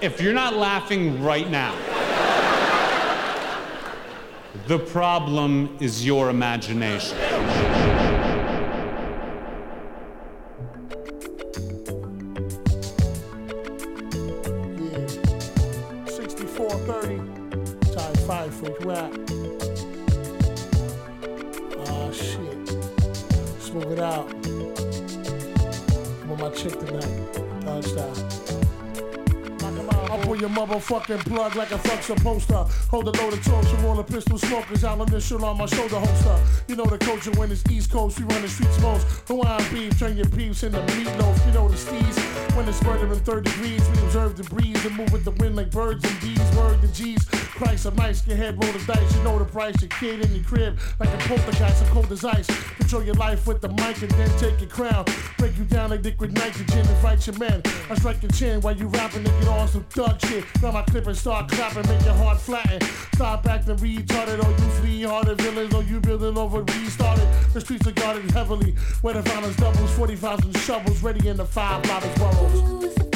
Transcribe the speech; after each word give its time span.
If 0.00 0.20
you're 0.20 0.34
not 0.34 0.54
laughing 0.54 1.22
right 1.22 1.50
now, 1.50 1.74
the 4.66 4.78
problem 4.78 5.74
is 5.80 6.04
your 6.04 6.28
imagination. 6.28 7.16
Motherfucking 31.08 31.24
plug 31.26 31.56
like 31.56 31.70
a 31.70 31.78
fuck 31.78 32.02
supposed 32.02 32.48
to. 32.48 32.64
Hold 32.90 33.08
a 33.08 33.22
loaded 33.22 33.42
torch 33.42 33.66
and 33.66 33.82
roll 33.82 33.98
a 33.98 34.04
pistol 34.04 34.38
smokers 34.38 34.84
out 34.84 35.00
initial 35.08 35.44
on 35.44 35.58
my 35.58 35.66
shoulder 35.66 35.98
holster. 35.98 36.38
You 36.68 36.76
know 36.76 36.84
the 36.84 36.98
culture 36.98 37.30
when 37.32 37.50
it's 37.50 37.62
East 37.70 37.90
Coast, 37.90 38.18
we 38.18 38.24
run 38.26 38.42
the 38.42 38.48
streets 38.48 38.80
most. 38.80 39.06
Hawaiian 39.26 39.72
beef, 39.72 39.98
turn 39.98 40.16
your 40.16 40.28
peeps 40.28 40.62
into 40.62 40.78
meatloaf. 40.78 41.46
You 41.46 41.52
know 41.52 41.68
the 41.68 41.76
steez. 41.76 42.56
When 42.56 42.68
it's 42.68 42.82
murder 42.82 43.12
in 43.12 43.20
third 43.20 43.44
degrees, 43.44 43.88
we 43.90 43.98
observe 43.98 44.36
the 44.36 44.44
breeze 44.44 44.84
and 44.84 44.96
move 44.96 45.12
with 45.12 45.24
the 45.24 45.32
wind 45.32 45.56
like 45.56 45.70
birds 45.70 46.04
and 46.04 46.20
bees. 46.20 46.56
Word 46.56 46.80
the 46.82 46.88
G's. 46.88 47.47
Christ, 47.58 47.86
I'm 47.86 47.96
nice, 47.96 48.20
get 48.20 48.36
head, 48.36 48.62
roll 48.62 48.72
the 48.72 48.78
dice. 48.84 49.16
You 49.16 49.22
know 49.24 49.36
the 49.36 49.44
price. 49.44 49.74
Your 49.82 49.88
kid 49.88 50.24
in 50.24 50.32
your 50.32 50.44
crib, 50.44 50.78
like 51.00 51.08
a 51.08 51.16
poltergeist, 51.26 51.82
I'm 51.82 51.88
cold 51.88 52.12
as 52.12 52.24
ice. 52.24 52.46
Control 52.76 53.02
your 53.02 53.16
life 53.16 53.48
with 53.48 53.60
the 53.60 53.68
mic 53.70 54.00
and 54.00 54.12
then 54.12 54.30
take 54.38 54.60
your 54.60 54.70
crown. 54.70 55.04
Break 55.38 55.58
you 55.58 55.64
down 55.64 55.90
like 55.90 56.04
liquid 56.04 56.32
nitrogen, 56.34 56.78
and 56.78 56.88
invite 56.88 57.26
your 57.26 57.36
men. 57.36 57.60
I 57.90 57.96
strike 57.96 58.22
your 58.22 58.30
chin 58.30 58.60
while 58.60 58.76
you 58.76 58.86
rapping 58.86 59.26
and 59.26 59.40
get 59.40 59.48
on 59.48 59.66
some 59.66 59.82
thug 59.90 60.20
shit. 60.20 60.44
Grab 60.60 60.74
my 60.74 60.82
clip 60.82 61.08
and 61.08 61.16
start 61.16 61.50
clapping, 61.50 61.88
make 61.88 62.04
your 62.04 62.14
heart 62.14 62.40
flatten. 62.40 62.80
Stop 63.14 63.44
acting 63.46 63.76
retarded, 63.76 64.38
or 64.44 64.50
you 64.50 64.70
flee 64.78 65.02
hearted 65.02 65.40
villains, 65.40 65.74
or 65.74 65.82
you 65.82 65.98
building 65.98 66.38
over 66.38 66.62
restarted. 66.62 67.26
The 67.54 67.60
streets 67.60 67.88
are 67.88 67.92
guarded 67.92 68.30
heavily, 68.30 68.76
where 69.02 69.14
the 69.14 69.22
violence 69.22 69.56
doubles, 69.56 69.90
45s 69.96 70.44
and 70.44 70.56
shovels, 70.58 71.02
ready 71.02 71.28
in 71.28 71.36
the 71.36 71.44
five 71.44 71.84
loudest 71.86 72.18
boroughs. 72.20 73.07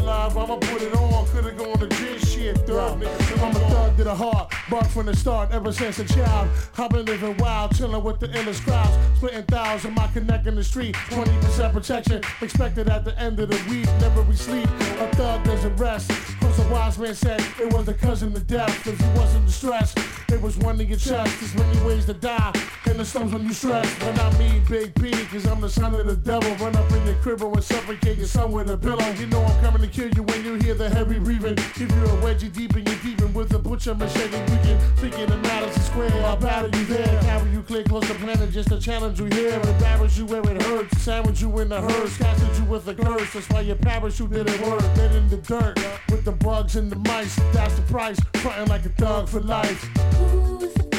Alive, 0.00 0.36
I'ma 0.36 0.56
put 0.56 0.82
it 0.82 0.94
on. 0.94 1.26
Could've 1.28 1.56
gone 1.56 1.78
to 1.78 1.88
jail 1.88 2.18
shit, 2.18 2.56
thug 2.66 3.00
nigga. 3.00 3.42
I'm 3.42 3.56
a 3.56 3.60
thug 3.70 3.96
to 3.98 4.04
the 4.04 4.14
heart, 4.14 4.52
buck 4.70 4.86
from 4.86 5.06
the 5.06 5.16
start. 5.16 5.50
Ever 5.50 5.72
since 5.72 5.98
a 5.98 6.04
child, 6.04 6.48
I've 6.78 6.90
been 6.90 7.04
living 7.04 7.36
wild, 7.38 7.76
chilling 7.76 8.02
with 8.02 8.20
the 8.20 8.28
illest 8.28 8.64
crowds, 8.64 8.96
splitting 9.16 9.42
thousands. 9.42 9.96
My 9.96 10.06
connect 10.08 10.46
in 10.46 10.54
the 10.54 10.64
street, 10.64 10.94
20% 10.94 11.72
protection 11.72 12.22
expected 12.40 12.88
at 12.88 13.04
the 13.04 13.18
end 13.18 13.40
of 13.40 13.48
the 13.48 13.60
week. 13.68 13.86
Never 14.00 14.22
we 14.22 14.36
sleep. 14.36 14.68
A 15.00 15.08
thug 15.16 15.44
doesn't 15.44 15.76
rest. 15.76 16.10
Cause 16.40 16.58
a 16.60 16.72
wise 16.72 16.98
man 16.98 17.14
said 17.14 17.44
it 17.60 17.72
was 17.72 17.86
the 17.86 17.94
cousin 17.94 18.32
to 18.32 18.40
death. 18.40 18.86
If 18.86 19.00
you 19.00 19.08
wasn't 19.20 19.46
distressed, 19.46 19.98
it 20.28 20.40
was 20.40 20.56
one 20.58 20.80
in 20.80 20.86
your 20.86 20.98
chest. 20.98 21.40
There's 21.40 21.54
many 21.54 21.86
ways 21.86 22.06
to 22.06 22.14
die. 22.14 22.52
In 22.86 22.96
the 22.96 23.04
slums 23.04 23.32
when 23.32 23.44
you 23.44 23.52
stress, 23.52 23.92
but 23.98 24.16
not 24.16 24.38
me, 24.38 24.62
Big 24.68 24.94
B, 25.00 25.10
cause 25.30 25.46
I'm 25.46 25.60
the 25.60 25.68
son 25.68 25.94
of 25.94 26.06
the 26.06 26.16
devil. 26.16 26.54
Run 26.64 26.76
up 26.76 26.90
in 26.92 27.04
your 27.06 27.16
crib 27.16 27.42
and 27.42 27.64
suffocate 27.64 28.18
your 28.18 28.26
son 28.26 28.52
with 28.52 28.70
a 28.70 28.76
pillow. 28.76 29.04
You 29.18 29.26
know 29.26 29.42
I'm 29.42 29.60
coming 29.60 29.82
to 29.82 29.88
kill 29.88 30.10
you 30.10 30.22
when 30.22 30.44
you 30.44 30.54
hear 30.54 30.74
the 30.74 30.88
heavy 30.88 31.18
breathing. 31.18 31.56
Give 31.74 31.90
you 31.90 32.04
a 32.04 32.16
wedgie 32.22 32.52
deep 32.52 32.76
in 32.76 32.86
your 32.86 32.96
deepin' 32.96 33.32
with 33.32 33.52
a 33.52 33.58
butcher 33.58 33.94
machete. 33.94 34.59
Can 34.62 34.78
thinking 34.96 35.26
the 35.26 35.36
Madison 35.38 35.82
Square. 35.82 36.12
I'll 36.24 36.36
battle 36.36 36.70
you 36.78 36.84
there. 36.86 37.20
Carry 37.22 37.50
you 37.50 37.62
clear 37.62 37.82
close 37.84 38.06
to 38.08 38.14
planet 38.14 38.50
just 38.50 38.68
to 38.68 38.80
challenge 38.80 39.20
you 39.20 39.26
here. 39.26 39.54
Embarrass 39.54 40.18
you 40.18 40.26
where 40.26 40.42
it 40.48 40.62
hurts. 40.62 41.02
Sandwich 41.02 41.40
you 41.40 41.58
in 41.60 41.68
the 41.68 41.80
hearse. 41.80 42.16
Casted 42.16 42.56
you 42.58 42.64
with 42.64 42.88
a 42.88 42.94
curse. 42.94 43.32
That's 43.32 43.48
why 43.50 43.60
your 43.60 43.76
parachute 43.76 44.30
didn't 44.30 44.60
work. 44.68 44.80
Dead 44.94 45.14
in 45.14 45.28
the 45.28 45.38
dirt 45.38 45.78
with 46.10 46.24
the 46.24 46.32
bugs 46.32 46.76
and 46.76 46.90
the 46.90 46.96
mice. 46.96 47.36
That's 47.52 47.74
the 47.74 47.82
price. 47.82 48.18
Frontin' 48.36 48.68
like 48.68 48.84
a 48.84 48.90
thug 48.90 49.28
for 49.28 49.40
life. 49.40 50.89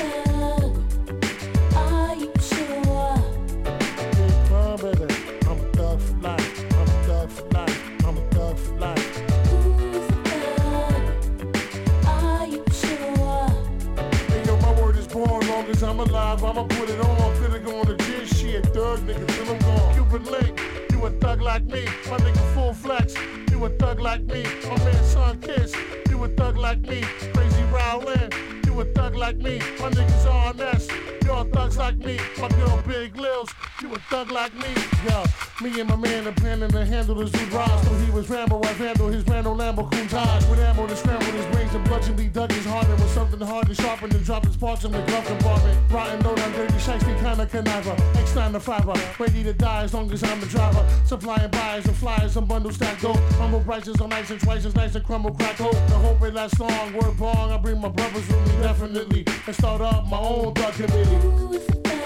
I'm 15.83 15.99
alive, 15.99 16.43
I'ma 16.43 16.63
put 16.63 16.89
it 16.89 16.99
on. 16.99 17.37
Could've 17.37 17.65
gone 17.65 17.85
to 17.87 17.95
jail 17.95 18.25
shit, 18.25 18.65
thug 18.67 18.99
nigga, 18.99 19.27
till 19.27 19.49
I'm 19.51 19.59
gone. 19.59 19.93
Cuban 19.95 20.25
link, 20.25 20.61
you 20.91 21.05
a 21.05 21.09
thug 21.11 21.41
like 21.41 21.63
me. 21.65 21.85
My 22.09 22.17
nigga 22.17 22.53
full 22.53 22.73
flex, 22.73 23.15
you 23.49 23.65
a 23.65 23.69
thug 23.69 23.99
like 23.99 24.21
me. 24.21 24.43
My 24.69 24.77
man 24.83 25.03
son 25.03 25.39
kiss, 25.41 25.73
you 26.09 26.23
a 26.23 26.27
thug 26.29 26.57
like 26.57 26.81
me. 26.81 27.01
Crazy 27.33 27.63
Rowland, 27.71 28.35
you 28.65 28.79
a 28.79 28.85
thug 28.93 29.15
like 29.15 29.37
me. 29.37 29.57
My 29.79 29.89
niggas 29.89 30.25
RNS, 30.25 31.25
y'all 31.25 31.45
thugs 31.45 31.77
like 31.77 31.97
me. 31.97 32.19
My 32.39 32.49
girl 32.49 32.81
Big 32.87 33.15
Lils, 33.15 33.49
you 33.81 33.91
a 33.93 33.99
thug 34.09 34.29
like 34.29 34.53
me. 34.53 34.69
Yo, 35.07 35.23
me 35.61 35.79
and 35.79 35.89
my 35.89 35.95
man 35.95 36.31
planning 36.35 36.69
to 36.69 36.85
handle 36.85 37.15
the 37.15 37.25
zoo 37.25 37.45
rise. 37.47 37.87
So 37.87 37.93
he 37.95 38.11
was 38.11 38.29
Rambo, 38.29 38.61
I 38.63 38.73
handle 38.73 39.07
his 39.07 39.25
Randall 39.25 39.55
Lambo 39.55 39.89
Countach. 39.89 40.47
With 40.49 40.59
ammo 40.59 40.85
to 40.85 40.95
scramble 40.95 41.31
his 41.31 41.45
brains 41.47 41.73
and 41.73 41.83
bludgeonly 41.85 42.27
dug 42.27 42.51
his 42.51 42.65
heart 42.65 42.87
in 42.87 43.00
with 43.41 43.49
hard 43.49 43.67
and 43.67 43.77
sharpened 43.77 44.13
and 44.13 44.23
dropped 44.23 44.45
his 44.45 44.55
parts 44.55 44.83
in 44.85 44.91
the 44.91 45.01
glove 45.01 45.25
compartment. 45.25 45.91
Rotten 45.91 46.19
note 46.19 46.39
on 46.39 46.51
dirty 46.51 46.73
shiesty 46.73 47.13
kinda 47.19 47.45
conniver. 47.47 47.95
X9 48.13 48.53
to 48.53 48.59
5 48.59 48.89
uh, 48.89 48.95
ready 49.19 49.43
to 49.43 49.53
die 49.53 49.83
as 49.83 49.93
long 49.93 50.11
as 50.11 50.23
I'm 50.23 50.39
the 50.39 50.45
driver. 50.45 50.87
Supplying 51.05 51.49
buyers 51.49 51.85
and 51.85 51.95
flyers 51.95 52.37
and 52.37 52.47
bundles 52.47 52.75
stacked 52.75 53.01
dope. 53.01 53.17
Humble 53.41 53.61
prices 53.61 53.99
on 53.99 54.13
ice 54.13 54.29
and 54.29 54.39
twice 54.39 54.65
as 54.65 54.75
nice 54.75 54.93
and 54.95 55.03
crumble 55.03 55.33
crack 55.33 55.55
hope. 55.55 55.73
The 55.73 55.97
hope 56.05 56.21
it 56.21 56.33
lasts 56.35 56.59
long, 56.59 56.93
word 56.93 57.17
bong. 57.17 57.51
I 57.51 57.57
bring 57.57 57.81
my 57.81 57.89
brothers 57.89 58.27
with 58.27 58.47
me 58.47 58.61
definitely 58.61 59.25
and 59.47 59.55
start 59.55 59.81
up 59.81 60.07
my 60.07 60.19
own 60.19 60.53
thug 60.53 60.73
committee. 60.73 62.00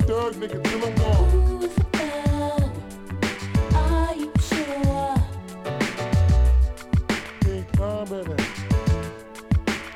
Thug 0.00 0.34
nigga, 0.34 0.62
till 0.64 0.84
I'm 0.84 0.94
gone. 0.94 1.42
Big 7.44 7.66
Pun, 7.72 8.06
baby. 8.08 8.34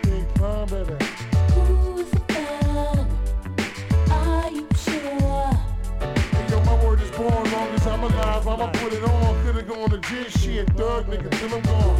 Big 0.02 0.34
Pun, 0.34 0.68
baby. 0.68 0.96
Hey 6.32 6.46
yo, 6.50 6.60
my 6.64 6.84
word 6.84 7.00
is 7.00 7.10
born. 7.12 7.32
Long 7.52 7.68
as 7.74 7.86
I'm 7.86 8.02
alive, 8.02 8.48
I'ma 8.48 8.66
put 8.72 8.92
it 8.92 9.02
on. 9.04 9.44
Could've 9.44 9.68
gone 9.68 9.90
to 9.90 10.30
shit, 10.30 10.68
thug 10.76 11.06
nigga, 11.06 11.30
till 11.38 11.54
I'm 11.54 11.62
gone. 11.62 11.95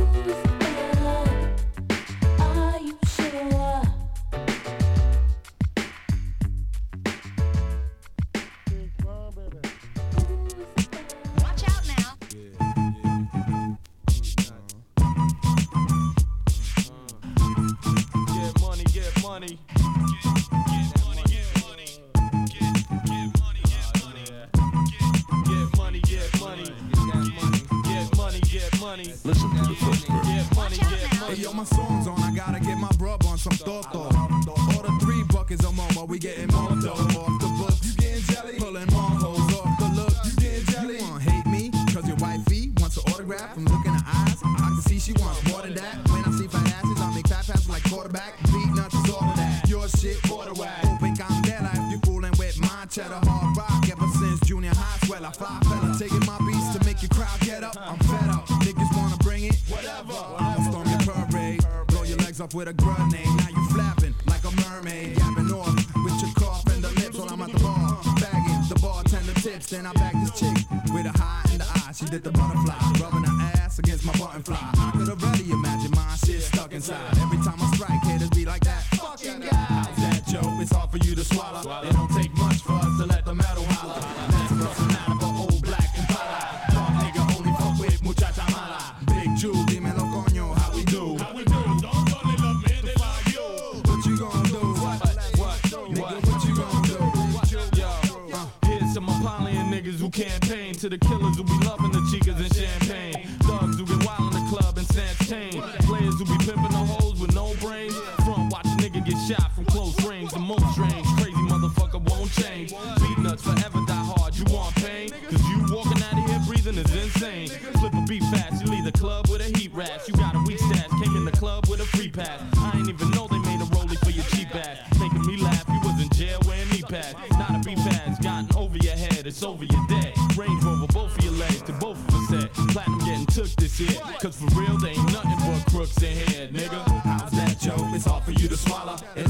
Insane. 117.06 117.48
Flip 117.48 117.94
a 117.94 118.04
beat 118.08 118.22
fast, 118.24 118.64
you 118.64 118.70
leave 118.70 118.84
the 118.84 118.92
club 118.92 119.28
with 119.28 119.40
a 119.40 119.58
heat 119.58 119.72
rash. 119.72 120.08
You 120.08 120.14
got 120.14 120.34
a 120.34 120.42
weak 120.46 120.58
stash, 120.58 120.90
came 121.02 121.16
in 121.16 121.24
the 121.24 121.32
club 121.32 121.66
with 121.68 121.80
a 121.80 121.86
free 121.96 122.08
pass. 122.08 122.40
I 122.58 122.72
ain't 122.76 122.88
even 122.88 123.10
know 123.10 123.26
they 123.28 123.38
made 123.38 123.60
a 123.60 123.68
rollie 123.76 123.98
for 124.04 124.10
your 124.10 124.24
cheap 124.34 124.54
ass. 124.54 124.78
Making 124.98 125.26
me 125.26 125.36
laugh, 125.36 125.64
you 125.68 125.80
was 125.84 126.02
in 126.02 126.08
jail 126.10 126.40
wearing 126.46 126.68
knee 126.70 126.82
pads. 126.82 127.14
Not 127.32 127.50
a 127.50 127.70
ass, 127.70 128.18
gotten 128.22 128.48
over 128.56 128.76
your 128.78 128.96
head, 128.96 129.26
it's 129.26 129.42
over 129.42 129.64
your 129.64 129.86
dead. 129.88 130.12
Range 130.36 130.62
Rover, 130.64 130.86
both 130.88 131.16
of 131.16 131.24
your 131.24 131.34
legs, 131.34 131.62
to 131.62 131.72
both 131.74 131.98
of 132.08 132.14
us 132.14 132.28
said. 132.28 132.52
Platinum 132.70 132.98
getting 133.00 133.26
took 133.26 133.50
this 133.56 133.78
year. 133.80 134.00
Cause 134.20 134.36
for 134.36 134.60
real, 134.60 134.78
they 134.78 134.90
ain't 134.90 135.12
nothing 135.12 135.38
but 135.38 135.64
crooks 135.70 136.02
in 136.02 136.16
here, 136.28 136.48
nigga. 136.48 136.82
How's 137.02 137.30
that, 137.32 137.58
Joe? 137.60 137.76
It's 137.94 138.06
hard 138.06 138.24
for 138.24 138.32
you 138.32 138.48
to 138.48 138.56
swallow. 138.56 138.96
It 139.14 139.25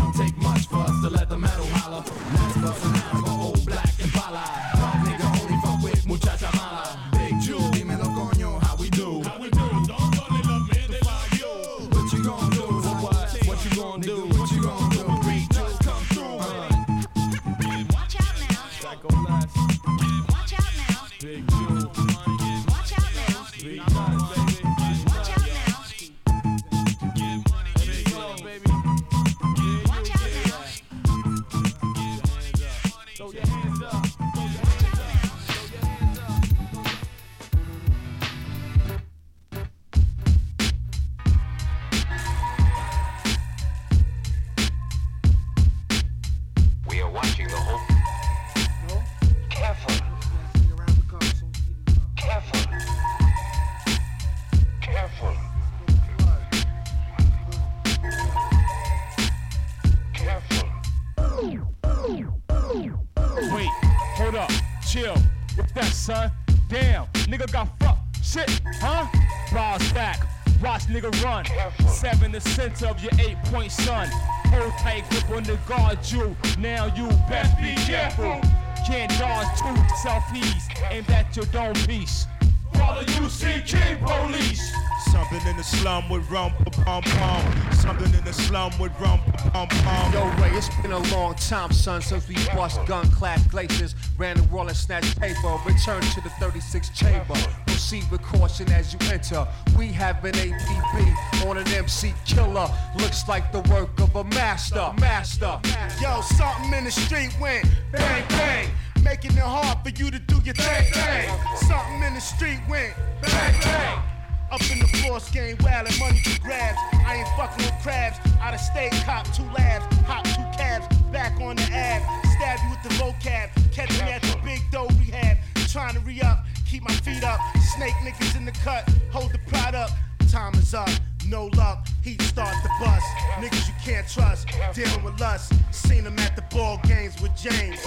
the 72.37 72.51
center 72.51 72.87
of 72.89 73.03
your 73.03 73.13
eight 73.19 73.39
point 73.45 73.73
sun. 73.73 74.09
Hold 74.53 74.73
tight 74.73 75.09
grip 75.09 75.31
on 75.31 75.43
the 75.45 75.59
guard 75.67 75.99
you. 76.11 76.37
Now 76.59 76.85
you 76.95 77.09
best 77.31 77.57
be 77.57 77.75
careful. 77.91 78.39
Can't 78.87 79.11
dodge 79.19 79.59
two 79.59 79.81
selfies. 80.05 80.69
Aimed 80.91 81.09
at 81.09 81.35
your 81.35 81.47
dome 81.47 81.73
piece. 81.87 82.27
Follow 82.75 83.03
UCK 83.05 83.99
police. 84.05 84.71
Something 85.11 85.49
in 85.49 85.57
the 85.57 85.65
slum 85.65 86.11
with 86.11 86.31
rum 86.31 86.53
pum 86.85 87.03
pum. 87.03 87.73
Something 87.73 88.13
in 88.13 88.25
the 88.25 88.35
slum 88.35 88.71
with 88.79 88.93
rum 89.01 89.21
pum 89.53 89.69
pum. 89.69 90.13
Yo, 90.13 90.27
Ray, 90.43 90.51
it's 90.51 90.69
been 90.83 90.93
a 90.93 90.99
long 91.15 91.37
time, 91.37 91.73
son, 91.73 92.03
since 92.03 92.29
we 92.29 92.35
bust 92.55 92.85
gun 92.85 93.11
clad 93.13 93.41
glaciers, 93.51 93.95
ran 94.19 94.37
the 94.37 94.43
wall 94.55 94.69
and 94.69 94.77
snatched 94.77 95.19
paper. 95.19 95.57
Return 95.65 96.03
to 96.03 96.21
the 96.21 96.31
36 96.39 96.91
chamber. 96.91 97.35
Proceed 97.77 98.11
with 98.11 98.23
caution 98.23 98.73
as 98.73 98.95
you 98.95 98.99
enter. 99.13 99.47
We 99.77 99.89
have 99.89 100.25
an 100.25 100.33
APB 100.33 101.47
on 101.47 101.59
an 101.59 101.69
MC 101.69 102.15
killer. 102.25 102.71
Looks 102.97 103.29
like 103.29 103.53
the 103.53 103.61
work 103.71 104.01
of 104.01 104.17
a 104.17 104.25
master. 104.25 104.95
Master. 104.99 105.61
Yo, 106.01 106.23
something 106.23 106.73
in 106.73 106.85
the 106.85 106.91
street 106.91 107.37
went 107.39 107.69
bang 107.93 108.25
bang, 108.31 108.71
making 109.05 109.33
it 109.33 109.41
hard 109.41 109.77
for 109.85 109.91
you 109.91 110.11
to 110.11 110.19
do 110.19 110.37
your 110.43 110.55
thing 110.55 110.91
thing. 110.91 111.29
Something 111.69 112.03
in 112.03 112.15
the 112.15 112.21
street 112.21 112.61
went 112.67 112.95
bang 113.21 113.61
bang. 113.61 114.03
Up 114.51 114.63
in 114.73 114.79
the 114.79 114.87
floors, 114.87 115.29
game 115.29 115.59
wild 115.61 115.87
and 115.87 115.99
money 115.99 116.21
for 116.21 116.41
grabs. 116.41 116.79
I 117.05 117.17
ain't 117.17 117.29
fucking 117.37 117.63
with 117.63 117.83
crabs. 117.83 118.17
Out 118.41 118.55
of 118.55 118.61
state, 118.61 118.93
cop 119.05 119.31
two 119.35 119.45
labs, 119.53 119.85
hop 120.07 120.25
two 120.25 120.49
cabs, 120.57 120.87
back 121.13 121.39
on 121.43 121.57
the 121.57 121.69
ab. 121.75 122.01
Stab 122.39 122.59
you 122.65 122.71
with 122.71 122.83
the 122.85 123.05
vocab, 123.05 123.51
catch 123.71 123.91
me 124.01 124.11
at 124.11 124.23
the 124.23 124.39
big 124.43 124.63
dough 124.73 124.89
rehab. 124.99 125.37
Trying 125.69 125.93
to 125.93 126.01
re 126.01 126.23
up, 126.23 126.46
keep 126.67 126.83
my 126.83 126.95
feet 126.95 127.25
up. 127.25 127.41
Snake 127.77 127.95
niggas 128.03 128.37
in 128.37 128.45
the 128.45 128.53
cut, 128.53 128.89
hold 129.11 129.33
the 129.33 129.39
pride 129.51 129.75
up. 129.75 129.91
Time 130.31 130.55
is 130.55 130.75
up, 130.75 130.89
no 131.29 131.47
luck, 131.57 131.87
heat 132.03 132.21
start 132.23 132.55
the 132.63 132.71
bus. 132.81 133.03
Niggas 133.37 133.69
you 133.69 133.75
can't 133.85 134.07
trust, 134.09 134.49
dealing 134.75 135.03
with 135.05 135.19
lust. 135.21 135.53
Seen 135.71 136.05
them 136.05 136.19
at 136.19 136.35
the 136.35 136.43
ball 136.55 136.81
games 136.85 137.21
with 137.21 137.35
James. 137.37 137.81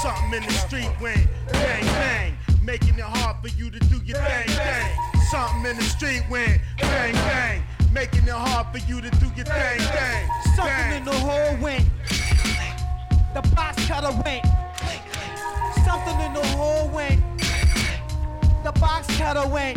Something 0.00 0.34
in 0.34 0.42
the 0.42 0.52
street 0.52 0.90
went 1.00 1.26
bang 1.52 1.84
bang, 1.84 2.36
making 2.62 2.98
it 2.98 3.04
hard 3.04 3.36
for 3.42 3.48
you 3.48 3.70
to 3.70 3.78
do 3.78 4.00
your 4.04 4.18
thing 4.18 4.48
thing. 4.48 4.96
Something 5.30 5.70
in 5.70 5.76
the 5.76 5.82
street 5.82 6.22
went 6.30 6.60
bang 6.78 7.14
bang, 7.14 7.62
making 7.92 8.24
it 8.24 8.30
hard 8.30 8.66
for 8.72 8.78
you 8.88 9.00
to 9.00 9.10
do 9.10 9.26
your 9.36 9.46
thing 9.46 9.80
thing. 9.80 10.28
Something 10.56 10.96
in 10.96 11.04
the 11.04 11.12
hole 11.12 11.56
went. 11.60 11.84
The 13.34 13.42
box 13.54 13.86
cutter 13.86 14.12
went. 14.24 14.44
Something 15.84 16.20
in 16.20 16.32
the 16.32 16.46
hole 16.56 16.88
went. 16.88 17.22
The 18.64 18.72
box 18.78 19.06
cutter 19.18 19.48
went. 19.48 19.76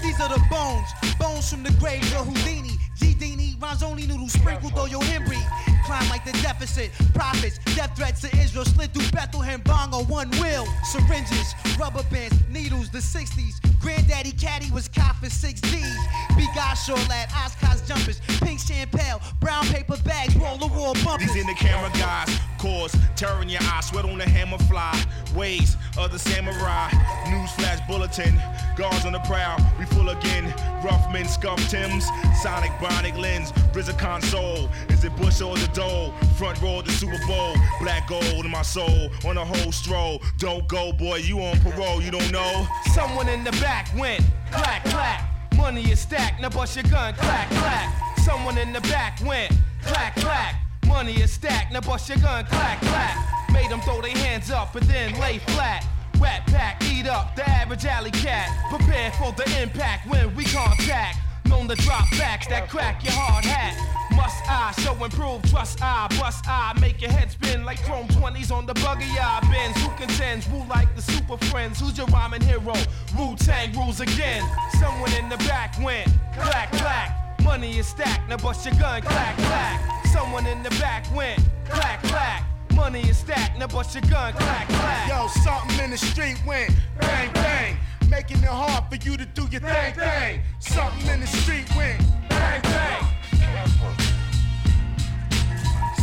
These 0.00 0.20
are 0.20 0.28
the 0.28 0.40
bones, 0.48 0.88
bones 1.18 1.50
from 1.50 1.64
the 1.64 1.72
grave 1.80 2.04
of 2.14 2.26
Houdini. 2.26 2.78
G 2.96 3.14
Dini, 3.14 3.60
rhymes 3.60 3.82
only 3.82 4.06
noodles 4.06 4.32
sprinkled 4.32 4.78
on 4.78 4.90
your 4.90 5.02
Henry. 5.02 5.38
Climb 5.86 6.08
like 6.08 6.24
the 6.24 6.32
deficit, 6.40 6.92
profits, 7.14 7.58
death 7.74 7.96
threats 7.96 8.20
to 8.20 8.28
Israel 8.38 8.64
slid 8.64 8.94
through 8.94 9.10
Bethlehem 9.10 9.60
bong 9.62 9.92
on 9.92 10.06
one 10.06 10.30
wheel. 10.32 10.66
Syringes, 10.84 11.54
rubber 11.80 12.04
bands, 12.12 12.36
needles, 12.48 12.90
the 12.90 12.98
60s. 12.98 13.58
Granddaddy 13.80 14.32
Caddy 14.32 14.70
was 14.70 14.86
cop 14.86 15.16
for 15.16 15.26
6Ds. 15.26 15.96
Bigasho 16.38 16.96
lad, 17.08 17.28
Oscars 17.30 17.86
jumpers, 17.88 18.20
pink 18.40 18.60
champagne, 18.60 19.18
brown 19.40 19.64
paper 19.66 19.96
bags, 20.04 20.36
roll 20.36 20.58
the 20.58 20.68
wall 20.68 20.94
bumpers. 21.02 21.26
These 21.32 21.42
in 21.42 21.46
the 21.48 21.54
camera 21.54 21.90
guys, 21.94 22.38
cause 22.60 22.94
terror 23.16 23.40
in 23.40 23.48
your 23.48 23.62
eyes, 23.72 23.86
sweat 23.86 24.04
on 24.04 24.18
the 24.18 24.28
hammer 24.28 24.58
fly. 24.58 24.94
Ways 25.34 25.76
of 25.96 26.12
the 26.12 26.18
samurai, 26.18 26.90
newsflash 27.24 27.86
bulletin, 27.88 28.38
guards 28.76 29.06
on 29.06 29.12
the 29.12 29.18
prowl, 29.20 29.58
we 29.78 29.86
full 29.86 30.10
again. 30.10 30.52
Rough 30.84 31.10
men, 31.10 31.26
scuff 31.26 31.58
Tims, 31.70 32.06
Sonic 32.42 32.70
Bionic 32.72 33.16
lens, 33.16 33.52
RZA 33.72 33.98
console. 33.98 34.68
Is 34.90 35.04
it 35.04 35.16
Bush 35.16 35.40
or 35.40 35.56
the 35.56 35.68
Dole? 35.68 36.12
Front 36.36 36.60
row 36.60 36.82
the 36.82 36.90
Super 36.92 37.18
Bowl, 37.26 37.54
black 37.80 38.08
gold 38.08 38.44
in 38.44 38.50
my 38.50 38.62
soul, 38.62 39.08
on 39.24 39.38
a 39.38 39.44
whole 39.44 39.72
stroll. 39.72 40.20
Don't 40.38 40.68
go, 40.68 40.92
boy, 40.92 41.16
you 41.16 41.40
on 41.40 41.58
parole, 41.60 42.02
you 42.02 42.10
don't 42.10 42.30
know. 42.30 42.66
Someone 42.92 43.28
in 43.28 43.42
the 43.42 43.52
back 43.52 43.88
went 43.96 44.22
clack 44.50 44.84
clack. 44.84 45.26
Money 45.56 45.90
is 45.90 46.00
stacked, 46.00 46.40
now 46.40 46.50
bust 46.50 46.76
your 46.76 46.84
gun, 46.84 47.14
clack 47.14 47.48
clack. 47.50 48.18
Someone 48.18 48.58
in 48.58 48.72
the 48.72 48.80
back 48.82 49.18
went 49.24 49.52
clack 49.82 50.14
clack. 50.16 50.69
Money 50.90 51.22
is 51.22 51.32
stacked, 51.32 51.72
now 51.72 51.80
bust 51.80 52.08
your 52.08 52.18
gun, 52.18 52.44
clack, 52.44 52.80
clack. 52.80 53.16
Made 53.52 53.70
them 53.70 53.80
throw 53.80 54.02
their 54.02 54.10
hands 54.10 54.50
up 54.50 54.74
and 54.74 54.84
then 54.86 55.18
lay 55.20 55.38
flat. 55.38 55.86
Rat 56.18 56.46
pack, 56.48 56.82
eat 56.84 57.06
up 57.06 57.34
the 57.36 57.48
average 57.48 57.86
alley 57.86 58.10
cat. 58.10 58.50
Prepare 58.68 59.12
for 59.12 59.32
the 59.32 59.62
impact 59.62 60.10
when 60.10 60.34
we 60.34 60.44
contact. 60.44 61.18
Known 61.46 61.68
to 61.68 61.76
drop 61.76 62.10
backs 62.18 62.48
that 62.48 62.68
crack 62.68 63.02
your 63.04 63.14
hard 63.14 63.44
hat. 63.44 63.74
Must 64.14 64.42
I 64.48 64.72
show 64.82 65.02
improve? 65.02 65.42
Trust 65.48 65.80
I, 65.80 66.08
bust 66.18 66.44
I, 66.48 66.76
make 66.80 67.00
your 67.00 67.12
head 67.12 67.30
spin 67.30 67.64
like 67.64 67.82
chrome 67.84 68.08
20s 68.08 68.52
on 68.52 68.66
the 68.66 68.74
buggy 68.74 69.06
eye 69.18 69.40
bends. 69.50 69.80
Who 69.80 69.88
contends? 69.96 70.48
Woo 70.48 70.64
like 70.68 70.94
the 70.96 71.02
super 71.02 71.38
friends. 71.46 71.80
Who's 71.80 71.96
your 71.96 72.08
rhyming 72.08 72.42
hero? 72.42 72.74
Wu 73.16 73.36
Tang 73.36 73.72
rules 73.72 74.00
again. 74.00 74.44
Someone 74.80 75.12
in 75.14 75.28
the 75.28 75.38
back 75.38 75.74
went 75.82 76.08
clack 76.34 76.70
clack. 76.72 77.19
Money 77.42 77.78
is 77.78 77.86
stacked, 77.86 78.28
now 78.28 78.36
bust 78.36 78.64
your 78.64 78.74
gun, 78.74 79.02
clack 79.02 79.36
clack. 79.36 80.06
Someone 80.06 80.46
in 80.46 80.62
the 80.62 80.70
back 80.70 81.04
went 81.14 81.40
clack 81.68 82.02
clack. 82.04 82.44
Money 82.74 83.00
is 83.00 83.18
stacked, 83.18 83.58
now 83.58 83.66
bust 83.66 83.94
your 83.94 84.02
gun, 84.02 84.32
clack 84.32 84.68
clack. 84.68 85.08
Yo, 85.08 85.26
something 85.42 85.84
in 85.84 85.90
the 85.90 85.98
street 85.98 86.40
went 86.46 86.70
bang 87.00 87.32
bang, 87.32 87.76
making 88.08 88.38
it 88.38 88.44
hard 88.44 88.84
for 88.90 88.96
you 88.96 89.16
to 89.16 89.24
do 89.26 89.42
your 89.50 89.60
thing 89.60 89.94
thing. 89.94 90.40
Something 90.60 91.08
in 91.08 91.20
the 91.20 91.26
street 91.26 91.68
went 91.76 92.00
bang 92.28 92.62
bang. 92.62 93.06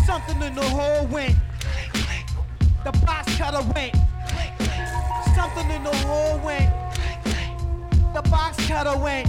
Something 0.05 0.41
in 0.41 0.55
the 0.55 0.63
hole 0.63 1.05
went. 1.07 1.35
The 2.83 2.91
box 3.05 3.37
cutter 3.37 3.61
went. 3.75 3.95
Something 5.35 5.69
in 5.69 5.83
the 5.83 5.95
hole 6.05 6.39
went. 6.39 6.71
The 8.13 8.21
box 8.29 8.65
cutter 8.67 8.97
went. 8.97 9.27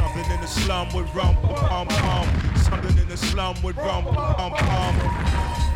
Something 0.00 0.32
in 0.32 0.40
the 0.40 0.46
slum 0.46 0.88
with 0.94 1.14
rum 1.14 1.36
pum 1.42 1.86
pum. 1.86 2.26
Something 2.56 2.96
in 2.96 3.08
the 3.08 3.18
slum 3.18 3.54
with 3.62 3.76
rum 3.76 4.04
pum 4.04 4.52
pum. 4.52 5.69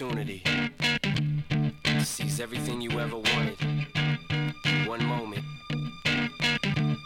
Opportunity 0.00 0.42
to 1.82 2.04
seize 2.04 2.38
everything 2.38 2.80
you 2.80 2.88
ever 3.00 3.16
wanted, 3.16 3.56
in 4.64 4.86
one 4.86 5.04
moment, 5.04 5.44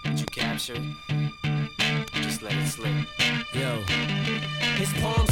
did 0.04 0.20
you 0.20 0.26
capture 0.26 0.75
it? 0.76 2.12
Just 2.12 2.42
let 2.42 2.52
it 2.52 2.66
slip. 2.66 2.92
Yo. 3.54 3.80
His 4.76 4.92
palms 5.00 5.31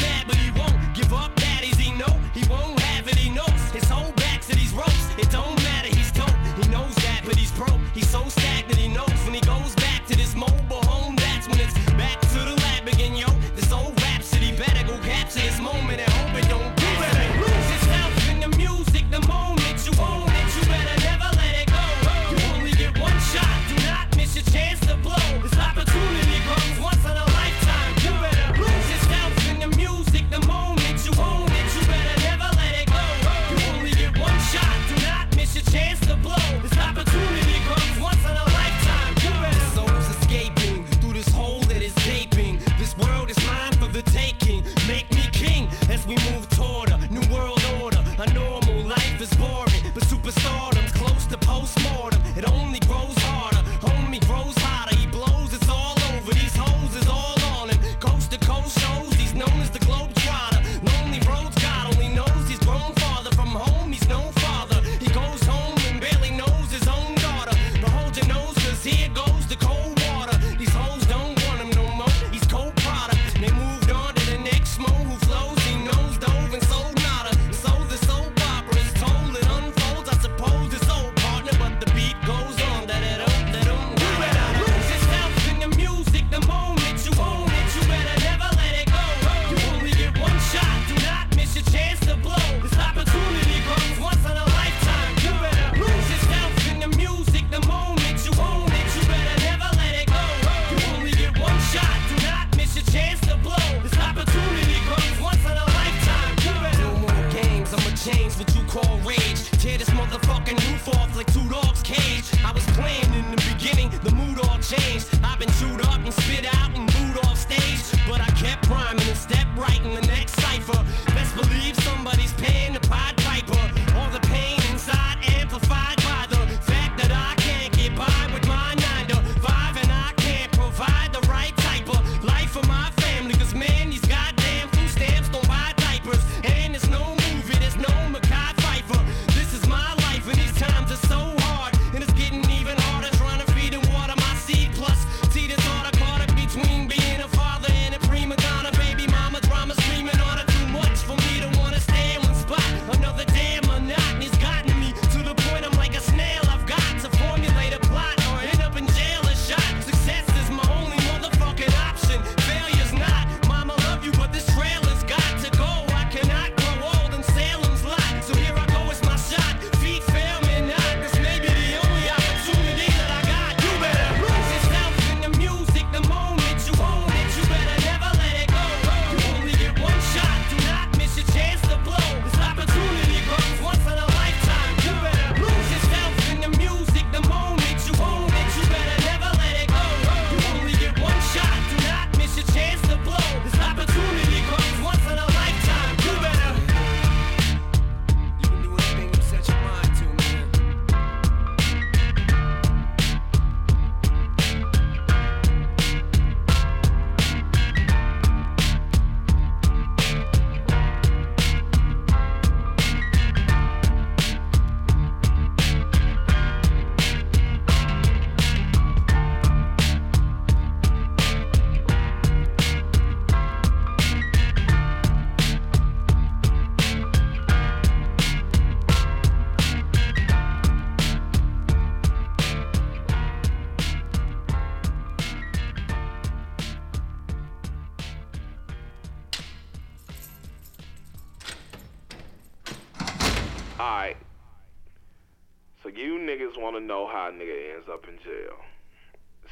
want 246.71 246.83
to 246.83 246.87
know 246.87 247.07
how 247.07 247.27
a 247.27 247.31
nigga 247.31 247.75
ends 247.75 247.87
up 247.91 248.07
in 248.07 248.17
jail. 248.23 248.55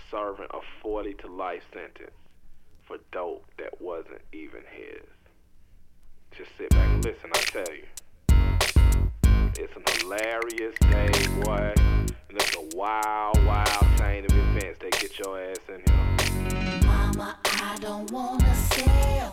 Serving 0.10 0.48
a 0.52 0.60
40 0.82 1.16
to 1.16 1.28
life 1.28 1.64
sentence 1.74 2.16
for 2.88 2.98
dope 3.12 3.46
that 3.58 3.82
wasn't 3.82 4.22
even 4.32 4.62
his. 4.72 5.04
Just 6.38 6.52
sit 6.58 6.70
back 6.70 6.88
and 6.88 7.04
listen, 7.04 7.30
I 7.34 7.40
tell 7.40 7.76
you. 7.76 7.84
It's 9.58 9.76
an 9.76 9.84
hilarious 10.00 10.76
day, 10.80 11.12
boy. 11.44 11.74
And 11.76 12.38
it's 12.38 12.56
a 12.56 12.78
wild, 12.78 13.44
wild 13.46 13.98
chain 13.98 14.24
of 14.24 14.32
events 14.32 14.80
that 14.80 14.92
get 14.92 15.20
your 15.20 15.42
ass 15.42 15.58
in 15.68 15.84
here. 15.86 16.82
Mama, 16.86 17.38
I 17.44 17.78
don't 17.82 18.10
wanna 18.12 18.56
sell 18.56 19.32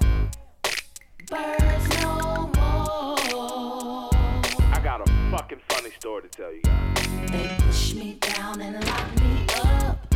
birds 1.29 2.03
no 2.03 2.26
fucking 5.47 5.63
funny 5.69 5.91
story 5.91 6.23
to 6.23 6.29
tell 6.29 6.53
you 6.53 6.61
guys. 6.63 7.31
They 7.31 7.57
push 7.61 7.95
me 7.95 8.19
down 8.21 8.61
and 8.61 8.85
lock 8.85 9.15
me 9.21 9.47
up. 9.63 10.15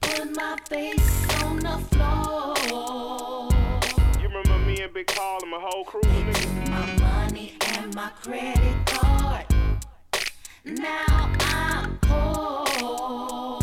Put 0.00 0.34
my 0.34 0.56
face 0.68 1.42
on 1.44 1.58
the 1.58 1.78
floor. 1.92 3.48
You 4.20 4.26
remember 4.28 4.58
me 4.66 4.80
and 4.82 4.92
Big 4.92 5.06
Paul 5.06 5.38
and 5.42 5.50
my 5.52 5.60
whole 5.60 5.84
crew, 5.84 6.00
nigga? 6.00 6.70
My 6.70 7.06
money 7.06 7.56
and 7.76 7.94
my 7.94 8.10
credit 8.20 8.86
card. 8.86 9.46
Now 10.64 11.32
I'm 11.38 11.96
poor. 12.02 13.60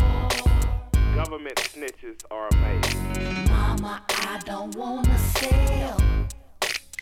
Government 1.14 1.56
snitches 1.56 2.24
are 2.30 2.48
amazing. 2.52 3.50
Mama, 3.50 4.02
I 4.08 4.40
don't 4.46 4.74
wanna 4.76 5.18
sell 5.18 6.00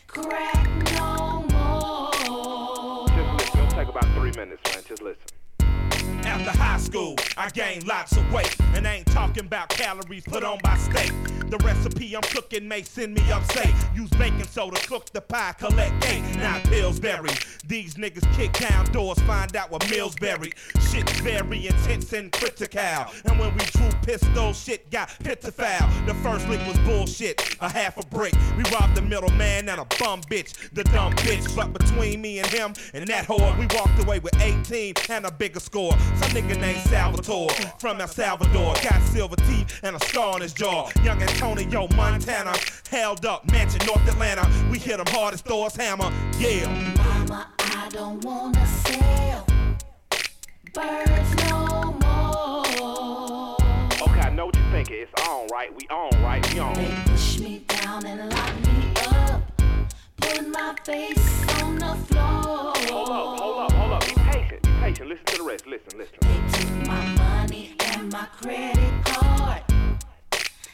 crack 0.08 0.68
no 0.94 1.49
about 3.90 4.04
three 4.14 4.30
minutes, 4.36 4.62
man. 4.72 4.82
Just 4.86 5.02
listen. 5.02 5.39
After 6.30 6.56
high 6.56 6.78
school, 6.78 7.16
I 7.36 7.50
gained 7.50 7.88
lots 7.88 8.16
of 8.16 8.32
weight. 8.32 8.56
And 8.74 8.86
I 8.86 8.98
ain't 8.98 9.06
talking 9.08 9.46
about 9.46 9.68
calories 9.70 10.22
put 10.22 10.44
on 10.44 10.58
by 10.62 10.76
steak. 10.76 11.10
The 11.50 11.58
recipe 11.64 12.14
I'm 12.14 12.22
cooking 12.22 12.68
may 12.68 12.82
send 12.82 13.14
me 13.14 13.32
upstate. 13.32 13.74
Use 13.92 14.10
baking 14.10 14.44
soda, 14.44 14.76
cook 14.86 15.10
the 15.10 15.20
pie, 15.20 15.52
collect 15.58 16.00
cake, 16.00 16.22
not 16.36 16.62
Pillsbury. 16.62 17.32
These 17.66 17.94
niggas 17.94 18.32
kick 18.36 18.52
down 18.52 18.84
doors, 18.92 19.18
find 19.22 19.56
out 19.56 19.72
what 19.72 19.90
meals 19.90 20.14
buried. 20.14 20.54
Shit's 20.88 21.18
very 21.20 21.66
intense 21.66 22.12
and 22.12 22.30
critical. 22.30 22.80
And 23.24 23.40
when 23.40 23.52
we 23.56 23.64
drew 23.64 23.90
pistols, 24.02 24.62
shit 24.62 24.88
got 24.92 25.10
pitiful. 25.24 25.64
The 26.06 26.14
first 26.22 26.48
lick 26.48 26.64
was 26.68 26.78
bullshit, 26.80 27.56
a 27.60 27.68
half 27.68 27.96
a 27.98 28.06
brick. 28.06 28.34
We 28.56 28.62
robbed 28.70 28.94
the 28.94 29.02
middleman 29.02 29.68
and 29.68 29.80
a 29.80 29.86
bum 29.98 30.20
bitch, 30.30 30.70
the 30.72 30.84
dumb 30.84 31.12
bitch. 31.14 31.56
But 31.56 31.72
between 31.72 32.22
me 32.22 32.38
and 32.38 32.46
him 32.46 32.74
and 32.94 33.08
that 33.08 33.26
whore, 33.26 33.58
we 33.58 33.66
walked 33.76 34.00
away 34.00 34.20
with 34.20 34.40
18 34.40 34.94
and 35.08 35.26
a 35.26 35.32
bigger 35.32 35.58
score. 35.58 35.96
Some 36.20 36.32
nigga 36.32 36.60
named 36.60 36.80
Salvatore 36.80 37.48
from 37.78 37.98
El 37.98 38.06
Salvador. 38.06 38.74
Got 38.82 39.02
silver 39.04 39.36
teeth 39.36 39.80
and 39.82 39.96
a 39.96 40.04
scar 40.04 40.34
on 40.34 40.42
his 40.42 40.52
jaw. 40.52 40.90
Young 41.02 41.22
Antonio 41.22 41.88
Montana 41.96 42.54
held 42.90 43.24
up 43.24 43.50
mansion 43.50 43.80
North 43.86 44.06
Atlanta. 44.06 44.46
We 44.70 44.78
hit 44.78 45.00
him 45.00 45.06
hard 45.08 45.32
as 45.32 45.40
Thor's 45.40 45.74
hammer. 45.74 46.12
Yeah. 46.38 46.68
Mama, 46.98 47.48
I 47.58 47.88
don't 47.88 48.22
wanna 48.22 48.66
sell 48.66 49.46
birds 50.74 51.34
no 51.48 51.96
more. 52.02 53.56
Okay, 54.02 54.20
I 54.20 54.30
know 54.34 54.44
what 54.46 54.56
you're 54.56 54.70
thinking. 54.72 54.96
It's 54.96 55.22
on, 55.26 55.46
right? 55.50 55.74
We 55.74 55.88
on, 55.88 56.10
right? 56.22 56.52
We 56.52 56.60
on. 56.60 56.74
They 56.74 56.94
push 57.06 57.38
me 57.38 57.64
down 57.66 58.04
and 58.04 58.30
lock 58.30 58.54
me 58.66 58.92
up. 59.06 59.42
Put 60.18 60.46
my 60.50 60.74
face 60.84 61.62
on 61.62 61.78
the 61.78 61.96
floor. 62.06 62.74
Hold 62.90 63.08
up, 63.08 63.08
hold 63.08 63.10
up, 63.10 63.40
hold 63.40 63.58
up. 63.58 63.69
Be 63.69 63.69
patient. 64.80 65.08
Listen 65.08 65.24
to 65.26 65.36
the 65.36 65.42
rest. 65.42 65.66
Listen, 65.66 65.98
listen. 65.98 66.16
They 66.22 66.58
took 66.58 66.86
my 66.88 67.04
money 67.14 67.74
and 67.80 68.12
my 68.12 68.26
credit 68.40 69.04
card. 69.04 69.62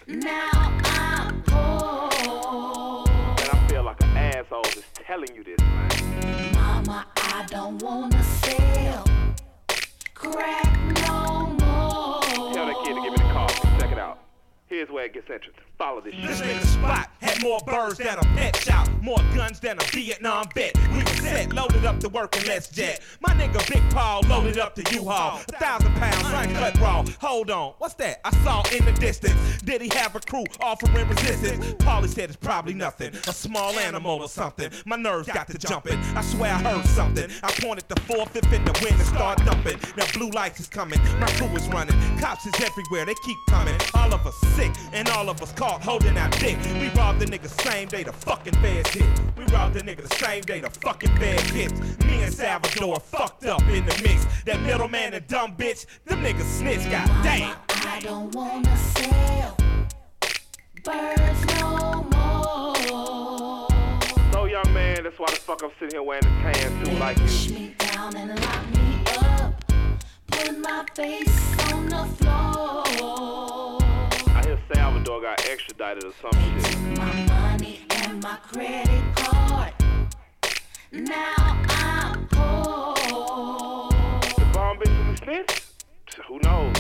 Now 0.07 0.51
I'm 0.85 1.43
poor. 1.43 3.05
And 3.41 3.51
I 3.51 3.69
feel 3.69 3.83
like 3.83 4.01
an 4.03 4.17
asshole 4.17 4.63
just 4.65 4.95
telling 4.95 5.35
you 5.35 5.43
this, 5.43 5.59
man. 5.61 6.55
Mama, 6.55 7.07
I 7.17 7.47
don't 7.49 7.83
wanna 7.83 8.23
sell 8.23 9.05
crack 10.15 10.77
no 11.09 11.47
more. 11.61 12.53
Tell 12.55 12.67
that 12.67 12.77
kid 12.85 12.95
to 12.95 13.03
give 13.03 13.16
Here's 14.69 14.91
where 14.91 15.05
it 15.05 15.15
gets 15.15 15.31
interesting. 15.31 15.63
Follow 15.79 16.01
this 16.01 16.15
shit. 16.15 16.27
This 16.27 16.41
nigga 16.41 16.65
spot 16.65 17.11
had 17.21 17.41
more 17.41 17.61
birds 17.67 17.99
than 17.99 18.19
a 18.19 18.23
pet 18.35 18.57
shop, 18.57 18.89
more 19.01 19.21
guns 19.35 19.61
than 19.61 19.79
a 19.79 19.85
Vietnam 19.93 20.47
vet. 20.55 20.77
We 20.91 21.05
was 21.05 21.21
set, 21.21 21.53
loaded 21.53 21.85
up 21.85 22.01
to 22.01 22.09
work 22.09 22.37
and 22.37 22.49
let's 22.49 22.69
jet. 22.69 23.01
My 23.21 23.33
nigga 23.35 23.65
Big 23.71 23.83
Paul 23.91 24.23
loaded 24.23 24.59
up 24.59 24.75
to 24.77 24.95
U-Haul, 24.95 25.39
a 25.49 25.53
thousand 25.53 25.93
pounds 25.95 26.25
uncut 26.25 26.81
raw. 26.81 27.05
Hold 27.21 27.51
on, 27.51 27.75
what's 27.79 27.95
that? 27.95 28.21
I 28.25 28.31
saw 28.43 28.63
in 28.75 28.85
the 28.87 28.93
distance. 28.93 29.63
Did 29.63 29.83
he 29.83 29.91
have 29.95 30.17
a 30.17 30.21
crew 30.21 30.45
offering 30.61 31.09
resistance? 31.09 31.75
Paulie 31.75 32.09
said 32.09 32.31
it's 32.31 32.37
probably 32.37 32.75
nothing, 32.75 33.15
a 33.29 33.33
small 33.33 33.79
animal 33.79 34.23
or 34.23 34.29
something. 34.29 34.71
My 34.85 34.97
nerves 34.97 35.29
got 35.29 35.47
to 35.49 35.59
jumping. 35.59 35.99
I 36.17 36.23
swear 36.23 36.55
I 36.55 36.59
heard 36.59 36.87
something. 36.87 37.31
I 37.45 37.53
pointed 37.61 37.89
the 37.89 38.01
four 38.01 38.27
fifth 38.27 38.53
in 38.53 38.65
the 38.65 38.73
wind 38.83 38.99
and 38.99 39.09
start 39.09 39.39
dumping. 39.45 39.79
Now 39.97 40.07
blue 40.15 40.31
lights 40.31 40.59
is 40.59 40.69
coming, 40.69 40.99
my 41.21 41.29
crew 41.33 41.55
is 41.55 41.69
running. 41.69 41.95
Cops 42.19 42.47
is 42.47 42.55
everywhere, 42.61 43.05
they 43.05 43.15
keep 43.25 43.39
coming. 43.49 43.79
All 43.95 44.13
of 44.13 44.27
us 44.27 44.35
sick 44.57 44.73
and 44.93 45.09
all 45.11 45.29
of 45.29 45.41
us 45.43 45.53
caught 45.53 45.83
holding 45.83 46.17
our 46.17 46.31
dick. 46.31 46.57
We 46.81 46.89
robbed 46.91 47.21
the 47.21 47.27
nigga 47.27 47.49
same 47.63 47.89
day 47.89 48.03
the 48.03 48.13
fucking 48.13 48.55
feds 48.55 48.91
hit. 48.91 49.07
We 49.37 49.45
robbed 49.45 49.75
the 49.75 49.81
nigga 49.81 50.09
the 50.09 50.15
same 50.17 50.43
day 50.43 50.61
the 50.61 50.71
fucking 50.71 51.15
feds 51.17 51.51
hit. 51.51 51.73
Me 52.07 52.23
and 52.23 52.33
Salvador 52.33 52.99
fucked 53.01 53.45
up 53.45 53.63
in 53.63 53.85
the 53.85 54.01
mix. 54.03 54.27
That 54.45 54.61
middleman 54.63 55.15
and 55.15 55.27
dumb 55.27 55.55
bitch, 55.57 55.87
them 56.07 56.23
niggas 56.23 56.51
snitch, 56.59 56.85
god 56.91 57.09
damn. 57.23 57.57
I 57.69 58.01
don't 58.01 58.35
wanna 58.35 58.77
sell 58.77 59.57
birds 60.83 61.61
no 61.61 62.07
more. 62.13 63.69
So, 64.33 64.45
young 64.47 64.73
man, 64.73 65.05
that's 65.05 65.19
why 65.19 65.27
the 65.27 65.37
fuck 65.37 65.63
I'm 65.63 65.71
sitting 65.79 65.95
here 65.95 66.03
wearing 66.03 66.25
a 66.25 66.53
tan 66.53 66.85
suit 66.85 66.99
like 66.99 67.17
Push 67.19 67.49
you. 67.49 67.55
me 67.55 67.75
down 67.79 68.17
and 68.17 68.41
lock 68.41 68.65
me 68.75 69.05
up. 69.19 69.65
Put 70.29 70.59
my 70.61 70.85
face 70.95 71.73
on 71.73 71.89
the 71.89 72.05
floor. 72.17 73.66
Salvador 74.73 75.21
got 75.21 75.47
extradited 75.49 76.05
or 76.05 76.13
some 76.21 76.33
shit. 76.61 76.99
My 76.99 77.13
money 77.27 77.81
and 77.91 78.23
my 78.23 78.37
credit 78.37 79.17
card. 79.17 79.73
Now 80.91 81.35
I'm 81.39 82.27
poor. 82.29 83.91
The 84.37 84.45
bomb 84.53 84.79
bitch 84.79 84.89
and 84.89 85.17
the 85.17 85.25
snitch? 85.25 85.63
Who 86.27 86.41
knows? 86.41 86.75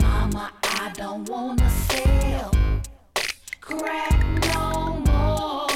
Mama, 0.00 0.52
I 0.62 0.92
don't 0.94 1.28
wanna 1.28 1.68
sell 1.68 2.52
crack 3.60 4.24
no 4.54 5.02
more. 5.06 5.66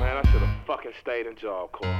Man, 0.00 0.16
I 0.16 0.22
should 0.32 0.42
have 0.42 0.66
fucking 0.66 0.92
stayed 1.00 1.26
in 1.26 1.36
Job 1.36 1.70
Corps. 1.70 1.94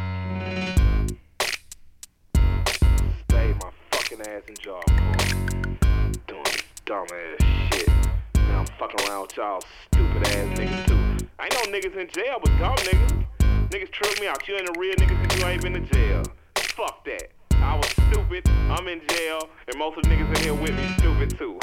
Stayed 3.28 3.54
my 3.62 3.70
fucking 3.92 4.20
ass 4.22 4.42
in 4.48 4.54
Job 4.56 4.84
Corps. 4.84 5.43
Dumb 6.86 7.06
ass 7.14 7.72
shit. 7.72 7.88
Now 8.34 8.60
I'm 8.60 8.66
fucking 8.78 9.08
around 9.08 9.22
with 9.22 9.36
y'all 9.38 9.62
stupid 9.86 10.26
ass 10.28 10.58
niggas 10.58 10.86
too. 10.86 11.26
I 11.38 11.48
no 11.48 11.60
niggas 11.72 11.96
in 11.96 12.08
jail, 12.08 12.36
but 12.42 12.50
dumb 12.58 12.76
niggas. 12.76 13.26
Niggas 13.70 13.90
tripped 13.90 14.20
me 14.20 14.26
out. 14.26 14.46
You 14.46 14.56
ain't 14.56 14.68
a 14.68 14.78
real 14.78 14.94
nigga 14.96 15.26
cause 15.26 15.38
you 15.38 15.46
ain't 15.46 15.62
been 15.62 15.72
to 15.72 15.80
jail. 15.80 16.22
Fuck 16.56 17.02
that. 17.06 17.30
I 17.52 17.74
was 17.76 17.88
stupid. 17.88 18.46
I'm 18.48 18.86
in 18.88 19.00
jail, 19.08 19.48
and 19.66 19.78
most 19.78 19.96
of 19.96 20.02
the 20.02 20.10
niggas 20.10 20.36
in 20.36 20.42
here 20.42 20.54
with 20.54 20.76
me 20.76 20.94
stupid 20.98 21.38
too. 21.38 21.58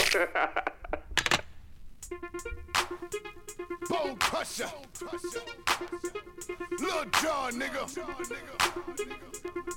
Bone 3.92 4.16
crusher. 4.20 4.72
Lil 6.80 7.06
Jon, 7.22 7.52
nigga. 7.60 7.84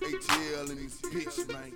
ATL 0.05 0.71
and 0.71 0.79
these 0.79 1.01
bitch, 1.03 1.39
man. 1.53 1.73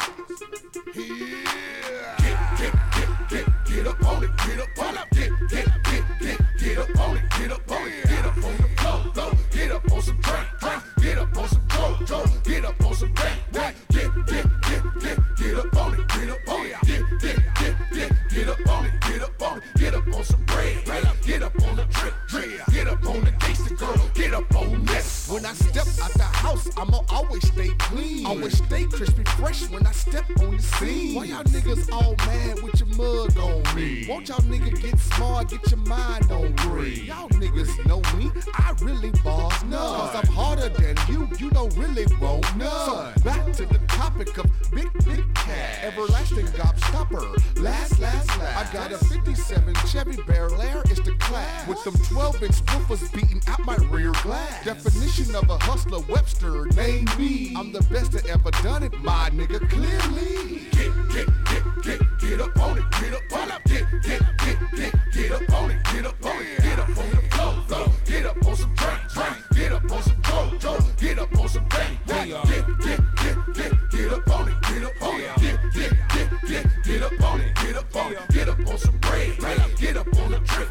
Yeah. 0.95 2.15
Get, 2.23 2.39
get, 2.59 2.73
get, 2.95 3.29
get, 3.29 3.47
get 3.67 3.87
up 3.89 4.05
on 4.07 4.23
it, 4.23 4.31
get 4.47 4.61
up 4.61 4.79
on 4.79 4.95
it. 4.95 5.07
Get, 5.11 5.31
get, 5.49 5.67
get, 5.83 6.05
get, 6.21 6.39
get 6.61 6.79
up 6.79 7.01
on 7.01 7.17
it, 7.17 7.25
get 7.39 7.51
up 7.51 7.71
on 7.73 7.89
it. 7.89 8.05
Get 8.07 8.25
up 8.25 8.37
on 8.37 8.57
the 8.57 8.69
floor, 8.77 9.13
floor. 9.15 9.33
Get 9.51 9.73
up 9.73 9.93
on 9.93 10.03
some 10.03 10.21
drink, 10.21 10.49
drink. 10.61 10.83
Get 11.01 11.19
up 11.19 11.37
on 11.37 11.49
some 11.49 11.67
dope, 11.67 12.07
dope. 12.07 12.45
Get 12.45 12.65
up 12.65 12.85
on 12.85 12.95
some 12.95 13.13
bank, 13.15 13.41
bank. 13.51 13.77
Get, 13.91 14.15
get, 14.27 14.47
get, 14.63 14.83
get, 15.01 15.19
get 15.37 15.59
up 15.59 15.77
on 15.77 15.95
it, 15.95 16.09
get 16.09 16.31
up 16.31 16.49
on 16.49 16.67
it. 16.67 16.77
Get, 16.87 17.03
get, 17.21 17.55
get, 17.57 17.93
get, 17.93 18.28
get 18.31 18.49
up 18.49 18.69
on 18.69 18.87
it, 18.87 18.93
get 19.01 19.23
up 19.23 19.43
on 19.43 19.59
it. 19.59 19.65
Get 19.77 19.95
up 19.95 20.07
on 20.15 20.25
some 20.25 20.43
bread, 20.45 20.85
bread. 20.85 21.05
Get 21.23 21.43
up 21.43 21.55
on 21.63 21.77
the 21.77 21.85
drip, 21.85 22.15
drip. 22.27 22.67
Get 22.73 22.89
up 22.89 23.05
on 23.07 23.25
the 23.25 23.31
gangster 23.31 23.75
girl. 23.75 24.11
Get 24.15 24.35
up 24.35 24.55
on 24.57 24.85
this. 24.87 25.29
When 25.31 25.45
I 25.47 25.53
step 25.53 25.87
out 26.03 26.13
the 26.15 26.23
house, 26.25 26.69
I'ma 26.77 27.01
always 27.11 27.47
stay 27.47 27.69
clean. 27.79 28.27
Always 28.27 28.59
stay 28.59 28.85
crispy 28.85 29.25
fresh 29.37 29.69
when 29.71 29.87
I 29.87 29.93
step 29.93 30.25
on 30.41 30.57
the 30.57 30.63
scene. 30.63 31.15
Why 31.15 31.25
y'all 31.25 31.45
niggas 31.45 31.93
all 31.93 32.17
mad 32.27 32.63
with 32.63 32.81
your 32.81 32.89
mug 32.97 33.39
on 33.39 33.77
me? 33.77 34.07
Won't 34.09 34.29
y'all 34.29 34.41
niggas 34.41 34.83
get 34.83 34.99
smart, 34.99 35.51
get 35.51 35.71
your 35.71 35.81
mind 35.81 36.31
on 36.33 36.53
green? 36.57 37.05
Y'all 37.05 37.29
niggas 37.31 37.87
know 37.87 38.01
me, 38.17 38.31
I 38.55 38.75
really 38.81 39.11
boss 39.23 39.63
nuts. 39.65 40.13
Cause 40.13 40.15
I'm 40.17 40.35
harder 40.35 40.69
than 40.71 40.97
you, 41.09 41.29
you 41.39 41.51
don't 41.51 41.75
really 41.77 42.07
want 42.21 42.45
none. 42.57 43.15
So 43.17 43.23
back 43.23 43.53
to 43.55 43.67
the 43.67 43.79
topic 43.89 44.37
of 44.39 44.47
big, 44.73 44.91
big 45.05 45.35
cat. 45.35 45.85
Everlasting 45.85 46.47
gobstopper. 46.47 47.63
Last, 47.63 48.01
last. 48.01 48.28
I 48.31 48.69
got 48.73 48.93
a 48.93 48.99
57 48.99 49.75
Chevy 49.87 50.23
Bel 50.23 50.61
Air, 50.61 50.83
it's 50.87 51.01
the 51.01 51.15
class. 51.19 51.67
With 51.67 51.83
them 51.85 51.95
12 51.95 52.43
inch 52.43 52.65
woofers 52.67 53.13
beating 53.13 53.43
out 53.47 53.61
my 53.65 53.77
rear 53.91 54.13
glass. 54.23 54.65
Definition 54.65 55.35
of 55.35 55.49
a 55.49 55.59
hustler, 55.59 56.01
Webster, 56.09 56.67
name 56.77 57.07
me. 57.19 57.55
I'm 57.57 57.73
the 57.73 57.83
best 57.85 58.13
that 58.13 58.27
ever 58.27 58.51
done 58.63 58.83
it, 58.83 58.93
my 59.01 59.31
nigga, 59.31 59.69
clearly. 59.71 60.69
Get, 60.73 60.93
get, 61.13 61.27
get, 61.45 61.83
get, 61.83 62.19
get 62.19 62.41
up 62.41 62.59
on 62.61 62.79
it, 62.79 62.85
get 63.01 63.15
up 63.15 63.33
on 63.33 63.51
it, 63.51 63.65
get, 63.67 64.03
get, 64.03 64.23
get, 64.39 64.59
get, 64.77 64.95
get 65.13 65.33
up 65.33 65.53
on 65.55 65.71
it, 65.71 65.85
get 65.85 66.07
up 66.07 66.25
on 66.25 66.43
it, 66.43 66.63
get 66.63 66.79
up 66.79 66.89
on 66.89 67.11
the 67.11 67.23
floor, 67.31 67.55
floor, 67.67 67.93
get 68.05 68.27
up 68.27 68.47
on 68.47 68.57
some 68.57 68.75
drink, 68.75 69.01
drink, 69.09 69.37
get 69.55 69.73
up 69.73 69.91
on 69.91 70.03
some 70.03 70.21
dope, 70.23 70.61
dope, 70.61 70.97
get 70.97 71.19
up 71.19 71.39
on 71.39 71.49
some 71.49 71.65
bang, 71.69 71.99
bang, 72.07 72.29
get, 72.29 72.67
get, 72.81 73.01
get, 73.17 73.55
get, 73.55 73.91
get 73.91 74.13
up 74.13 74.31
on 74.31 74.49
it, 74.49 74.63
get 74.63 74.85
up 74.85 75.03
on 75.03 75.21
it, 75.21 75.37
get, 75.41 75.73
get, 75.73 75.93
get, 76.09 76.31
get, 76.47 76.85
get 76.85 77.03
up 77.03 77.23
on 77.25 77.41
it, 77.41 77.58
up 77.79 77.97
on 77.97 78.13
it, 78.13 78.19
get 78.31 78.49
up 78.49 78.59
on 78.67 78.79
some 78.79 78.97
bread, 78.99 79.39
bread, 79.39 79.61
get 79.79 79.97
up 79.97 80.07
on 80.19 80.31
the 80.33 80.41
trip, 80.41 80.69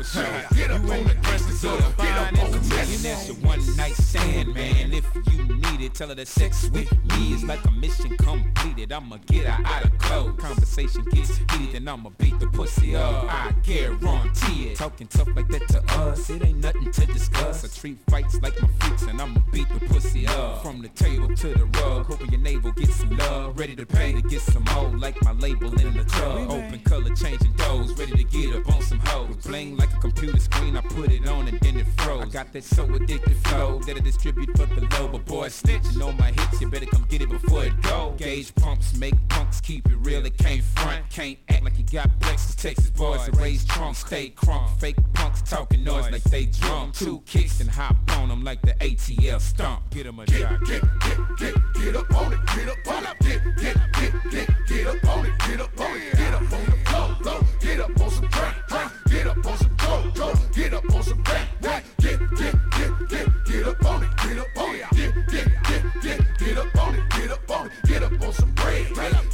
get 0.55 0.71
up 0.71 0.81
on 0.81 1.03
the 1.05 1.15
gangsta 1.21 1.61
girl, 1.61 1.93
get 1.97 2.17
up 2.17 2.43
on 2.43 2.51
the 2.51 2.57
And 2.57 2.89
mess. 2.89 3.03
that's 3.03 3.27
your 3.27 3.37
one 3.37 3.75
night 3.77 3.93
stand, 3.93 4.53
man. 4.53 4.93
If 4.93 5.05
you 5.31 5.43
need 5.55 5.81
it, 5.81 5.93
tell 5.93 6.09
her 6.09 6.15
that 6.15 6.27
sex 6.27 6.69
with 6.69 6.91
me 7.17 7.33
is 7.33 7.43
like 7.43 7.63
a 7.65 7.71
mission 7.71 8.15
completed. 8.17 8.91
I'ma 8.91 9.17
get 9.25 9.45
her 9.45 9.65
out 9.65 9.85
of 9.85 9.97
clothes. 9.97 10.39
Conversation 10.39 11.03
gets 11.11 11.37
heated, 11.37 11.75
and 11.75 11.89
I'ma 11.89 12.09
beat 12.17 12.39
the 12.39 12.47
pussy 12.47 12.95
up. 12.95 13.23
I 13.25 13.53
guarantee 13.63 14.69
it. 14.69 14.75
Talking 14.77 15.07
tough 15.07 15.29
like 15.35 15.47
that 15.49 15.67
to 15.69 15.83
us, 16.01 16.29
it 16.29 16.43
ain't 16.43 16.59
nothing 16.59 16.91
to 16.91 17.05
discuss. 17.05 17.63
I 17.63 17.79
treat 17.79 17.97
fights 18.09 18.39
like 18.41 18.61
my 18.61 18.67
freaks, 18.79 19.03
and 19.03 19.21
I'ma 19.21 19.39
beat 19.51 19.67
the 19.69 19.85
pussy 19.87 20.27
up. 20.27 20.61
From 20.61 20.81
the 20.81 20.89
table 20.89 21.33
to 21.35 21.47
the 21.53 21.65
rug, 21.79 22.05
hoping 22.07 22.31
your 22.31 22.41
navel 22.41 22.71
gets 22.73 22.95
some 22.95 23.15
love. 23.17 23.57
Ready 23.57 23.75
to 23.75 23.85
pay 23.85 24.11
to 24.13 24.21
get 24.21 24.41
some 24.41 24.65
more, 24.75 24.89
like 24.97 25.21
my 25.23 25.31
label 25.33 25.73
in 25.79 25.93
the 25.95 26.03
tub. 26.03 26.49
Open 26.51 26.79
color, 26.97 27.15
changing 27.15 27.51
doors, 27.53 27.93
ready 27.93 28.11
to 28.11 28.23
get 28.23 28.55
up 28.55 28.73
on 28.73 28.81
some 28.81 28.99
hoes. 28.99 29.35
Bling 29.37 29.77
like 29.77 29.93
a 29.93 29.99
computer 29.99 30.39
screen, 30.39 30.75
I 30.75 30.81
put 30.81 31.11
it 31.11 31.27
on 31.27 31.47
and 31.47 31.59
then 31.59 31.77
it 31.77 31.87
froze. 31.97 32.23
I 32.23 32.29
got 32.29 32.53
that 32.53 32.63
so 32.63 32.85
addictive 32.87 33.35
flow 33.47 33.79
that 33.79 33.95
I 33.95 33.99
distribute 33.99 34.49
for 34.57 34.65
the 34.65 34.81
low. 34.97 35.07
But 35.07 35.25
boy, 35.25 35.47
snitching 35.47 36.05
on 36.05 36.17
my 36.17 36.31
hits, 36.31 36.61
you 36.61 36.69
better 36.69 36.85
come 36.85 37.05
get 37.09 37.21
it 37.21 37.29
before 37.29 37.65
it 37.65 37.81
go. 37.81 38.15
Gauge 38.17 38.53
pumps, 38.55 38.95
make 38.95 39.15
punks, 39.29 39.61
keep 39.61 39.85
it 39.89 39.97
real, 39.97 40.25
it 40.25 40.37
can't 40.37 40.63
front. 40.63 41.09
Can't 41.09 41.37
act 41.49 41.63
like 41.63 41.77
you 41.77 41.85
got 41.85 42.09
Texas, 42.21 42.55
Texas 42.55 42.89
boys 42.89 43.25
that 43.25 43.35
raise 43.37 43.65
trunks, 43.65 43.99
stay 43.99 44.29
crunk. 44.31 44.79
Fake 44.79 44.97
punks 45.13 45.41
talking 45.41 45.83
noise 45.83 46.09
like 46.11 46.23
they 46.23 46.45
drunk. 46.45 46.95
Two 46.95 47.21
kicks 47.25 47.59
and 47.59 47.69
hop 47.69 47.95
on 48.17 48.29
them 48.29 48.43
like 48.43 48.61
the 48.61 48.73
ATL 48.73 49.39
stomp. 49.39 49.89
Get 49.91 50.07
'em 50.07 50.19
a 50.19 50.29
shot. 50.29 50.59
Get, 50.65 50.81
get, 50.81 51.37
get, 51.37 51.55
get 51.73 51.95
up 51.95 52.15
on 52.15 52.33
it, 52.33 52.39
get 52.55 52.69
up 52.69 52.87
on 52.87 53.03
it, 53.03 53.19
get, 53.19 53.57
get, 53.57 53.77
get, 53.93 54.31
get, 54.31 54.67
get 54.67 54.87
up 54.87 55.17
on 55.17 55.25
it, 55.25 55.33
get 55.47 55.61
up 55.61 55.79
on 55.79 55.97
it, 55.97 56.17
get 56.17 56.33
up 56.33 56.41
on 56.41 56.65
the 56.65 56.86
floor, 56.87 57.15
floor, 57.21 57.41
get 57.61 57.79
up 57.79 58.01
on 58.01 58.09
some 58.09 58.27
drink, 58.27 58.55
drink, 58.67 58.91
get 59.09 59.27
up 59.27 59.45
on 59.45 59.57
some 59.57 59.75
dope, 59.77 60.13
dope, 60.13 60.53
get 60.53 60.73
up 60.73 60.93
on 60.93 61.03
some 61.03 61.21
bang, 61.23 61.47
bang, 61.61 61.83
get, 61.99 62.19
get, 62.35 62.55
get, 62.71 63.09
get, 63.09 63.27
get 63.45 63.67
up 63.67 63.85
on 63.85 64.03
it, 64.03 64.09
get 64.17 64.37
up 64.37 64.57
on 64.57 64.75
it, 64.75 64.85
get, 64.91 65.13
get, 65.27 65.47
get, 65.63 66.01
get, 66.01 66.37
get 66.39 66.57
up 66.57 66.77
on 66.81 66.95
it, 66.95 67.09
get 67.09 67.31
up 67.31 67.51
on 67.51 67.67
it, 67.67 67.71
get 67.85 68.03
up 68.03 68.21
on 68.21 68.33
some 68.33 68.51
bread, 68.53 68.93
bread, 68.93 69.26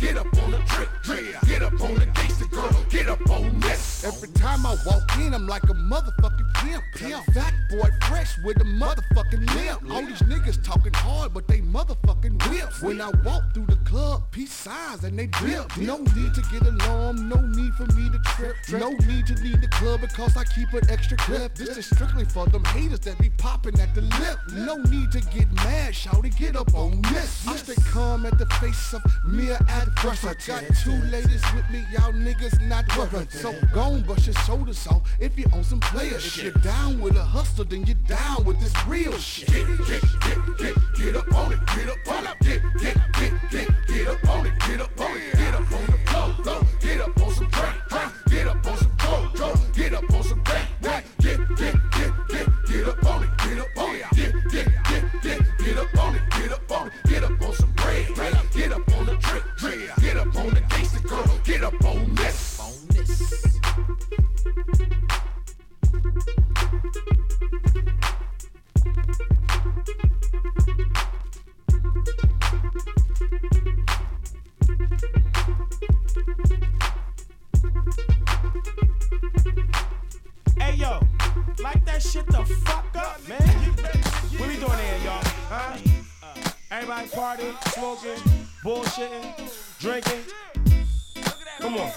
Every 4.06 4.30
time 4.30 4.66
I 4.66 4.76
walk 4.86 5.18
in, 5.18 5.34
I'm 5.34 5.48
like 5.48 5.64
a 5.64 5.74
motherfucking 5.74 6.54
pimp, 6.56 6.84
pimp, 6.96 7.24
fat 7.34 7.54
boy 7.70 7.90
fresh 8.08 8.38
with 8.44 8.58
a 8.58 8.66
motherfucking 8.66 9.56
limp. 9.56 9.92
All 9.92 10.06
these 10.06 10.22
niggas 10.24 10.62
talking 10.64 10.94
hard, 10.94 11.34
but 11.34 11.48
they 11.48 11.60
motherfucking 11.62 12.50
whips. 12.50 12.82
When 12.82 13.00
I 13.00 13.10
walk 13.24 13.54
through 13.54 13.68
the 13.68 13.78
club, 13.86 14.24
peace 14.32 14.52
signs 14.52 15.04
and 15.06 15.18
they 15.18 15.28
dip. 15.28 15.78
No 15.78 16.00
need 16.16 16.34
to 16.34 16.42
get 16.52 16.64
alarmed, 16.64 17.22
no 17.22 17.40
need 17.42 17.74
for 17.76 17.86
me 17.96 18.10
to 18.10 18.20
trip. 18.36 18.56
No 18.72 18.92
need 19.08 19.26
to 19.28 19.36
leave 19.42 19.62
the 19.62 19.70
club 19.70 20.02
because 20.02 20.36
I 20.36 20.44
keep 20.44 20.74
an 20.74 20.90
extra 20.90 21.18
clip. 21.18 21.56
This 21.56 21.78
is 21.78 21.86
strictly 21.86 22.26
for 22.26 22.46
them 22.48 22.66
haters 22.66 23.00
that 23.02 23.18
be 23.20 23.30
popping 23.38 23.80
at 23.80 23.96
the 23.96 24.02
lip. 24.02 24.40
No 24.52 24.76
need 24.92 25.12
to 25.14 25.22
get 25.22 25.52
mad, 25.54 25.96
shout 25.96 26.24
get 26.38 26.56
up 26.56 26.74
on 26.74 27.02
this. 27.04 27.48
I 27.48 27.56
stay 27.56 27.76
calm 27.92 28.26
at 28.26 28.38
the 28.38 28.46
face 28.62 28.94
of 28.94 29.02
mere 29.26 29.58
adversity. 29.70 30.52
Got 30.52 30.64
two 30.84 31.00
ladies 31.12 31.44
with 31.56 31.70
me, 31.70 31.86
y'all 31.92 32.12
niggas 32.12 32.60
not 32.68 32.86
worth 32.98 33.32
So 33.32 33.54
gon' 33.94 34.02
bust 34.04 34.26
your 34.26 34.36
shoulders 34.36 34.88
off 34.88 35.02
if 35.20 35.38
you 35.38 35.46
on 35.54 35.64
some 35.64 35.80
player 35.80 36.20
shit. 36.20 36.46
If 36.46 36.54
you're 36.54 36.64
down 36.64 37.00
with 37.00 37.16
a 37.16 37.24
hustle, 37.24 37.66
then 37.66 37.86
you're 37.86 37.96
down 38.08 38.44
with 38.44 38.60
this 38.60 38.74
real 38.88 39.14
shit. 39.18 39.48
Get, 39.48 39.68
get, 39.68 40.02
get, 40.22 40.58
get, 40.58 40.76
get 40.96 41.16
up 41.16 41.34
on 41.36 41.54
it, 41.54 41.60
get 41.76 41.90
up 41.90 42.08
on 42.08 42.28
it, 42.28 42.40
get, 42.42 42.62
get, 42.80 42.98
get, 43.20 43.34
get, 43.52 43.70
get 43.88 44.08
up 44.08 44.30
on 44.30 44.46
it, 44.48 44.54
get 44.60 44.82
up 44.82 45.00
on 45.00 45.18
it, 45.18 45.34
get 45.34 45.54
up 45.54 45.72
on 45.72 45.86
the 45.86 45.98
floor, 46.08 46.34
floor, 46.44 46.62
get 46.80 47.02
up 47.02 47.22
on 47.22 47.34
some 47.34 47.50
drink, 47.50 47.76
drink, 47.90 48.12
get 48.30 48.48
up 48.48 48.66
on 48.66 48.78
some 48.78 48.96
dope, 48.98 49.34
dope, 49.36 49.74
get 49.74 49.94
up 49.94 50.14
on 50.14 50.24
some 50.24 50.42
bang, 50.44 50.68
bang, 50.82 51.04
get, 51.20 51.40
get, 51.56 51.76
get, 51.92 52.12
get, 52.30 52.48
get 52.68 52.88
up 52.88 53.06
on 53.06 53.24
it, 53.24 53.30
get 53.38 53.60
up 53.60 53.78
on 53.78 53.96
it, 53.96 54.06
get, 54.16 54.34
get, 54.50 54.68
get, 54.90 55.22
get, 55.22 55.42
get 55.60 55.78
up 55.78 55.98
on 56.00 56.16
it, 56.16 56.22
get 56.32 56.52
up 56.52 56.72
on 56.72 56.88
it, 56.88 56.94
get 57.06 57.24
up 57.24 57.42
on 57.42 57.54
some 57.54 57.72
bread, 57.74 58.08
bread, 58.16 58.38
get 58.54 58.72
up 58.72 58.94
on 58.98 59.06
the 59.06 59.16
trick, 59.18 59.44
trick, 59.58 59.80
get 60.00 60.18
up 60.18 60.36
on 60.36 60.50
the 60.54 60.62
gangster 60.70 61.08
girl, 61.08 61.40
get 61.44 61.64
up 61.64 61.86
on 61.86 62.16
this, 62.16 62.23
that 81.94 82.02
shit 82.02 82.26
the 82.26 82.44
fuck 82.66 82.86
up, 82.96 83.28
man. 83.28 83.40
What 84.38 84.50
we 84.50 84.56
doing 84.56 84.80
here, 84.80 84.98
y'all? 85.06 85.22
Huh? 85.48 85.78
Everybody 86.72 87.08
partying, 87.10 87.74
smoking, 87.74 88.20
bullshitting, 88.64 89.80
drinking. 89.80 90.24
Come 91.60 91.78
on. 91.78 91.92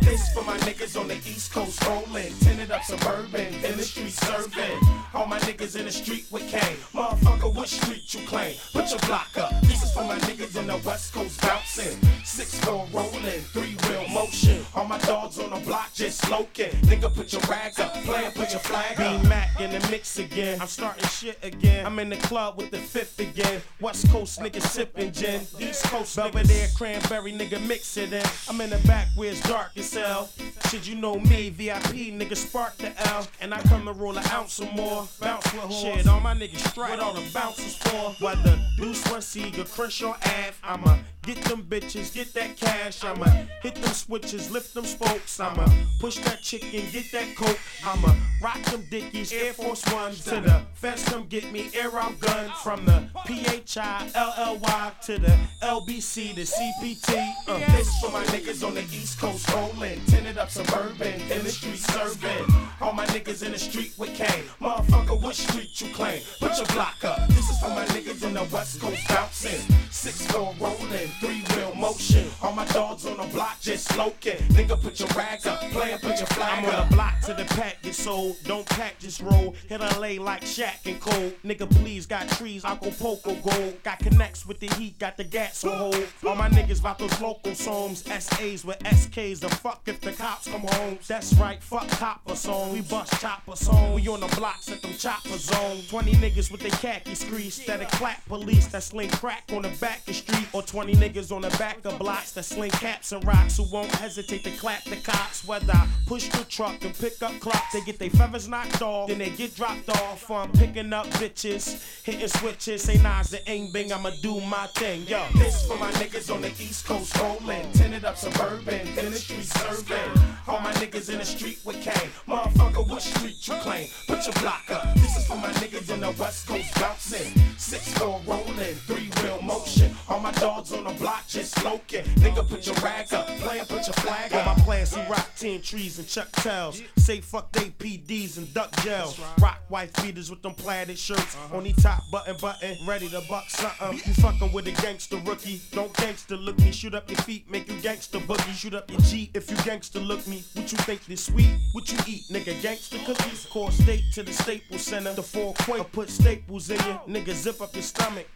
This 0.00 0.32
for 0.32 0.42
my 0.42 0.56
niggas 0.58 0.98
on 0.98 1.08
the 1.08 1.16
East 1.16 1.52
Coast 1.52 1.84
rolling, 1.86 2.32
tinted 2.40 2.70
up 2.70 2.82
suburban, 2.82 3.52
in 3.64 3.76
the 3.76 3.82
street 3.82 4.12
serving. 4.12 4.78
All 5.14 5.26
my 5.26 5.38
niggas 5.40 5.76
in 5.78 5.84
the 5.86 5.92
street 5.92 6.26
with 6.30 6.48
cane. 6.48 6.76
Motherfucker, 6.92 7.54
what 7.54 7.68
street 7.68 8.14
you 8.14 8.26
claim? 8.26 8.54
Put 8.72 8.90
your 8.90 9.00
block 9.00 9.36
up. 9.36 9.52
This 9.62 9.82
is 9.82 9.92
for 9.92 10.04
my 10.04 10.18
niggas 10.20 10.56
in 10.56 10.66
the 10.66 10.76
West 10.86 11.12
Coast 11.12 11.40
bouncing. 11.40 11.98
Six 12.24 12.58
four 12.60 12.86
rolling, 12.92 13.40
three 13.52 13.76
wheel 13.88 14.08
motion. 14.08 14.64
All 14.74 14.84
my 14.84 14.98
dogs 14.98 15.38
on 15.38 15.50
the 15.50 15.64
block 15.66 15.92
just 15.94 16.24
smoking. 16.26 16.70
Nigga, 16.82 17.14
put 17.14 17.32
your 17.32 17.42
rags 17.42 17.78
up. 17.78 17.94
Player, 18.04 18.30
put 18.30 18.50
your 18.50 18.60
flag 18.60 19.00
up. 19.00 19.20
Bean 19.20 19.28
Mac 19.28 19.60
in 19.60 19.70
the 19.70 19.88
mix 19.90 20.18
again. 20.18 20.60
I'm 20.60 20.68
starting 20.68 21.04
shit 21.08 21.38
again. 21.42 21.86
I'm 21.86 21.98
in 21.98 22.10
the 22.10 22.16
club 22.16 22.56
with 22.56 22.70
the 22.70 22.78
fifth 22.78 23.18
again. 23.20 23.60
West 23.80 24.08
Coast 24.10 24.40
niggas 24.40 24.62
sipping 24.62 25.12
gin. 25.12 25.40
East 25.58 25.84
Coast 25.84 26.16
Belvedere 26.16 26.68
cranberry 26.76 27.32
nigga 27.32 27.64
mix 27.66 27.96
it 27.96 28.12
in. 28.12 28.24
I'm 28.48 28.60
in 28.60 28.70
the 28.70 28.78
back 28.86 29.08
where 29.16 29.30
it's 29.30 29.40
dark 29.48 29.67
as 29.76 29.94
hell. 29.94 30.28
Shit, 30.68 30.86
you 30.86 30.94
know 30.96 31.18
me, 31.18 31.50
VIP 31.50 32.12
nigga 32.12 32.36
spark 32.36 32.76
the 32.78 32.92
L. 33.08 33.26
And 33.40 33.54
I 33.54 33.60
come 33.62 33.84
to 33.86 33.92
roll 33.92 34.16
an 34.16 34.24
ounce 34.30 34.60
or 34.60 34.70
more. 34.72 35.08
Bounce 35.20 35.52
with 35.52 35.62
horse. 35.62 35.80
Shit, 35.80 36.08
all 36.08 36.20
my 36.20 36.34
niggas 36.34 36.68
strike. 36.68 36.90
What 36.90 37.00
all 37.00 37.14
the 37.14 37.28
bouncers 37.32 37.76
for? 37.76 38.14
Whether 38.24 38.58
Deuce 38.76 39.02
Westseager, 39.04 39.70
Crenshaw 39.72 40.12
Ave, 40.12 40.54
I'ma 40.62 40.98
get 41.22 41.42
them 41.44 41.62
bitches, 41.62 42.14
get 42.14 42.32
that 42.34 42.56
cash. 42.56 43.04
I'ma 43.04 43.26
hit 43.62 43.74
them 43.76 43.92
switches, 43.92 44.50
lift 44.50 44.74
them 44.74 44.84
spokes. 44.84 45.40
I'ma 45.40 45.66
push 46.00 46.16
that 46.18 46.40
chicken, 46.40 46.84
get 46.92 47.10
that 47.12 47.36
coke. 47.36 47.58
I'ma 47.84 48.14
rock 48.42 48.62
them 48.64 48.84
dickies, 48.90 49.32
Air 49.32 49.52
Force 49.52 49.84
Ones. 49.92 50.24
To 50.24 50.40
the 50.40 50.62
feds 50.74 51.04
come 51.04 51.26
get 51.26 51.50
me, 51.52 51.70
air 51.74 51.94
out 51.98 52.18
gun. 52.20 52.50
From 52.62 52.84
the 52.84 53.08
PHI, 53.26 54.10
LLY 54.14 55.00
to 55.06 55.18
the 55.18 55.38
LBC, 55.62 56.34
the 56.34 56.42
CPT. 56.42 57.32
Uh, 57.46 57.58
this 57.76 57.88
for 58.00 58.10
my 58.10 58.24
niggas 58.26 58.66
on 58.66 58.74
the 58.74 58.82
East 58.82 59.18
Coast 59.18 59.46
rolling. 59.58 60.00
Tinted 60.06 60.38
up 60.38 60.50
suburban, 60.50 61.20
in 61.30 61.42
the 61.42 61.50
street 61.50 61.78
serving. 61.78 62.44
All 62.80 62.92
my 62.92 63.06
niggas 63.06 63.42
in 63.42 63.52
the 63.52 63.58
street 63.58 63.92
with 63.98 64.14
cane. 64.14 64.44
Motherfucker, 64.60 65.20
what 65.20 65.34
street 65.34 65.80
you 65.80 65.92
claim? 65.92 66.22
Put 66.40 66.56
your 66.56 66.66
block 66.68 67.04
up. 67.04 67.26
This 67.28 67.48
is 67.50 67.58
for 67.60 67.68
my 67.68 67.84
niggas 67.86 68.22
in 68.22 68.34
the 68.34 68.44
West 68.52 68.80
Coast 68.80 69.08
bouncing. 69.08 69.60
Six 69.90 70.26
four 70.26 70.54
rolling, 70.60 71.08
three 71.20 71.42
wheel 71.54 71.74
motion. 71.74 72.28
All 72.42 72.52
my 72.52 72.66
dogs 72.66 73.06
on 73.06 73.16
the 73.16 73.24
block 73.34 73.60
just 73.60 73.92
smoking. 73.92 74.38
Nigga, 74.56 74.80
put 74.80 74.98
your 75.00 75.08
rags 75.08 75.46
up. 75.46 75.60
play 75.60 75.70
Player, 75.70 75.98
put 75.98 76.18
your 76.18 76.26
flag 76.28 76.64
I'm 76.64 76.74
on 76.74 76.88
the 76.88 76.94
block 76.94 77.20
to 77.22 77.34
the 77.34 77.44
pack, 77.44 77.82
get 77.82 77.94
sold. 77.94 78.36
Don't 78.44 78.66
pack, 78.66 78.98
just 78.98 79.20
roll. 79.20 79.54
Hit 79.68 79.80
LA 79.80 80.22
like 80.22 80.42
Shaq 80.42 80.86
and 80.86 81.00
Cole. 81.00 81.32
Nigga, 81.44 81.68
please, 81.70 82.06
got 82.06 82.28
trees, 82.28 82.64
Acapulco 82.64 83.34
gold. 83.34 83.82
Got 83.82 83.98
connects 83.98 84.46
with 84.46 84.60
the 84.60 84.68
heat, 84.76 84.98
got 84.98 85.16
the 85.16 85.24
gas 85.24 85.64
on 85.64 85.76
hold. 85.76 86.06
All 86.26 86.36
my 86.36 86.48
niggas 86.48 86.80
about 86.80 86.98
those 86.98 87.20
local 87.20 87.54
songs. 87.54 88.04
SAs 88.04 88.64
with 88.64 88.78
SKs. 88.80 89.47
Fuck 89.48 89.82
if 89.86 90.00
the 90.00 90.12
cops 90.12 90.48
come 90.48 90.62
home. 90.62 90.98
That's 91.06 91.34
right, 91.34 91.62
fuck 91.62 91.88
copper 91.88 92.36
song. 92.36 92.72
We 92.72 92.80
bust 92.82 93.20
chopper 93.20 93.56
song. 93.56 93.94
We 93.94 94.06
on 94.08 94.20
the 94.20 94.34
blocks 94.36 94.70
at 94.70 94.82
them 94.82 94.92
chopper 94.94 95.36
zone. 95.38 95.82
20 95.88 96.12
niggas 96.12 96.50
with 96.50 96.60
their 96.60 96.70
khaki 96.70 97.14
screech. 97.14 97.66
That 97.66 97.80
a 97.80 97.86
clap 97.86 98.24
police 98.26 98.66
that 98.68 98.82
sling 98.82 99.10
crack 99.10 99.44
on 99.52 99.62
the 99.62 99.70
back 99.80 100.06
of 100.08 100.14
street. 100.14 100.48
Or 100.52 100.62
20 100.62 100.94
niggas 100.94 101.32
on 101.32 101.42
the 101.42 101.50
back 101.58 101.84
of 101.84 101.98
blocks 101.98 102.32
that 102.32 102.44
sling 102.44 102.70
caps 102.72 103.12
and 103.12 103.24
rocks 103.26 103.56
who 103.56 103.64
won't 103.72 103.90
hesitate 103.90 104.44
to 104.44 104.50
clap 104.52 104.84
the 104.84 104.96
cops. 104.96 105.46
Whether 105.46 105.72
I 105.72 105.88
push 106.06 106.28
the 106.28 106.44
truck 106.44 106.84
and 106.84 106.96
pick 106.96 107.22
up 107.22 107.38
clocks, 107.40 107.72
they 107.72 107.80
get 107.82 107.98
their 107.98 108.10
feathers 108.10 108.48
knocked 108.48 108.82
off, 108.82 109.08
then 109.08 109.18
they 109.18 109.30
get 109.30 109.54
dropped 109.54 109.88
off. 109.88 110.22
from 110.22 110.50
picking 110.52 110.92
up 110.92 111.06
bitches, 111.18 112.02
hitting 112.04 112.28
switches. 112.28 112.82
Say 112.82 112.98
Nas 112.98 113.30
the 113.30 113.48
aim 113.50 113.72
bing, 113.72 113.92
I'ma 113.92 114.10
do 114.22 114.40
my 114.40 114.66
thing. 114.74 115.06
Yo, 115.06 115.24
this 115.34 115.66
for 115.66 115.76
my 115.76 115.90
niggas 115.92 116.32
on 116.32 116.42
the 116.42 116.48
East 116.48 116.86
Coast 116.86 117.16
rolling, 117.18 117.70
tinted 117.72 118.04
up 118.04 118.16
suburban, 118.16 118.86
in 118.98 119.12
the 119.38 119.44
serving. 119.44 120.22
All 120.46 120.60
my 120.60 120.72
niggas 120.74 121.10
in 121.10 121.18
the 121.18 121.24
street 121.24 121.58
with 121.64 121.80
cane. 121.82 122.10
Motherfucker, 122.26 122.88
what 122.88 123.02
street 123.02 123.46
you 123.46 123.54
claim? 123.54 123.88
Put 124.06 124.24
your 124.24 124.34
block 124.40 124.70
up. 124.70 124.94
This 124.94 125.16
is 125.16 125.26
for 125.26 125.36
my 125.36 125.52
niggas 125.60 125.92
in 125.92 126.00
the 126.00 126.10
West 126.12 126.46
Coast 126.46 126.74
bouncing. 126.74 127.32
Six 127.56 127.92
four 127.98 128.20
rolling, 128.26 128.74
three 128.86 129.10
wheel 129.22 129.40
motion. 129.42 129.94
All 130.08 130.20
my 130.20 130.32
dogs 130.32 130.72
on 130.72 130.84
the 130.84 130.92
block 130.94 131.26
just 131.28 131.58
smoking. 131.60 132.04
Nigga, 132.16 132.48
put 132.48 132.66
your 132.66 132.74
rag 132.76 133.12
up. 133.12 133.26
Player, 133.26 133.64
put 133.64 133.86
your 133.86 133.94
flag 133.94 134.32
up. 134.32 134.46
All 134.46 134.54
my 134.54 134.62
plans, 134.62 134.90
see 134.90 135.04
rock 135.08 135.28
ten 135.36 135.60
trees 135.60 135.98
and 135.98 136.08
Chuck 136.08 136.30
Tails. 136.32 136.82
Say 136.96 137.20
fuck 137.20 137.52
they 137.52 137.70
PDs 137.70 138.38
and 138.38 138.52
duck 138.54 138.74
gels. 138.82 139.20
Rock 139.40 139.60
white 139.68 139.92
beaters 140.02 140.30
with 140.30 140.42
them 140.42 140.54
plaided 140.54 140.98
shirts. 140.98 141.36
Uh-huh. 141.36 141.56
On 141.56 141.58
Only 141.58 141.72
top 141.74 142.02
button 142.10 142.36
button, 142.40 142.76
ready 142.86 143.08
to 143.10 143.22
buck 143.28 143.50
something. 143.50 144.00
You 144.06 144.14
fucking 144.14 144.52
with 144.52 144.66
a 144.66 144.72
gangster 144.82 145.18
rookie. 145.18 145.60
Don't 145.72 145.94
gangster 145.96 146.36
look 146.36 146.58
me. 146.58 146.72
Shoot 146.72 146.94
up 146.94 147.10
your 147.10 147.18
feet, 147.20 147.50
make 147.50 147.68
you 147.68 147.78
gangster 147.80 148.18
boogie. 148.20 148.54
Shoot 148.54 148.74
up 148.74 148.90
your 148.90 149.00
G 149.00 149.17
if 149.18 149.50
you 149.50 149.56
gangster 149.64 150.00
look 150.00 150.26
me. 150.26 150.44
What 150.54 150.70
you 150.70 150.78
think 150.78 151.04
this 151.06 151.24
sweet? 151.24 151.50
What 151.72 151.90
you 151.90 151.98
eat, 152.06 152.22
nigga? 152.30 152.60
Gangster 152.62 152.98
cookies. 153.04 153.46
Core 153.46 153.70
state 153.70 154.04
to 154.14 154.22
the 154.22 154.32
Staples 154.32 154.82
Center. 154.82 155.14
The 155.14 155.22
four 155.22 155.54
quake, 155.54 155.80
I 155.80 155.84
put 155.84 156.10
staples 156.10 156.70
in 156.70 156.76
you. 156.76 157.00
Nigga, 157.08 157.32
zip 157.32 157.60
up 157.60 157.74
your 157.74 157.82
stomach. 157.82 158.26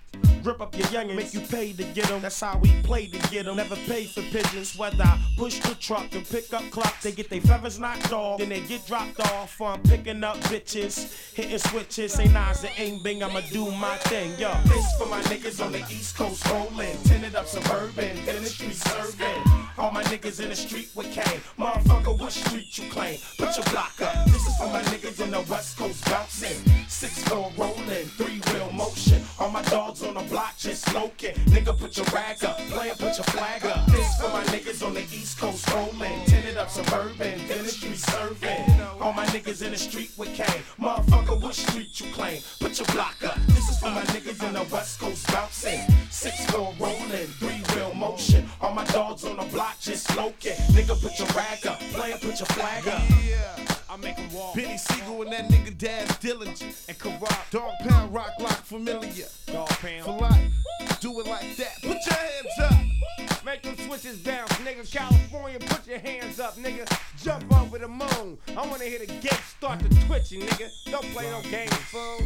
Rip 0.43 0.61
up 0.61 0.77
your 0.77 0.87
youngin', 0.89 1.15
make 1.15 1.33
you 1.33 1.41
pay 1.41 1.73
to 1.73 1.85
get 1.85 2.11
'em. 2.11 2.21
That's 2.21 2.41
how 2.41 2.59
we 2.59 2.73
play 2.83 3.07
to 3.07 3.19
get 3.31 3.47
'em. 3.47 3.57
Never 3.57 3.77
pay 3.77 4.07
for 4.07 4.23
pigeons. 4.23 4.77
Whether 4.77 5.05
I 5.05 5.17
push 5.37 5.61
the 5.61 5.77
truck 5.77 6.13
and 6.15 6.29
pick 6.29 6.53
up 6.53 6.69
clocks, 6.73 7.05
they 7.05 7.13
get 7.13 7.31
their 7.31 7.41
feathers 7.41 7.79
knocked 7.79 8.13
off, 8.13 8.39
then 8.39 8.49
they 8.49 8.61
get 8.61 8.85
dropped 8.85 9.21
off. 9.21 9.61
I'm 9.61 9.81
picking 9.83 10.25
up 10.25 10.39
bitches, 10.51 11.13
hitting 11.35 11.59
switches. 11.59 12.15
Say 12.15 12.27
Nas, 12.27 12.65
it 12.65 12.73
ain't 12.77 13.05
bing, 13.05 13.23
I'ma 13.23 13.41
do 13.53 13.71
my 13.71 13.97
thing. 13.99 14.37
Yo, 14.37 14.53
this 14.65 14.85
for 14.99 15.07
my 15.07 15.23
niggas 15.23 15.65
on 15.65 15.71
the 15.71 15.85
East 15.89 16.17
Coast 16.17 16.45
rolling, 16.49 16.97
tinted 17.05 17.37
up 17.37 17.47
suburban, 17.47 18.19
in 18.29 18.43
the 18.43 18.51
street 18.51 18.75
serving. 18.75 19.45
All 19.79 19.93
my 19.93 20.03
niggas 20.05 20.41
in 20.41 20.49
the 20.51 20.57
street 20.57 20.89
with 20.95 21.13
cane. 21.13 21.41
Motherfucker, 21.57 22.19
what 22.19 22.33
street 22.33 22.77
you 22.77 22.91
claim? 22.91 23.19
Put 23.39 23.57
your 23.57 23.65
block 23.67 23.95
up. 24.03 24.27
This 24.27 24.47
is 24.47 24.57
for 24.57 24.67
my 24.67 24.83
niggas 24.83 25.21
in 25.21 25.31
the 25.31 25.41
West 25.43 25.79
Coast 25.79 26.05
bouncing. 26.07 26.59
Six 26.89 27.23
four 27.25 27.51
rolling, 27.57 28.07
three 28.19 28.41
wheel 28.53 28.71
motion. 28.73 29.25
All 29.39 29.51
my 29.51 29.63
dogs 29.63 30.02
on 30.03 30.15
the 30.15 30.23
block 30.31 30.57
just 30.57 30.89
smoking. 30.89 31.35
Nigga, 31.47 31.79
put 31.79 31.97
your 31.97 32.07
rag 32.07 32.43
up. 32.45 32.59
Player, 32.71 32.95
put 32.95 33.17
your 33.17 33.25
flag 33.25 33.65
up. 33.65 33.87
This 33.87 34.21
for 34.21 34.29
my 34.29 34.43
niggas 34.45 34.85
on 34.85 34.95
the 34.95 35.03
East 35.03 35.39
Coast 35.39 35.69
rolling. 35.73 36.25
Tinted 36.27 36.57
up 36.57 36.71
suburban, 36.71 37.39
street 37.67 37.99
serving. 37.99 38.81
All 39.01 39.13
my 39.13 39.27
niggas 39.27 39.63
in 39.63 39.73
the 39.73 39.79
street 39.79 40.11
with 40.17 40.35
cane. 40.35 40.63
Motherfucker, 40.81 41.41
what 41.41 41.55
street 41.55 42.01
you 42.01 42.13
claim? 42.13 42.41
Put 42.61 42.79
your 42.79 42.87
block 42.89 43.17
up. 43.25 43.39
This 43.49 43.69
is 43.69 43.79
for 43.79 43.91
my 43.91 44.03
niggas 44.13 44.47
in 44.47 44.55
the 44.55 44.67
West 44.73 45.01
Coast 45.01 45.27
bouncing. 45.29 45.81
Six 46.11 46.45
four 46.47 46.75
rolling, 46.79 47.29
three 47.39 47.63
wheel 47.75 47.95
motion. 47.95 48.49
All 48.61 48.75
my 48.75 48.85
dogs 48.87 49.25
on 49.25 49.37
the 49.37 49.45
block 49.45 49.79
just 49.81 50.09
smoking. 50.13 50.57
Nigga, 50.73 51.01
put 51.01 51.19
your 51.19 51.29
rag 51.37 51.67
up. 51.67 51.81
Player, 51.93 52.17
put 52.21 52.39
your 52.39 52.47
flag 52.47 52.89
up. 52.89 53.82
I 53.93 53.97
make 53.97 54.17
him 54.17 54.33
walk. 54.33 54.55
Benny 54.55 54.79
Siegel 54.79 55.21
and 55.21 55.33
that 55.33 55.49
nigga 55.49 55.77
Daz 55.77 56.09
Dillinger. 56.13 56.89
And 56.89 56.99
Karak. 56.99 57.51
Dog 57.51 57.75
Pound 57.81 58.15
Rock 58.15 58.31
Lock 58.41 58.63
Familiar. 58.65 59.27
Dog 59.47 59.69
Pound. 59.69 60.05
For 60.05 60.13
life. 60.19 60.99
Do 61.01 61.21
it 61.21 61.27
like 61.27 61.57
that. 61.59 61.75
Put 61.83 61.99
your 62.07 62.15
hands 62.15 62.59
up. 62.63 63.45
Make 63.45 63.63
them 63.63 63.77
switches 63.77 64.19
bounce, 64.21 64.51
nigga. 64.53 64.91
California, 64.91 65.59
put 65.59 65.87
your 65.87 65.99
hands 65.99 66.41
up, 66.41 66.57
nigga. 66.57 66.89
Jump 67.23 67.45
over 67.61 67.77
the 67.77 67.89
moon. 67.89 68.39
I 68.57 68.67
wanna 68.67 68.85
hear 68.85 69.01
the 69.01 69.07
gate 69.07 69.43
start 69.59 69.81
to 69.81 69.89
twitching, 70.07 70.41
nigga. 70.41 70.71
Don't 70.91 71.05
play 71.13 71.29
no 71.31 71.43
games, 71.51 71.75
fool. 71.75 72.21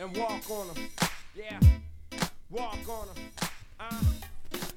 And 0.00 0.16
walk 0.16 0.50
on 0.50 0.74
them. 0.74 0.84
Yeah. 1.36 1.60
Walk 2.50 2.78
on 2.88 3.06
them. 3.06 3.24
Uh. 3.78 3.94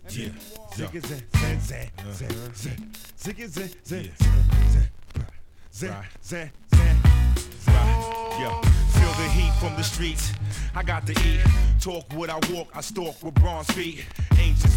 and 0.06 0.15
Yeah. 0.15 0.28
make 0.28 0.36
'em 0.36 0.58
walk. 0.58 0.76
Zig 0.76 0.91
zig 0.91 1.02
zig 1.02 1.62
zig 1.62 1.91
zig 2.13 3.50
zig 3.50 3.50
zig 3.50 3.72
zig 3.84 4.91
zig 5.75 5.91
zig 6.21 6.51
zig 6.69 6.95
zig 7.65 7.73
Yo, 8.39 8.49
feel 8.93 9.13
the 9.17 9.29
heat 9.29 9.53
from 9.59 9.75
the 9.75 9.83
streets. 9.83 10.31
I 10.73 10.83
got 10.83 11.05
to 11.07 11.11
eat. 11.11 11.41
Talk 11.81 12.03
what 12.13 12.29
I 12.29 12.39
walk, 12.53 12.67
I 12.73 12.81
stalk 12.81 13.21
with 13.21 13.33
bronze 13.35 13.69
feet. 13.71 14.05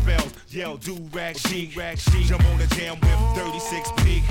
Spells, 0.09 0.33
yell, 0.49 0.77
do 0.79 0.94
rag 1.12 1.37
chic, 1.37 1.77
rag 1.77 1.99
chic. 1.99 2.25
Jump 2.25 2.42
on 2.47 2.59
the 2.59 2.66
jam 2.68 2.99
with 2.99 3.37
36 3.37 3.90
peak. 3.99 4.23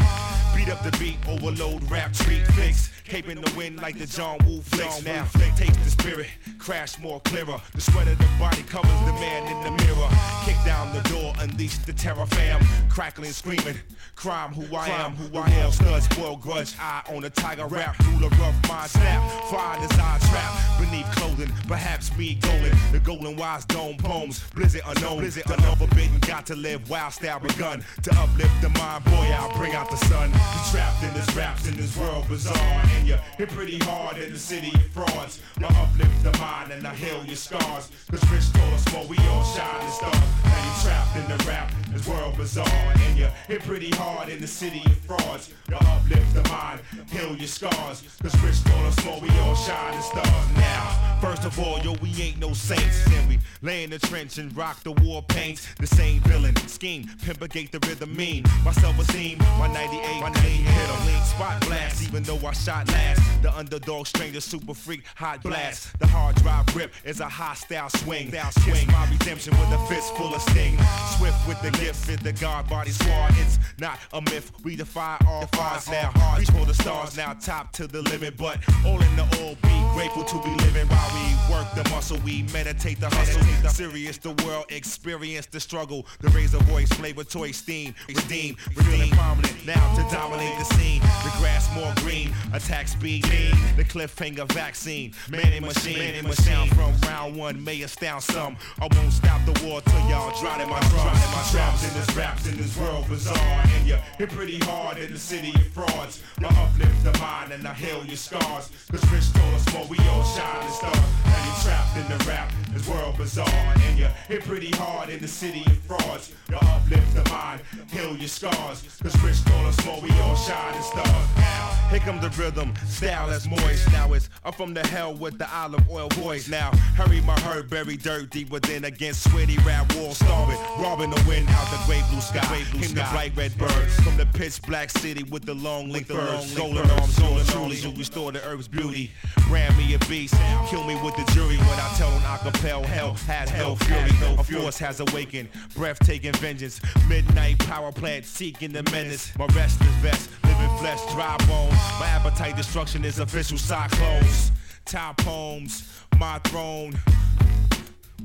Beat 0.56 0.70
up 0.70 0.82
the 0.84 0.96
beat, 0.98 1.18
overload 1.28 1.84
rap 1.92 2.13
treat 2.13 2.46
fix. 2.54 2.90
Cape 3.04 3.30
in 3.30 3.40
the 3.40 3.54
wind 3.56 3.80
like 3.80 3.98
the 3.98 4.08
John 4.08 4.40
Woo 4.46 4.60
flicks. 4.62 5.04
Now 5.06 5.26
taste 5.56 5.84
the 5.84 5.90
spirit, 5.90 6.28
crash 6.58 7.00
more 7.00 7.20
clearer. 7.22 7.62
The 7.76 7.82
sweat 7.82 8.08
of 8.08 8.18
the 8.18 8.28
body 8.40 8.63
covers 8.63 9.00
the 9.06 9.13
man 9.13 9.46
in 9.48 9.63
the 9.63 9.84
mirror. 9.84 10.10
Kick 10.46 10.56
down 10.66 10.94
the 10.94 11.08
door, 11.10 11.34
unleash 11.40 11.78
the 11.80 11.94
terror 11.94 12.26
fam. 12.26 12.66
Crackling, 12.90 13.32
screaming, 13.32 13.78
crime 14.16 14.54
who 14.54 14.76
I 14.76 14.88
am, 14.88 15.12
who 15.13 15.38
I 15.38 15.48
am. 15.52 15.72
Studs, 15.72 16.06
spoil 16.06 16.38
grudge, 16.38 16.74
eye 16.80 17.04
on 17.10 17.24
a 17.24 17.30
tiger 17.30 17.68
rap. 17.68 17.96
Ruler 18.08 18.30
rough 18.30 18.68
mind 18.68 18.90
snap, 18.90 19.44
fire 19.46 19.80
desire 19.88 20.20
trap. 20.20 20.80
Beneath 20.80 21.10
clothing, 21.16 21.52
perhaps 21.68 22.16
me 22.18 22.36
golden. 22.42 22.76
The 22.92 23.00
golden 23.00 23.36
wise 23.36 23.63
dome 23.66 23.98
poems, 23.98 24.44
blizzard 24.56 24.82
unknown. 24.88 25.20
Blizzard 25.20 25.50
unknown, 25.50 25.66
forbidden, 25.75 26.19
got 26.19 26.45
to 26.47 26.56
live 26.56 26.89
wild 26.89 27.13
style 27.13 27.39
begun. 27.39 27.84
To 28.03 28.12
uplift 28.19 28.62
the 28.62 28.69
mind, 28.69 29.03
boy, 29.06 29.27
I'll 29.38 29.56
bring 29.58 29.73
out 29.73 29.89
the 29.89 29.97
sun. 29.97 30.30
You're 30.30 30.67
trapped 30.71 31.03
in 31.03 31.13
this 31.13 31.36
raps 31.36 31.67
in 31.67 31.75
this 31.75 31.95
world 31.97 32.27
bizarre. 32.27 32.82
And 32.95 33.08
you 33.08 33.17
hit 33.38 33.49
pretty 33.49 33.77
hard 33.80 34.17
in 34.17 34.32
the 34.32 34.39
city 34.39 34.71
of 34.73 34.86
frauds. 34.88 35.41
I 35.58 35.65
uplift 35.65 36.23
the 36.23 36.38
mind 36.39 36.71
and 36.71 36.86
I 36.86 36.93
heal 36.95 37.23
your 37.25 37.36
scars. 37.36 37.89
Cause 38.10 38.23
Rich 38.32 38.56
us 38.73 38.93
more, 38.93 39.06
we 39.06 39.17
all 39.30 39.43
shining 39.43 39.91
stars. 39.91 40.15
Now 40.43 40.63
you're 40.65 40.82
trapped 40.84 41.15
in 41.17 41.38
the 41.38 41.43
rap, 41.45 41.71
this 41.91 42.08
world 42.08 42.38
bizarre. 42.38 42.93
And 43.08 43.17
you 43.17 43.27
hit 43.47 43.62
pretty 43.63 43.89
hard 43.91 44.30
in 44.30 44.39
the 44.39 44.47
city 44.47 44.82
of 44.86 44.97
frauds. 44.97 45.53
I 45.69 45.75
uplift 45.95 46.34
the 46.34 46.47
mind, 46.49 46.82
heal 47.10 47.36
your 47.36 47.47
scars. 47.47 48.03
Cause 48.21 48.36
Rich 48.43 48.65
us 48.88 49.06
more, 49.06 49.19
we 49.19 49.30
all 49.39 49.56
shining 49.56 50.01
stars. 50.01 50.27
Now, 50.56 51.19
first 51.21 51.43
of 51.45 51.60
all, 51.60 51.80
yo, 51.80 51.93
we 52.01 52.10
ain't 52.21 52.39
no 52.39 52.53
saints. 52.53 53.06
And 53.08 53.27
we 53.27 53.39
lay 53.62 53.84
in 53.84 53.89
the 53.89 53.99
trench 53.99 54.38
and 54.38 54.56
rock 54.56 54.84
the 54.84 54.91
war 54.91 55.23
The 55.56 55.88
same 55.88 56.20
villain, 56.22 56.56
scheme, 56.68 57.06
pimpagate 57.24 57.72
the 57.72 57.80
rhythm 57.88 58.16
mean. 58.16 58.44
My 58.66 58.72
self-esteem, 58.72 59.38
my 59.60 59.68
98, 59.68 60.22
my 60.22 60.30
name 60.42 60.66
hit 60.66 60.90
a 60.90 61.06
lean 61.06 61.24
spot 61.24 61.62
blast. 61.62 62.04
Even 62.04 62.24
though 62.24 62.40
I 62.46 62.52
shot 62.52 62.88
last, 62.90 63.22
the 63.42 63.56
underdog 63.56 64.08
stranger, 64.08 64.42
super 64.42 64.74
freak, 64.74 65.06
hot 65.16 65.44
blast. 65.44 65.98
The 66.00 66.08
hard 66.08 66.36
drive 66.36 66.76
rip 66.76 66.92
is 67.06 67.22
a 67.22 67.30
hostile 67.30 67.90
swing. 67.90 68.32
Kiss 68.32 68.88
my 68.88 69.08
redemption 69.10 69.58
with 69.58 69.72
a 69.72 69.80
fist 69.88 70.14
full 70.16 70.36
of 70.36 70.42
sting. 70.42 70.78
Swift 71.18 71.48
with 71.48 71.62
the 71.62 71.72
gift, 71.80 72.06
fit 72.06 72.20
the 72.22 72.34
guard 72.34 72.68
body 72.68 72.92
squad. 72.92 73.32
It's 73.38 73.58
not 73.80 74.00
a 74.14 74.22
myth, 74.22 74.52
we 74.64 74.76
defy 74.76 75.18
all 75.26 75.48
odds 75.58 75.90
now. 75.90 76.12
Reach 76.38 76.50
for 76.50 76.66
the 76.66 76.74
stars 76.74 77.16
now, 77.16 77.34
top 77.34 77.72
to 77.74 77.88
the 77.88 78.02
limit. 78.02 78.36
But 78.36 78.60
all 78.86 79.02
in 79.02 79.16
the 79.16 79.24
all, 79.42 79.56
be 79.64 79.78
grateful 79.94 80.24
to 80.24 80.44
be 80.44 80.54
living 80.66 80.88
while 80.88 81.12
we 81.14 81.54
work 81.54 81.74
the 81.74 81.90
muscle. 81.90 82.18
We 82.26 82.44
meditate 82.54 83.00
the 83.00 83.10
hustle. 83.10 83.42
The 83.62 83.70
Serious 83.70 84.18
the 84.18 84.32
world, 84.44 84.66
experience 84.70 85.37
the 85.45 85.60
struggle. 85.60 86.06
The 86.19 86.30
razor 86.30 86.58
voice, 86.63 86.89
flavor, 86.89 87.23
toy, 87.23 87.52
steam, 87.52 87.93
redeem, 88.08 88.58
redeem, 88.76 89.10
prominent 89.12 89.65
now 89.65 89.95
to 89.95 90.15
dominate 90.15 90.58
the 90.58 90.65
scene. 90.76 91.02
The 91.02 91.34
grass 91.38 91.73
more 91.76 91.93
green, 91.97 92.34
attack 92.54 92.88
speed 92.88 93.28
lean. 93.30 93.52
The 93.76 93.84
cliffhanger 93.84 94.52
vaccine, 94.52 95.13
man 95.30 95.54
and 95.54 95.65
machine, 95.65 96.00
man 96.00 96.15
and 96.15 96.28
machine. 96.28 96.69
From 96.69 96.93
round 97.08 97.36
one 97.36 97.63
may 97.63 97.82
astound 97.84 98.23
some. 98.23 98.58
I 98.82 98.88
won't 98.91 99.13
stop 99.13 99.45
the 99.45 99.54
war 99.65 99.82
till 99.82 100.10
y'all 100.10 100.38
drown 100.39 100.62
in 100.62 100.69
my 100.69 100.80
drums. 100.89 101.19
My 101.36 101.47
traps 101.52 101.88
in 101.88 101.93
this 101.93 102.15
raps 102.15 102.47
in 102.47 102.58
this 102.58 102.76
world 102.78 103.08
bizarre, 103.08 103.38
and 103.38 103.88
you 103.88 103.97
hit 104.17 104.30
pretty 104.30 104.58
hard 104.60 104.97
in 104.97 105.12
the 105.12 105.19
city 105.19 105.54
of 105.56 105.67
frauds. 105.67 106.23
I 106.39 106.47
uplift 106.63 107.04
the 107.04 107.17
mind 107.19 107.52
and 107.52 107.67
I 107.67 107.73
heal 107.73 108.04
your 108.06 108.15
scars. 108.15 108.69
Cause 108.91 109.12
Rich 109.12 109.34
told 109.34 109.54
us 109.54 109.73
more, 109.73 109.86
we 109.88 109.97
all 110.10 110.23
shine 110.23 110.47
shining 110.47 110.73
stars. 110.73 111.00
Now 111.26 111.45
you 111.45 111.54
trapped 111.63 111.97
in 111.97 112.17
the 112.17 112.23
rap, 112.26 112.52
this 112.71 112.88
world 112.88 113.17
bizarre. 113.17 113.73
And 113.88 114.00
you 114.00 114.08
hit 114.28 114.43
pretty 114.43 114.71
hard 114.71 115.10
in 115.10 115.19
the 115.19 115.27
city 115.28 115.63
of 115.66 115.78
frauds. 115.80 116.34
You 116.50 116.56
uplift 116.56 117.13
the 117.13 117.30
mind, 117.30 117.62
heal 117.92 118.16
your 118.16 118.28
scars. 118.28 118.84
Cause 119.02 119.24
rich, 119.24 119.44
tall, 119.46 119.68
or 119.68 119.72
small, 119.74 120.02
we 120.02 120.10
all 120.22 120.36
shine 120.36 120.74
and 120.74 120.84
stars. 120.84 121.28
Now, 121.38 121.88
here 121.90 122.00
come 122.00 122.20
the 122.20 122.30
rhythm, 122.30 122.74
style 122.88 123.28
that's 123.28 123.48
moist. 123.48 123.92
Now 123.92 124.13
it's 124.13 124.30
up 124.46 124.56
from 124.56 124.74
the 124.74 124.86
hell 124.88 125.13
with 125.13 125.38
the 125.38 125.48
olive 125.56 125.90
oil 125.90 126.10
voice. 126.10 126.48
Now, 126.48 126.72
hurry 126.96 127.22
my 127.22 127.40
herd, 127.42 127.70
bury 127.70 127.98
dirt 127.98 128.30
deep 128.30 128.50
within 128.50 128.86
against 128.86 129.30
sweaty 129.30 129.58
rap 129.60 129.94
wall 129.96 130.13
starving. 130.13 130.58
Robbing 130.80 131.10
the 131.10 131.24
wind 131.28 131.48
out 131.50 131.70
the 131.72 131.80
great 131.86 132.04
blue 132.10 132.22
sky. 132.22 132.46
Great 132.48 132.70
blue 132.72 132.82
Came 132.82 132.96
the 132.96 133.08
bright 133.12 133.36
red 133.36 133.58
birds 133.58 133.96
from 134.02 134.18
the 134.18 134.26
pitch 134.26 134.62
black 134.63 134.90
city 134.90 135.24
with 135.24 135.46
the 135.46 135.54
long 135.54 135.90
link 135.90 136.08
birds. 136.08 136.56
Golden 136.56 136.90
arms, 136.92 137.18
golden 137.20 137.46
truly 137.48 137.78
to 137.78 137.90
restore 137.92 138.32
the 138.32 138.44
earth's 138.46 138.68
beauty. 138.68 139.12
Brand 139.48 139.78
me 139.78 139.94
a 139.94 140.00
beast, 140.08 140.36
kill 140.70 140.84
me 140.84 140.96
with 141.04 141.16
the 141.16 141.32
jury 141.34 141.58
when 141.58 141.80
I 141.80 141.94
tell 141.98 142.12
them 142.12 142.22
acapella. 142.22 142.86
Hell 142.86 143.13
has 143.13 143.50
hell 143.50 143.76
fury, 143.76 144.12
a 144.38 144.44
force 144.44 144.78
has 144.78 145.00
awakened. 145.17 145.49
Breathtaking 145.75 146.34
vengeance, 146.34 146.80
midnight 147.08 147.58
power 147.60 147.91
plant 147.91 148.25
seeking 148.25 148.71
the 148.71 148.84
menace. 148.91 149.36
My 149.38 149.47
restless 149.47 149.89
vest, 150.01 150.30
living 150.43 150.77
flesh, 150.77 150.99
dry 151.13 151.36
bones. 151.47 151.73
My 151.99 152.08
appetite 152.08 152.56
destruction 152.56 153.03
is 153.03 153.17
official 153.19 153.58
cyclones. 153.58 154.51
Top 154.86 155.19
homes, 155.21 155.89
my 156.19 156.39
throne. 156.45 156.93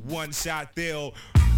One 0.04 0.32
shot 0.32 0.74
deal. 0.74 1.14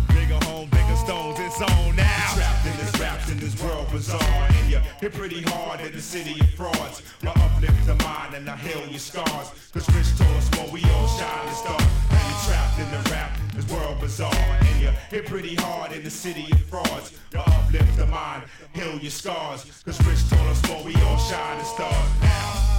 Bigger 0.09 0.39
home, 0.45 0.71
bigger 0.71 0.97
stones, 0.97 1.39
it's 1.41 1.61
on 1.61 1.97
now. 1.97 2.35
Trapped 2.35 2.67
in 2.67 2.77
this 2.77 3.01
raps 3.01 3.31
in 3.31 3.39
this 3.41 3.61
world 3.61 3.91
bizarre. 3.91 4.23
And 4.23 4.71
you 4.71 4.79
hit 5.01 5.13
pretty 5.13 5.43
hard 5.43 5.81
in 5.81 5.93
the 5.93 6.01
city 6.01 6.39
of 6.39 6.49
frauds. 6.51 7.03
I 7.25 7.31
uplift 7.31 7.87
the 7.87 7.97
mind 8.05 8.35
and 8.35 8.49
I 8.49 8.57
heal 8.57 8.87
your 8.89 9.01
scars. 9.01 9.51
Cause 9.73 9.89
Rich 9.93 10.17
told 10.17 10.37
us 10.37 10.49
more, 10.57 10.71
we 10.73 10.85
all 10.85 11.09
shine 11.09 11.49
and 11.49 11.57
star. 11.57 11.79
Now 11.79 12.29
you 12.29 12.37
trapped 12.47 12.79
in 12.79 12.91
the 12.93 13.04
world 13.73 14.01
bizarre. 14.01 14.35
And 14.35 14.81
you 14.81 14.91
hit 15.11 15.27
pretty 15.27 15.55
hard 15.55 15.93
in 15.93 16.03
the 16.03 16.11
city 16.11 16.47
of 16.53 16.61
frauds. 16.63 17.19
I 17.35 17.41
uplift 17.41 17.97
the 17.97 18.07
mind, 18.07 18.45
heal 18.75 18.99
your 18.99 19.11
scars. 19.11 19.83
Cause 19.85 20.05
Rich 20.07 20.29
told 20.31 20.49
us 20.49 20.69
more, 20.69 20.83
we 20.85 20.95
all 21.03 21.19
shine 21.19 21.59
and 21.59 21.67
stars. 21.67 22.21
Now. 22.23 22.74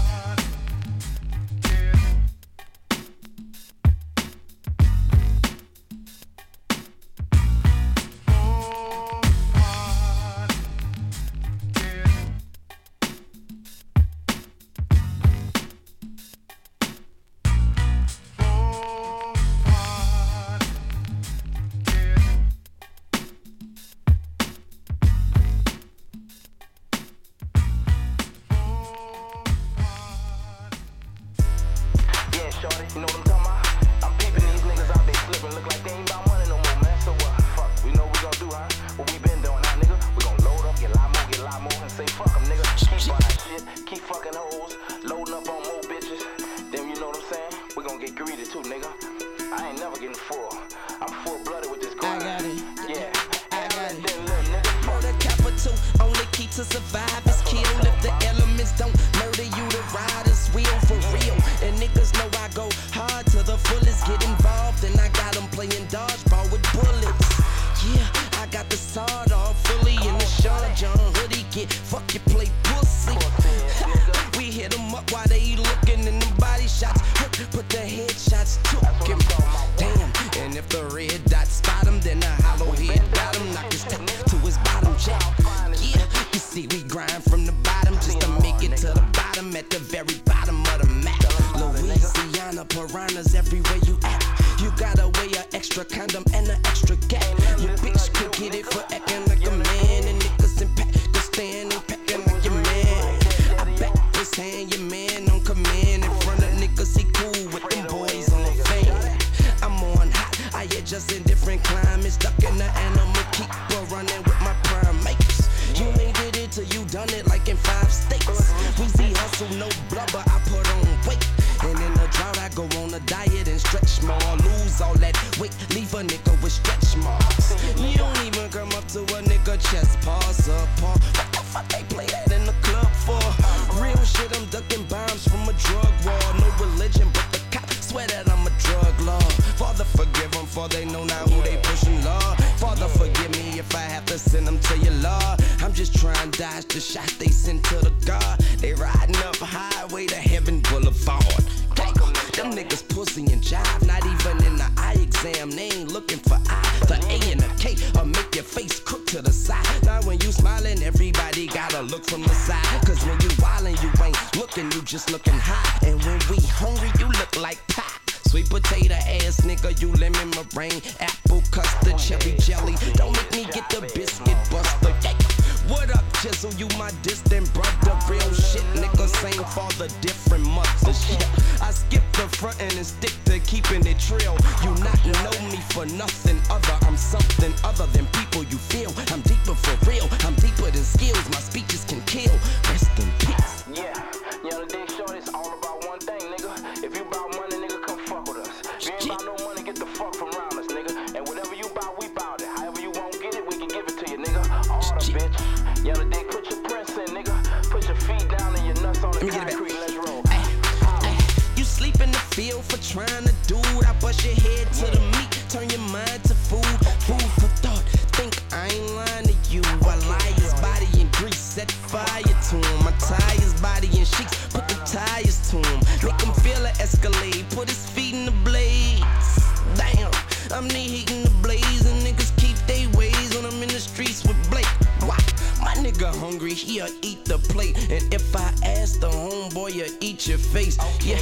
Trying 212.96 213.26
to 213.26 213.36
do 213.48 213.58
it. 213.58 213.90
I 213.90 213.94
bust 214.00 214.24
your 214.24 214.36
head 214.36 214.72
to 214.80 214.86
the 214.88 215.02
meat, 215.12 215.32
turn 215.50 215.70
your 215.70 215.84
mind 215.92 216.24
to 216.24 216.34
food. 216.34 216.66
Food 217.04 217.30
for 217.40 217.52
thought. 217.60 217.84
Think 218.16 218.34
I 218.54 218.68
ain't 218.72 218.92
lying 218.96 219.28
to 219.28 219.36
you. 219.52 219.62
I 219.84 219.96
lie 220.08 220.32
his 220.40 220.54
body 220.64 220.88
in 221.00 221.10
grease, 221.12 221.38
set 221.38 221.70
fire 221.70 222.24
to 222.24 222.56
him. 222.56 222.88
I 222.88 222.94
tie 223.00 223.36
his 223.44 223.54
body 223.60 223.88
in 223.88 224.06
sheets, 224.06 224.48
put 224.48 224.68
the 224.70 224.80
tires 224.88 225.52
to 225.52 225.58
him. 225.58 225.80
Make 226.04 226.22
him 226.22 226.34
feel 226.40 226.66
an 226.66 226.76
escalade, 226.80 227.46
put 227.52 227.68
his 227.68 227.86
feet 227.90 228.14
in 228.14 228.26
the 228.26 228.36
blades. 228.48 229.36
Damn. 229.76 230.12
I'm 230.54 230.68
the 230.70 230.76
heat 230.76 231.12
and 231.12 231.26
the 231.26 231.36
blaze, 231.42 231.86
and 231.86 232.00
niggas 232.02 232.32
keep 232.38 232.56
they 232.68 232.88
ways 232.98 233.36
when 233.36 233.46
I'm 233.46 233.62
in 233.62 233.68
the 233.68 233.80
streets 233.80 234.24
with 234.24 234.38
Blake. 234.50 234.72
Why? 235.02 235.18
My 235.60 235.74
nigga 235.84 236.16
hungry, 236.16 236.54
he'll 236.54 236.88
eat 237.02 237.26
the 237.26 237.40
plate. 237.40 237.76
And 237.90 238.14
if 238.14 238.36
I 238.36 238.54
ask 238.64 239.00
the 239.00 239.10
homeboy, 239.10 239.72
he'll 239.72 239.92
eat 240.00 240.28
your 240.28 240.38
face. 240.38 240.78
Yeah, 241.04 241.20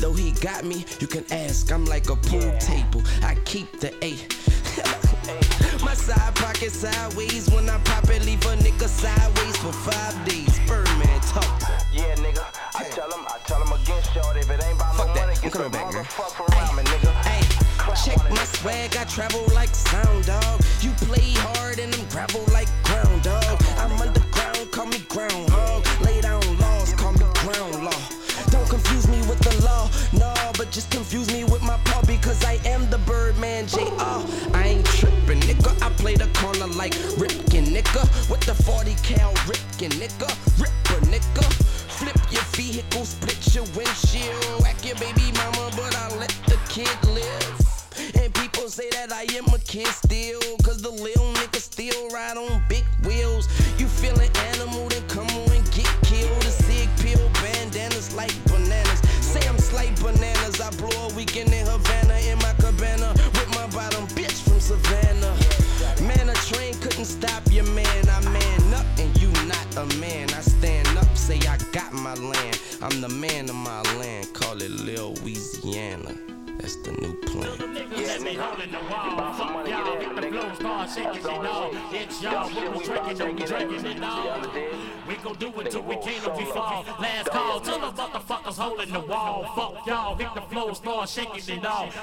though 0.00 0.12
he 0.12 0.32
got 0.32 0.64
me, 0.64 0.84
you 1.00 1.06
can 1.06 1.24
ask. 1.30 1.72
I'm 1.72 1.84
like 1.84 2.08
a 2.10 2.16
pool 2.16 2.52
table. 2.58 3.02
I 3.22 3.36
keep 3.44 3.80
the 3.80 3.92
A. 4.04 4.16
My 5.84 5.94
side 5.94 6.34
pocket 6.34 6.72
sideways 6.72 7.50
when 7.50 7.68
I 7.68 7.78
pop 7.78 8.08
it, 8.08 8.24
leave 8.24 8.44
a 8.46 8.56
nigga 8.56 8.88
sideways 8.88 9.56
for 9.58 9.72
five 9.72 10.14
days. 10.28 10.58
Birdman 10.66 11.20
talk. 11.20 11.44
Yeah, 11.92 12.14
nigga. 12.16 12.44
I 12.74 12.84
tell 12.90 13.10
him, 13.10 13.26
I 13.26 13.38
tell 13.46 13.62
him 13.62 13.72
again, 13.72 14.02
short. 14.14 14.36
If 14.36 14.50
it 14.50 14.62
ain't 14.62 14.76
about 14.76 14.94
Fuck 14.96 15.06
no 15.08 15.14
that. 15.14 15.26
money, 15.26 15.38
get 15.42 15.52
the 15.52 15.68
back, 15.70 15.92
girl. 15.92 16.04
motherfuck 16.04 16.30
from 16.32 16.46
around 16.56 16.76
me, 16.76 16.82
nigga. 16.84 17.08
Check 18.04 18.30
my 18.30 18.44
swag, 18.44 18.96
I 18.96 19.04
travel 19.04 19.44
like 19.54 19.74
sound 19.74 20.26
dog. 20.26 20.57
Like 36.88 37.00
Ripken, 37.18 37.66
nigga. 37.66 38.30
With 38.30 38.40
the 38.40 38.54
40 38.54 38.94
cal 39.02 39.37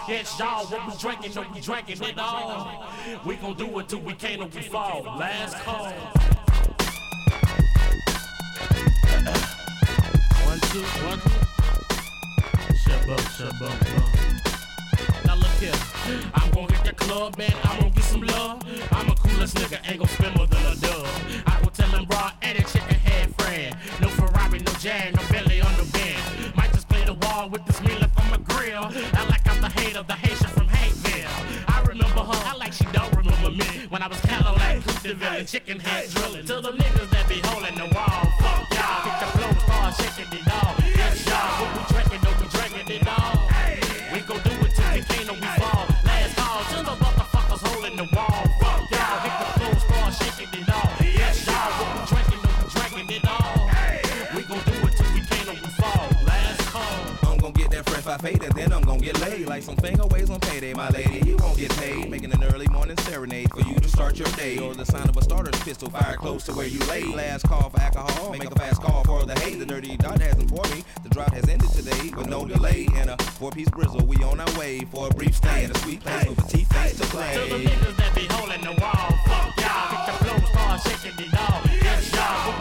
It's 0.08 0.38
y'all, 0.38 0.66
what 0.66 0.86
we 0.88 0.98
drinking, 1.00 1.32
don't 1.32 1.52
be 1.52 1.60
drinking 1.60 2.02
it 2.04 2.20
all. 2.20 2.86
We 3.26 3.36
gon' 3.38 3.56
do 3.56 3.80
it 3.80 3.90
till 3.90 4.00
we 4.02 4.14
can't 4.14 4.42
or 4.42 4.46
we 4.46 4.62
fall. 4.62 5.02
Last 5.04 5.56
call. 5.64 6.35
To 66.46 66.54
where 66.54 66.68
you 66.68 66.80
lay. 66.86 67.04
Last 67.04 67.48
call 67.48 67.70
for 67.70 67.80
alcohol, 67.80 68.32
make 68.32 68.44
a 68.44 68.52
fast 68.52 68.82
call 68.82 69.04
for 69.04 69.26
the 69.26 69.38
hay. 69.40 69.56
The 69.56 69.66
dirty 69.66 69.98
dot 69.98 70.22
has 70.22 70.38
informed 70.38 70.72
me 70.76 70.84
the 71.04 71.10
drought 71.10 71.34
has 71.34 71.50
ended 71.50 71.70
today 71.70 72.12
with 72.16 72.28
no 72.28 72.46
delay. 72.46 72.88
And 72.96 73.10
a 73.10 73.18
four-piece 73.18 73.70
brizzle, 73.70 74.06
we 74.06 74.18
on 74.24 74.40
our 74.40 74.60
way 74.60 74.82
for 74.92 75.08
a 75.08 75.10
brief 75.14 75.36
stay 75.36 75.66
at 75.66 75.76
a 75.76 75.80
sweet 75.80 76.02
place 76.02 76.28
with 76.28 76.38
petite 76.38 76.68
face 76.68 77.00
to 77.00 77.06
play. 77.08 77.34
To 77.34 77.54
the 77.54 77.64
niggas 77.64 77.98
that 77.98 78.16
be 78.16 78.26
holding 78.30 78.62
the 78.62 78.80
wall. 78.80 79.10
Fuck 79.26 79.58
y'all, 79.58 79.90
hit 79.90 80.06
the 80.06 80.26
flow, 80.26 80.46
start 80.52 80.82
shaking 80.82 81.26
it 81.26 81.34
all. 81.34 81.62
Yes, 81.82 82.14
y'all, 82.14 82.55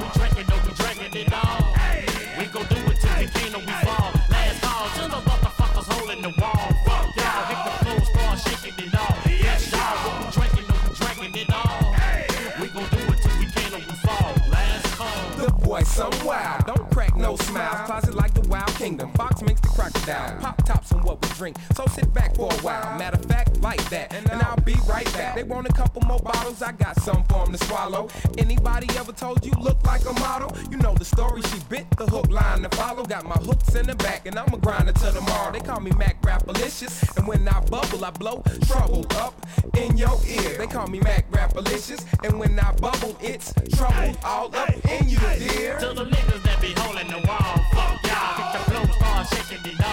the 20.05 20.12
crocodile. 20.12 20.40
Pop 20.40 20.64
tops 20.64 20.92
on 20.92 21.02
what 21.02 21.22
we 21.22 21.28
drink. 21.34 21.57
So 21.74 21.86
sit 21.86 22.12
back 22.12 22.34
for 22.34 22.52
a 22.52 22.57
while. 22.57 22.98
Matter 22.98 23.18
of 23.18 23.24
fact, 23.26 23.61
like 23.61 23.82
that. 23.90 24.14
And 24.14 24.30
I'll 24.30 24.57
be 24.61 24.74
right 24.88 25.11
back. 25.12 25.34
They 25.34 25.42
want 25.42 25.68
a 25.68 25.72
couple 25.72 26.02
more 26.02 26.20
bottles. 26.20 26.62
I 26.62 26.72
got 26.72 27.00
some 27.00 27.24
for 27.24 27.42
'em 27.42 27.52
to 27.52 27.59
swallow. 27.66 28.09
Anybody 28.38 28.88
ever 28.96 29.12
told 29.12 29.44
you 29.44 29.52
look 29.52 29.84
like 29.86 30.05
a 30.05 30.12
model? 30.20 30.57
You 30.70 30.78
know 30.78 30.94
the 30.94 31.05
story. 31.05 31.42
She 31.42 31.59
bit 31.68 31.86
the 31.96 32.07
hook 32.07 32.30
line 32.30 32.62
to 32.62 32.76
follow. 32.76 33.05
Got 33.05 33.24
my 33.24 33.36
hooks 33.36 33.74
in 33.74 33.86
the 33.86 33.96
back 33.96 34.26
and 34.26 34.38
I'ma 34.38 34.57
grind 34.59 34.88
it 34.88 34.96
till 34.96 35.12
tomorrow. 35.12 35.52
They 35.52 35.61
call 35.61 35.80
me 35.80 35.90
Mac 35.92 36.20
Rapalicious. 36.22 37.16
And 37.16 37.26
when 37.26 37.46
I 37.48 37.61
bubble, 37.61 38.05
I 38.05 38.11
blow 38.11 38.42
trouble 38.66 39.07
up 39.16 39.34
in 39.76 39.96
your 39.96 40.18
ear. 40.26 40.59
They 40.59 40.66
call 40.66 40.86
me 40.86 41.00
Mac 41.00 41.30
Rapalicious. 41.30 42.05
And 42.24 42.38
when 42.38 42.59
I 42.59 42.72
bubble, 42.72 43.16
it's 43.20 43.52
trouble 43.76 44.16
all 44.24 44.55
up 44.55 44.70
in 44.90 45.09
you, 45.09 45.18
dear. 45.38 45.78
To 45.78 45.92
the 45.94 46.05
niggas 46.05 46.42
that 46.44 46.61
be 46.61 46.72
holding 46.78 47.09
the 47.09 47.20
wall. 47.26 47.55
Fuck 47.72 48.02
y'all, 48.07 48.34
hit 48.38 48.52
the 48.55 48.70
flow, 48.70 48.84
start 48.96 49.26
shaking 49.28 49.72
it 49.72 49.84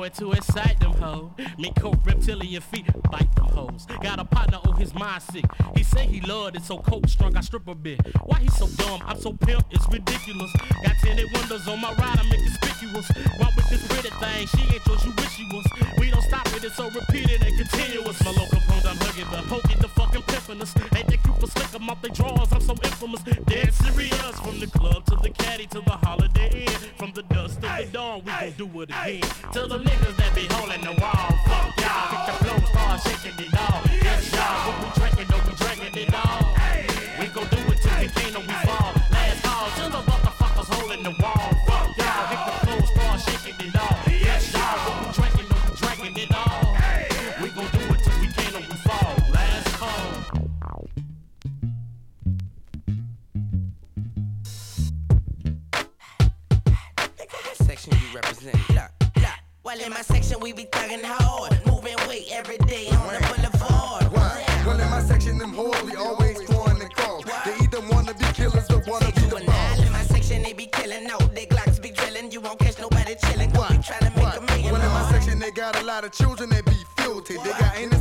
know 0.00 0.06
it 0.06 0.14
to 0.14 0.32
excite 0.32 0.80
them 0.80 0.92
hoes. 0.92 1.30
Me 1.58 1.70
coat 1.76 1.98
reptilian 2.04 2.62
feet, 2.62 2.86
bite 3.10 3.34
them 3.36 3.46
hoes. 3.46 3.86
Got 4.02 4.18
a 4.18 4.24
partner 4.24 4.58
on 4.64 4.76
his 4.76 4.94
mind 4.94 5.22
sick. 5.22 5.44
He 5.76 5.82
say 5.82 6.06
he 6.06 6.20
loved 6.22 6.56
it 6.56 6.62
so 6.62 6.78
coke 6.78 7.06
strung, 7.08 7.36
I 7.36 7.40
strip 7.40 7.68
a 7.68 7.74
bit. 7.74 8.00
Why 8.24 8.38
he 8.38 8.48
so 8.48 8.66
dumb? 8.76 9.00
I'm 9.04 9.20
so 9.20 9.32
pimp, 9.32 9.64
it's 9.70 9.86
ridiculous. 9.92 10.52
Got 10.84 10.96
tinted 11.02 11.26
windows 11.34 11.68
on 11.68 11.80
my 11.80 11.92
ride, 11.94 12.18
I'm 12.18 12.32
inconspicuous. 12.32 13.10
Run 13.38 13.52
with 13.56 13.68
this 13.68 13.86
pretty 13.88 14.08
thing, 14.08 14.46
she 14.46 14.62
ain't 14.74 14.86
yours, 14.86 15.04
you 15.04 15.12
wish 15.16 15.32
she 15.36 15.44
was. 15.52 15.66
We 15.98 16.10
don't 16.10 16.22
stop 16.22 16.46
it, 16.46 16.64
it's 16.64 16.76
so 16.76 16.88
repeated 16.90 17.42
and 17.42 17.56
continuous. 17.58 18.24
My 18.24 18.30
local 18.30 18.60
phones, 18.60 18.86
I'm 18.86 18.96
hugging 18.96 19.30
the 19.30 19.42
poking 19.48 19.78
the 19.80 19.88
fucking 19.88 20.22
pimping 20.22 20.62
us. 20.62 20.74
Ain't 20.96 21.08
they 21.08 21.18
cute 21.18 21.40
for 21.40 21.46
slick 21.46 21.74
'em 21.74 21.90
off 21.90 22.00
they 22.00 22.08
drawers, 22.08 22.52
I'm 22.52 22.62
so 22.62 22.72
infamous. 22.72 23.22
Dead 23.22 23.74
serious, 23.74 24.40
from 24.40 24.60
the 24.60 24.66
club 24.66 25.04
to 25.06 25.16
the 25.16 25.30
caddy 25.30 25.66
to 25.66 25.80
the 25.80 25.90
holiday 25.90 26.64
inn. 26.64 26.80
From 26.96 27.12
the 27.12 27.22
dust 27.22 27.60
to 27.62 27.68
the 27.68 27.88
dawn, 27.92 28.22
we 28.24 28.30
gon' 28.30 28.52
do 28.56 28.80
it 28.82 28.90
again. 28.90 29.22
To 29.52 29.66
the 29.66 29.78
niggas 29.90 30.16
that 30.16 30.34
be 30.34 30.46
holding 30.54 30.82
the 30.82 30.94
wall. 31.00 31.28
Fuck 31.46 31.80
y'all, 31.82 32.06
hit 32.12 32.22
the 32.28 32.34
flow, 32.44 32.58
start 32.70 33.00
shaking 33.02 33.46
it 33.46 33.54
all. 33.58 33.82
Yes, 33.90 34.32
y'all, 34.32 34.72
what 34.72 34.94
we 34.94 34.99
While 59.70 59.82
in 59.82 59.90
my 59.90 60.02
section 60.02 60.40
we 60.40 60.52
be 60.52 60.64
thugging 60.64 61.04
hard, 61.04 61.52
moving 61.64 61.94
weight 62.08 62.26
every 62.32 62.58
day 62.58 62.88
on 62.88 63.06
the 63.06 63.20
boulevard. 63.22 64.02
Why? 64.10 64.44
Well, 64.66 64.80
in 64.80 64.90
my 64.90 65.00
section, 65.00 65.38
them 65.38 65.52
hoes 65.52 65.80
be 65.82 65.94
always 65.94 66.42
throwing 66.42 66.80
the 66.80 66.88
calls. 66.88 67.24
They 67.44 67.54
either 67.62 67.80
wanna 67.88 68.12
be 68.14 68.24
killers 68.34 68.68
or 68.68 68.82
wanna 68.88 69.12
be 69.12 69.20
the 69.20 69.44
boss. 69.46 69.78
In 69.78 69.92
my 69.92 70.02
section 70.02 70.42
they 70.42 70.54
be 70.54 70.66
killing, 70.66 71.06
no, 71.06 71.18
they 71.18 71.46
glocks 71.46 71.80
be 71.80 71.92
drilling. 71.92 72.32
You 72.32 72.40
won't 72.40 72.58
catch 72.58 72.80
nobody 72.80 73.14
chilling. 73.14 73.50
Go 73.50 73.62
be 73.68 73.78
trying 73.78 74.10
to 74.10 74.12
make 74.16 74.36
a 74.36 74.40
million. 74.40 74.72
Well, 74.72 74.82
in 74.82 74.88
my 74.90 75.08
section, 75.12 75.38
they 75.38 75.52
got 75.52 75.80
a 75.80 75.84
lot 75.84 76.02
of 76.02 76.10
children 76.10 76.50
that 76.50 76.64
be 76.64 76.74
filthy. 76.96 77.36
They 77.36 77.52
got 77.52 77.78
innocent 77.78 77.99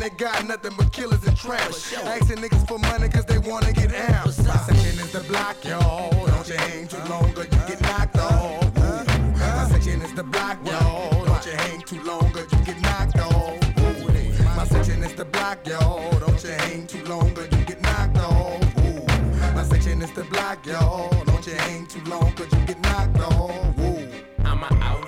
they 0.00 0.10
got 0.10 0.46
nothing 0.48 0.72
but 0.78 0.90
killers 0.92 1.22
and 1.26 1.36
trash. 1.36 1.92
Asking 1.92 2.38
niggas 2.38 2.66
for 2.66 2.78
money 2.78 3.08
cause 3.08 3.26
they 3.26 3.38
wanna 3.38 3.72
get 3.72 3.94
out. 3.94 4.26
My 4.26 4.56
section 4.56 4.98
is 4.98 5.12
the 5.12 5.20
block, 5.28 5.62
y'all. 5.62 6.10
Don't 6.26 6.48
you 6.48 6.56
hang 6.56 6.88
too 6.88 7.04
long 7.10 7.30
or 7.36 7.44
you 7.44 7.60
get 7.68 7.80
knocked 7.82 8.16
off. 8.16 8.74
My 8.76 9.68
section 9.70 10.00
is 10.00 10.14
the 10.14 10.24
block, 10.24 10.58
y'all. 10.66 11.24
Don't 11.26 11.44
you 11.46 11.52
hang 11.52 11.82
too 11.82 12.02
long 12.02 12.32
or 12.34 12.40
you 12.40 12.64
get 12.64 12.80
knocked 12.80 13.18
off. 13.18 13.60
My 14.56 14.64
section 14.64 15.02
is 15.02 15.14
the 15.14 15.26
block, 15.26 15.66
y'all. 15.66 16.18
Don't 16.18 16.42
you 16.42 16.50
hang 16.50 16.86
too 16.86 17.04
long 17.04 17.36
or 17.38 17.42
you 17.42 17.64
get 17.64 17.82
knocked 17.82 18.16
off. 18.18 19.54
My 19.54 19.64
section 19.64 20.00
is 20.00 20.12
the 20.12 20.24
block, 20.24 20.66
y'all. 20.66 21.10
Don't 21.24 21.46
you 21.46 21.54
hang 21.54 21.86
too 21.86 22.00
long 22.08 22.32
or 22.40 22.44
you 22.44 22.66
get 22.66 22.80
knocked 22.80 23.20
off. 23.20 23.89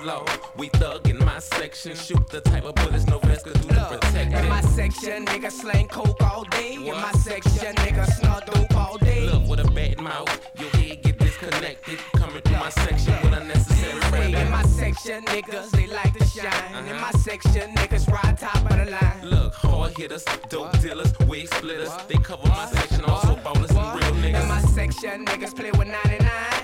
Ooh. 0.03 0.09
I'm 0.09 0.19
an 0.19 0.27
outlaw. 0.27 0.49
We 0.57 0.67
thug 0.69 1.09
in 1.09 1.19
my 1.19 1.39
section. 1.39 1.95
Shoot 1.95 2.27
the 2.29 2.41
type 2.41 2.63
of 2.63 2.75
bullets 2.75 3.07
no 3.07 3.19
vest 3.19 3.45
could 3.45 3.61
do 3.61 3.67
to 3.69 3.85
protect 3.89 4.33
In 4.33 4.49
my 4.49 4.61
section, 4.61 5.25
nigga 5.25 5.51
slang 5.51 5.87
coke 5.87 6.21
all 6.21 6.43
day. 6.43 6.75
In 6.75 6.93
my 6.93 7.11
section, 7.13 7.75
nigga 7.75 8.05
snort 8.19 8.45
dope 8.45 8.75
all 8.75 8.97
day. 8.97 9.27
Look 9.29 9.47
with 9.47 9.59
a 9.59 9.71
bad 9.71 10.01
mouth, 10.01 10.29
your 10.59 10.69
head 10.71 11.01
get 11.03 11.17
disconnected. 11.19 11.99
Coming 12.15 12.41
through 12.41 12.57
my 12.57 12.69
section 12.69 13.13
with 13.23 13.33
unnecessary 13.33 14.01
Say, 14.01 14.41
in 14.41 14.51
my 14.51 14.63
section, 14.63 15.23
niggas, 15.25 15.71
they 15.71 15.87
like 15.87 16.13
to 16.17 16.25
shine. 16.25 16.85
In 16.85 16.95
my 16.95 17.09
uh-huh. 17.09 17.17
section, 17.19 17.75
niggas 17.75 18.07
ride 18.11 18.37
top 18.37 18.55
of 18.69 18.77
the 18.77 18.91
line. 18.91 19.29
Look, 19.29 19.53
hard 19.53 19.97
hitters, 19.97 20.25
dope 20.49 20.79
dealers, 20.81 21.13
wig 21.27 21.47
splitters. 21.47 21.91
They 22.07 22.15
cover 22.15 22.47
my 22.47 22.65
section, 22.67 23.03
also 23.05 23.35
ballers 23.37 23.75
and 23.75 24.01
real 24.01 24.13
niggas. 24.23 24.41
In 24.41 24.47
my 24.47 24.61
section, 24.61 25.25
niggas 25.25 25.55
play 25.55 25.71
with 25.71 25.87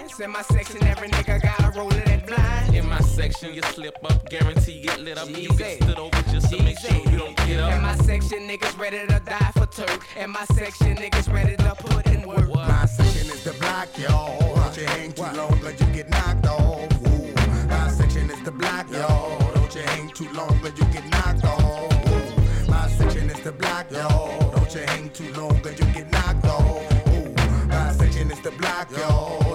99s. 0.10 0.24
In 0.24 0.32
my 0.32 0.41
section, 0.41 0.84
every 0.84 1.10
nigga 1.10 1.41
got 1.41 1.76
a 1.76 1.78
roll 1.78 1.88
of 1.88 2.05
that 2.05 2.26
blind. 2.26 2.76
In 2.76 2.88
my 2.88 2.99
section, 2.99 3.53
you 3.53 3.62
slip 3.64 3.97
up, 4.03 4.30
guarantee 4.30 4.82
get 4.82 4.99
lit 4.99 5.18
up. 5.18 5.30
You 5.30 5.49
get 5.57 5.84
stood 5.84 5.99
over 5.99 6.22
just 6.32 6.49
to 6.51 6.62
make 6.64 6.80
sure 6.80 6.95
you 7.12 7.18
don't 7.18 7.36
get 7.38 7.60
up. 7.60 7.74
In 7.74 7.82
my 7.82 7.95
section, 7.97 8.47
niggas 8.47 8.78
ready 8.78 8.99
to 8.99 9.20
die 9.20 9.51
for 9.53 9.66
Turk. 9.68 10.05
In 10.18 10.32
my 10.32 10.45
section, 10.53 10.95
niggas 10.95 11.32
ready 11.32 11.55
to 11.57 11.76
put 11.76 12.07
in 12.07 12.28
work. 12.28 12.47
My 12.53 12.86
section 12.86 13.30
is 13.30 13.43
the 13.43 13.53
block, 13.53 13.88
y'all. 13.97 14.55
Don't 14.55 14.78
you 14.78 14.86
hang 14.86 15.12
too 15.14 15.24
long 15.38 15.66
or 15.66 15.72
you 15.72 15.93
get 15.93 16.10
knocked 16.10 16.47
off. 16.47 17.07
Ooh. 17.07 17.68
My 17.68 17.89
section 17.89 18.30
is 18.30 18.41
the 18.43 18.51
block, 18.51 18.91
y'all. 18.91 19.53
Don't 19.53 19.76
you 19.76 19.82
hang 19.82 20.10
too 20.10 20.30
long 20.34 20.60
or 20.64 20.70
you 20.70 20.86
get 20.93 21.05
knocked 21.10 21.45
off. 21.45 21.93
Ooh. 22.10 22.72
My 22.72 22.88
section 22.89 23.30
is 23.30 23.39
the 23.41 23.51
block, 23.51 23.91
y'all. 23.91 24.51
Don't 24.51 24.74
you 24.76 24.82
hang 24.82 25.10
too 25.12 25.34
long 25.34 25.60
or 25.66 25.72
you 25.72 25.86
get 25.93 26.12
knocked 26.12 26.45
off. 26.45 27.07
Ooh. 27.10 27.68
My 27.68 27.91
section 27.93 28.32
is 28.32 28.39
the 28.41 28.51
block, 28.51 28.89
y'all. 28.91 29.49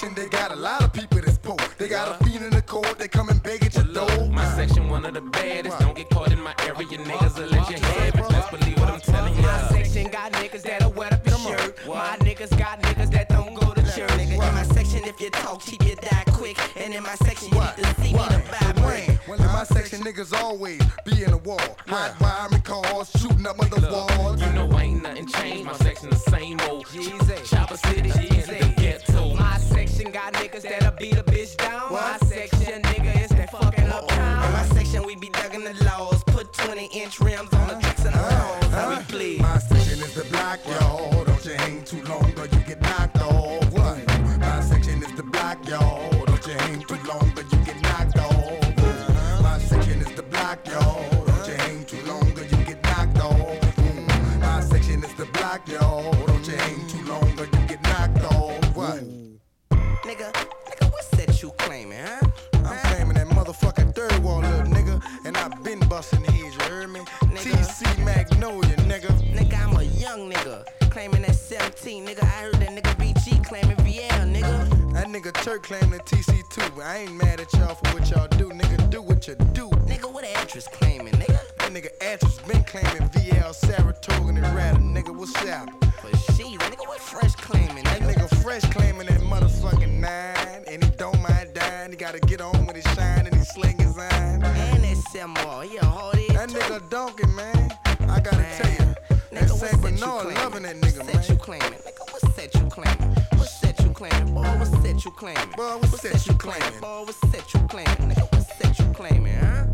Section, 0.00 0.14
they 0.14 0.28
got 0.28 0.50
a 0.52 0.56
lot 0.56 0.82
of 0.82 0.92
people 0.92 1.20
that's 1.20 1.38
poor. 1.38 1.56
They 1.78 1.88
got 1.88 2.08
a 2.08 2.24
fiend 2.24 2.44
in 2.44 2.50
the 2.50 2.62
cold, 2.62 2.96
they 2.98 3.08
come 3.08 3.28
and 3.28 3.42
beg 3.42 3.64
at 3.64 3.74
your 3.74 3.84
door. 3.84 4.28
My 4.30 4.44
section, 4.54 4.88
one 4.88 5.04
of 5.04 5.14
the 5.14 5.20
baddest. 5.20 5.78
Don't 5.78 5.96
get 5.96 6.08
caught 6.10 6.32
in 6.32 6.40
my 6.40 6.54
area, 6.60 6.86
niggas 6.86 7.38
will 7.38 7.48
let 7.48 7.70
you 7.70 7.78
have 7.78 8.14
it. 8.14 8.28
Best 8.28 8.50
believe 8.50 8.78
what 8.80 8.90
I'm 8.90 9.00
telling 9.00 9.36
you. 9.36 9.42
My 9.42 9.68
section 9.68 10.10
got 10.10 10.32
niggas 10.32 10.62
that'll 10.62 10.92
wear 10.92 11.12
up 11.12 11.26
your 11.26 11.38
shirt. 11.38 11.86
My 11.86 12.16
niggas 12.20 12.58
got 12.58 12.82
niggas 12.82 13.10
that 13.12 13.28
don't 13.28 13.54
go 13.54 13.72
to 13.74 13.82
church. 13.82 14.10
Nigga, 14.10 14.32
in 14.32 14.38
my 14.38 14.62
section, 14.62 15.04
if 15.04 15.20
you 15.20 15.30
talk 15.30 15.62
cheap, 15.62 15.82
you 15.84 15.96
die 15.96 16.24
quick. 16.32 16.58
And 16.76 16.94
in 16.94 17.02
my 17.02 17.14
section, 17.16 17.48
you 17.48 17.60
need 17.60 17.84
to 17.84 17.94
see 18.00 18.12
me 18.12 18.24
to 18.34 18.42
buy 18.50 18.72
bread. 18.80 19.20
Well, 19.28 19.40
in 19.40 19.46
my 19.46 19.64
section, 19.64 20.00
niggas 20.00 20.32
always 20.32 20.80
be 21.04 21.22
in 21.24 21.32
the 21.32 21.38
wall. 21.38 21.76
Hot 21.88 22.16
wiring 22.20 22.62
cars, 22.62 23.10
shooting 23.18 23.46
up 23.46 23.58
on 23.60 23.68
the 23.68 23.88
wall. 23.90 24.36
You 24.38 24.52
know 24.52 24.78
ain't 24.78 25.02
nothing 25.02 25.26
changed. 25.26 25.66
My 25.66 25.74
section 25.74 26.10
the 26.10 26.16
same 26.16 26.58
old. 26.68 26.86
Chopper 27.44 27.76
City 27.76 28.10
section 30.00 30.12
got 30.12 30.32
niggas 30.34 30.62
that'll 30.62 30.92
beat 30.92 31.16
a 31.16 31.22
bitch 31.22 31.56
down. 31.56 31.92
My 31.92 32.16
section, 32.24 32.82
nigga, 32.82 33.22
is 33.22 33.30
that 33.30 33.50
fucking 33.50 33.84
In 33.84 33.90
uptown. 33.90 34.52
my 34.52 34.64
section, 34.74 35.04
we 35.04 35.16
be 35.16 35.28
dugging 35.28 35.64
the 35.64 35.84
laws. 35.84 36.22
Put 36.24 36.52
20 36.52 36.86
inch 36.86 37.20
rims 37.20 37.52
on 37.52 37.68
the 37.68 37.74
trucks 37.74 38.04
and 38.04 38.14
the 38.14 38.18
uh, 38.18 38.30
hoes. 38.30 38.72
How 38.72 38.88
we 38.88 38.94
uh. 38.94 39.02
plead. 39.08 39.40
My 39.40 39.58
section 39.58 40.00
is 40.00 40.14
the 40.14 40.24
block, 40.24 40.60
y'all. 40.66 40.79
I've 66.00 66.10
busting 66.10 66.32
heads, 66.32 66.56
you 66.56 66.62
heard 66.62 66.88
me? 66.88 67.00
TC 67.00 68.02
Magnolia, 68.06 68.74
nigga. 68.88 69.10
Nigga, 69.34 69.66
I'm 69.66 69.76
a 69.76 69.82
young 69.82 70.32
nigga. 70.32 70.64
Claiming 70.88 71.20
that 71.20 71.34
17, 71.34 72.06
nigga. 72.06 72.22
I 72.22 72.26
heard 72.26 72.54
that 72.54 72.70
nigga 72.70 72.94
BG 72.96 73.44
claiming 73.44 73.76
VL, 73.76 74.34
nigga. 74.34 74.92
That 74.94 75.08
nigga 75.08 75.30
Turk 75.44 75.62
claiming 75.62 76.00
TC2, 76.00 76.74
but 76.74 76.86
I 76.86 76.96
ain't 77.00 77.12
mad 77.16 77.40
at 77.40 77.52
y'all 77.52 77.74
for 77.74 77.92
what 77.92 78.10
y'all 78.10 78.28
do. 78.28 78.48
Nigga, 78.48 78.88
do 78.88 79.02
what 79.02 79.28
you 79.28 79.34
do. 79.52 79.68
Nigga, 79.84 80.10
what 80.10 80.24
actress 80.24 80.66
claiming, 80.68 81.12
nigga? 81.12 81.38
That 81.58 81.70
nigga 81.70 81.90
actress 82.00 82.38
been 82.48 82.64
claiming 82.64 83.06
VL, 83.10 83.54
Saratoga, 83.54 84.28
and 84.28 84.56
Rata. 84.56 84.78
Nigga, 84.78 85.14
what's 85.14 85.36
up? 85.44 85.68
But 85.80 86.16
she's 86.34 86.56
nigga, 86.56 86.88
what 86.88 86.98
fresh 86.98 87.34
claiming, 87.34 87.84
That 87.84 88.00
nigga? 88.00 88.26
nigga 88.26 88.42
fresh 88.42 88.62
claiming 88.70 89.06
that 89.08 89.20
motherfucking 89.20 90.00
nine, 90.00 90.64
and 90.66 90.82
he 90.82 90.88
don't 90.96 91.20
mind 91.20 91.52
dying. 91.52 91.90
He 91.90 91.98
gotta 91.98 92.20
get 92.20 92.40
on 92.40 92.64
with 92.64 92.76
his 92.76 92.90
shine 92.94 93.26
and 93.26 93.34
he 93.34 93.44
sling. 93.44 93.79
That 95.00 95.12
Samuel, 95.12 95.60
he 95.60 95.76
a 95.78 95.84
hard 95.84 96.16
head. 96.16 96.30
That 96.30 96.48
nigga 96.50 96.90
donkey, 96.90 97.26
man. 97.28 97.72
I 98.00 98.20
gotta 98.20 98.44
tell 98.58 98.70
you. 98.70 98.94
That 99.08 99.32
Nigga, 99.32 99.50
what 99.50 99.58
St. 99.58 99.72
you 99.72 99.78
Bernard 99.78 100.00
claiming? 100.00 100.34
loving 100.34 100.62
that 100.64 100.76
nigga, 100.76 100.98
What 100.98 101.14
set 101.14 101.28
you 101.28 101.36
claiming? 101.36 101.72
Nigga, 101.72 102.12
what 102.12 102.34
set 102.34 102.54
you 102.54 102.66
claiming? 102.66 103.16
What 103.38 103.48
set 103.48 103.80
you 103.80 103.90
claiming? 103.92 104.34
Boy, 104.34 104.42
what 104.42 104.82
set 104.82 105.04
you 105.04 105.10
claiming? 105.12 105.50
Boy, 105.56 105.76
what 105.78 105.90
set 105.90 106.26
you 106.26 106.34
claiming? 106.34 106.80
Boy, 106.80 107.02
what 107.06 107.14
set 107.30 107.54
you 107.54 107.60
claiming? 107.60 107.96
Nigga, 107.96 108.32
what 108.32 108.46
set 108.46 108.78
you 108.78 108.84
claiming, 108.92 109.34
huh? 109.36 109.66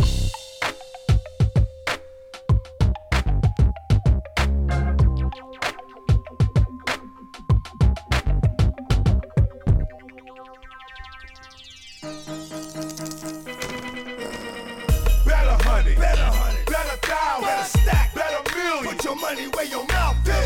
Money 19.29 19.49
where 19.49 19.65
your 19.65 19.85
mouth 19.87 20.29
is. 20.29 20.46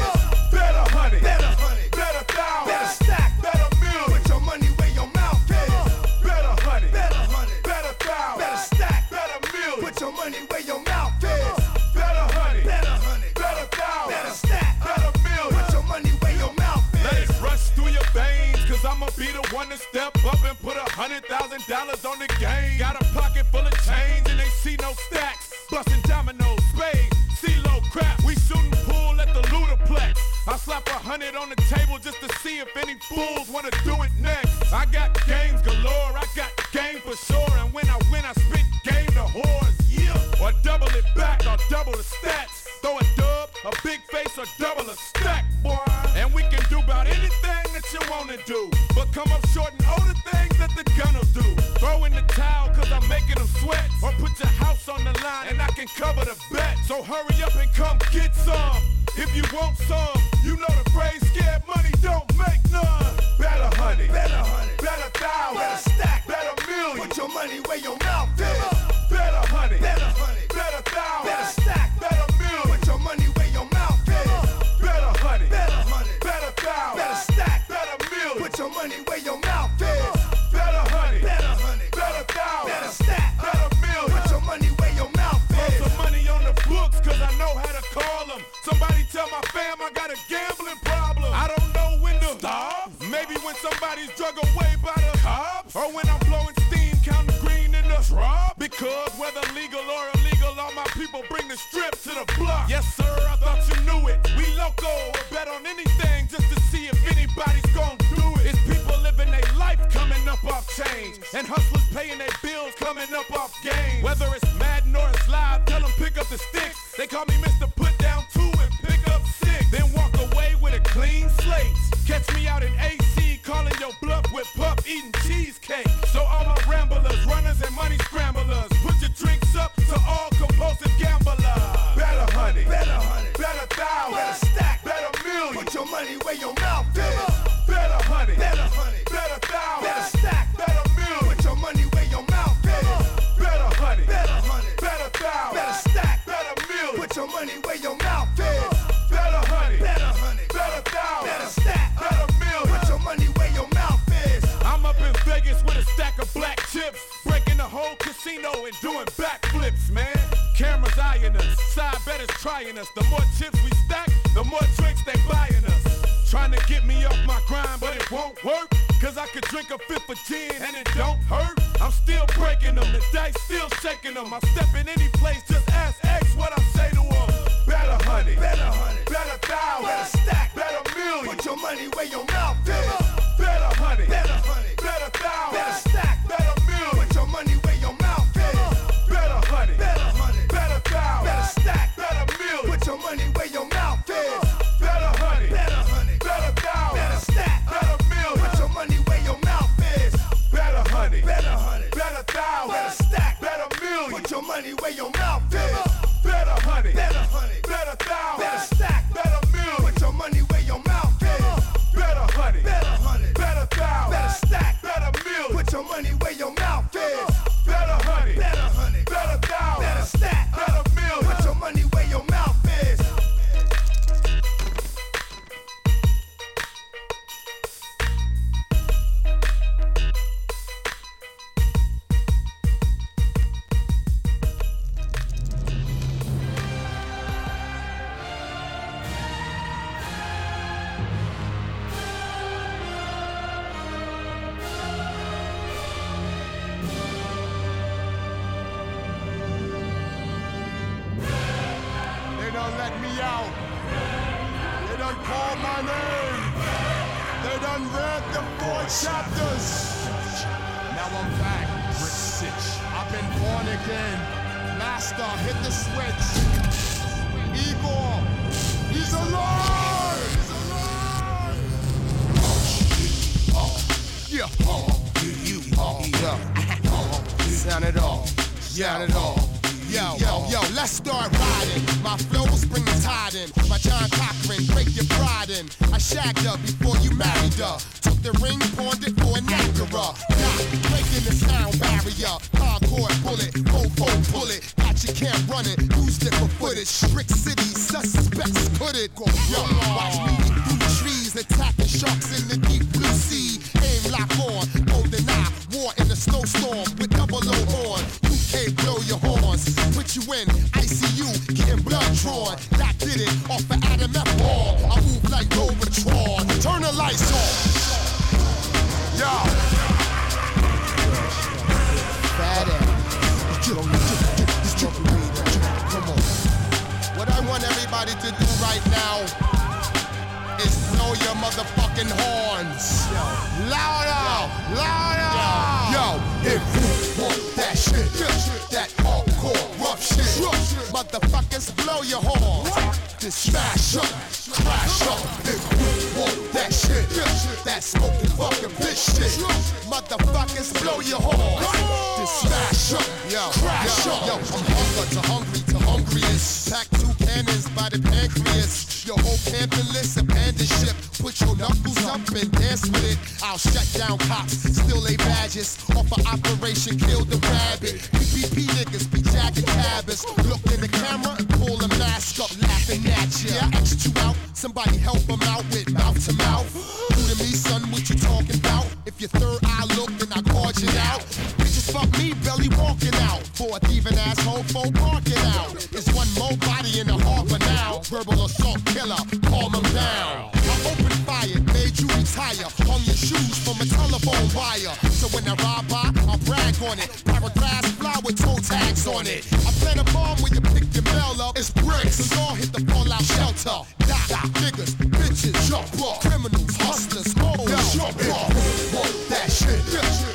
It. 397.51 397.61
Paragraphs 397.61 397.91
fly 397.93 398.21
with 398.25 398.39
toe 398.39 398.57
tags 398.57 399.07
on 399.07 399.27
it. 399.27 399.47
I 399.67 399.71
plant 399.81 400.01
a 400.01 400.13
bomb 400.13 400.39
when 400.43 400.53
you 400.55 400.61
pick 400.61 400.93
your 400.95 401.05
mail 401.05 401.41
up. 401.41 401.59
It's 401.59 401.71
bricks. 401.71 402.17
So 402.17 402.35
y'all 402.37 402.55
hit 402.55 402.73
the 402.73 402.81
fallout 402.91 403.23
shelter. 403.23 403.87
Die, 404.01 404.27
die, 404.29 404.49
niggas, 404.61 404.95
bitches, 404.95 405.55
jump 405.69 405.89
up. 406.03 406.21
Criminals, 406.21 406.77
hustlers, 406.77 407.33
hoes, 407.39 407.95
jump 407.95 408.17
up. 408.31 408.49
Work 408.95 409.15
that 409.29 409.51
shit, 409.51 409.81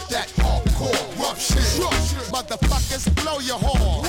that 0.10 0.28
hardcore 0.38 1.20
rough 1.20 1.42
shit. 1.42 1.64
Motherfuckers 2.32 3.06
blow 3.24 3.40
your 3.40 3.60
horn. 3.60 4.06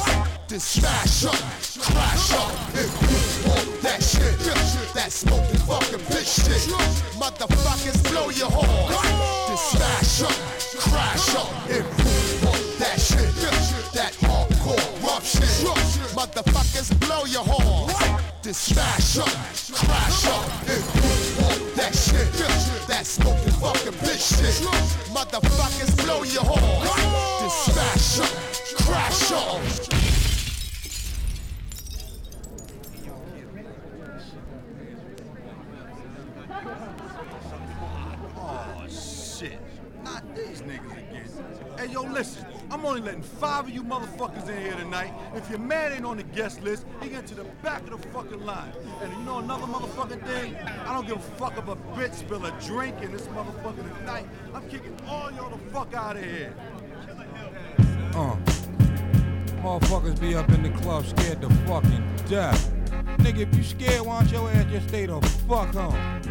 This 0.48 0.64
smash 0.64 1.24
up, 1.24 1.34
crash 1.80 2.32
up. 2.32 2.52
If 2.74 2.90
you 3.02 3.50
want 3.50 3.82
that 3.82 4.02
shit, 4.02 4.38
that 4.94 5.12
smoking 5.12 5.60
fucking 5.66 6.00
bitch 6.10 6.44
shit. 6.44 6.62
Motherfuckers 7.18 7.98
blow 8.10 8.30
your 8.30 8.50
horn. 8.50 8.75
Smash 18.56 19.18
up, 19.18 19.28
crash 19.72 20.26
up. 20.26 20.44
You 20.66 20.80
want 21.42 21.76
that 21.76 21.94
shit, 21.94 22.32
that 22.88 23.06
smoking 23.06 23.52
fucking 23.52 23.92
bitch 24.00 24.36
shit. 24.36 24.66
Motherfuckers 25.12 25.92
blow 26.04 26.22
your 26.24 26.42
horn. 26.42 26.88
This 27.42 27.54
smash 27.66 28.20
up, 28.20 28.32
crash 28.82 29.32
up. 29.32 29.60
Oh 38.38 38.86
shit. 38.88 39.60
Not 40.02 40.22
these 40.34 40.62
niggas 40.62 40.92
again. 40.92 41.28
Hey 41.78 41.92
yo, 41.92 42.02
listen. 42.02 42.55
I'm 42.70 42.84
only 42.84 43.00
letting 43.00 43.22
five 43.22 43.64
of 43.64 43.70
you 43.70 43.82
motherfuckers 43.82 44.48
in 44.48 44.60
here 44.60 44.74
tonight. 44.74 45.12
If 45.34 45.48
your 45.48 45.58
man 45.58 45.92
ain't 45.92 46.04
on 46.04 46.16
the 46.16 46.22
guest 46.22 46.62
list, 46.62 46.84
he 47.00 47.08
get 47.08 47.26
to 47.28 47.34
the 47.34 47.44
back 47.62 47.82
of 47.82 48.02
the 48.02 48.08
fucking 48.08 48.44
line. 48.44 48.72
And 49.02 49.12
you 49.12 49.18
know 49.20 49.38
another 49.38 49.66
motherfucking 49.66 50.26
thing? 50.26 50.56
I 50.56 50.92
don't 50.92 51.06
give 51.06 51.16
a 51.16 51.36
fuck 51.36 51.56
if 51.56 51.68
a 51.68 51.76
bitch 51.76 52.14
spill 52.14 52.44
a 52.44 52.50
drink 52.60 53.00
in 53.02 53.12
this 53.12 53.26
motherfucker 53.28 53.98
tonight. 53.98 54.26
I'm 54.54 54.68
kicking 54.68 54.96
all 55.06 55.30
y'all 55.32 55.50
the 55.50 55.58
fuck 55.72 55.94
out 55.94 56.16
of 56.16 56.24
here. 56.24 56.54
Uh. 58.14 58.36
Motherfuckers 59.62 60.20
be 60.20 60.34
up 60.34 60.48
in 60.50 60.62
the 60.62 60.70
club 60.80 61.04
scared 61.06 61.40
to 61.42 61.48
fucking 61.66 62.04
death. 62.28 62.72
Nigga, 63.18 63.40
if 63.40 63.56
you 63.56 63.62
scared, 63.62 64.02
why 64.02 64.20
don't 64.20 64.30
your 64.30 64.50
ass 64.50 64.66
just 64.70 64.88
stay 64.88 65.06
the 65.06 65.20
fuck 65.48 65.74
home? 65.74 66.22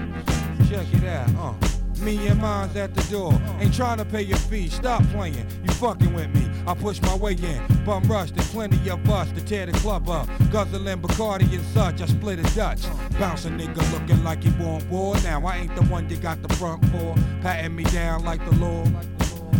Check 0.70 0.88
it 0.94 1.04
out, 1.06 1.30
uh. 1.38 1.85
Me 2.00 2.28
and 2.28 2.40
mine's 2.42 2.76
at 2.76 2.94
the 2.94 3.02
door. 3.12 3.34
Ain't 3.60 3.74
trying 3.74 3.98
to 3.98 4.06
pay 4.06 4.22
your 4.22 4.38
fee. 4.38 4.68
Stop 4.68 5.04
playing. 5.08 5.46
You 5.64 5.74
fucking 5.76 6.14
with 6.14 6.34
me. 6.36 6.50
I 6.68 6.74
push 6.74 7.02
my 7.02 7.16
way 7.16 7.34
in. 7.34 7.62
Bum 7.86 8.04
rush. 8.04 8.32
There's 8.32 8.50
plenty 8.50 8.90
of 8.90 9.10
us 9.10 9.32
to 9.32 9.42
tear 9.42 9.66
the 9.66 9.72
club 9.80 10.10
up. 10.10 10.28
Guzzling 10.52 11.02
Bacardi 11.02 11.52
and 11.54 11.66
such. 11.68 12.02
I 12.02 12.06
split 12.06 12.40
a 12.40 12.56
Dutch. 12.56 12.82
Bounce 13.20 13.46
a 13.46 13.50
nigga 13.50 13.92
looking 13.92 14.24
like 14.24 14.44
he 14.44 14.50
want 14.64 14.88
war. 14.90 15.16
Now 15.24 15.46
I 15.46 15.58
ain't 15.58 15.76
the 15.76 15.84
one 15.84 16.10
you 16.10 16.18
got 16.18 16.42
the 16.42 16.54
front 16.56 16.86
for. 16.90 17.16
Patting 17.42 17.76
me 17.76 17.84
down 17.86 18.24
like 18.24 18.44
the 18.46 18.56
Lord. 18.56 18.94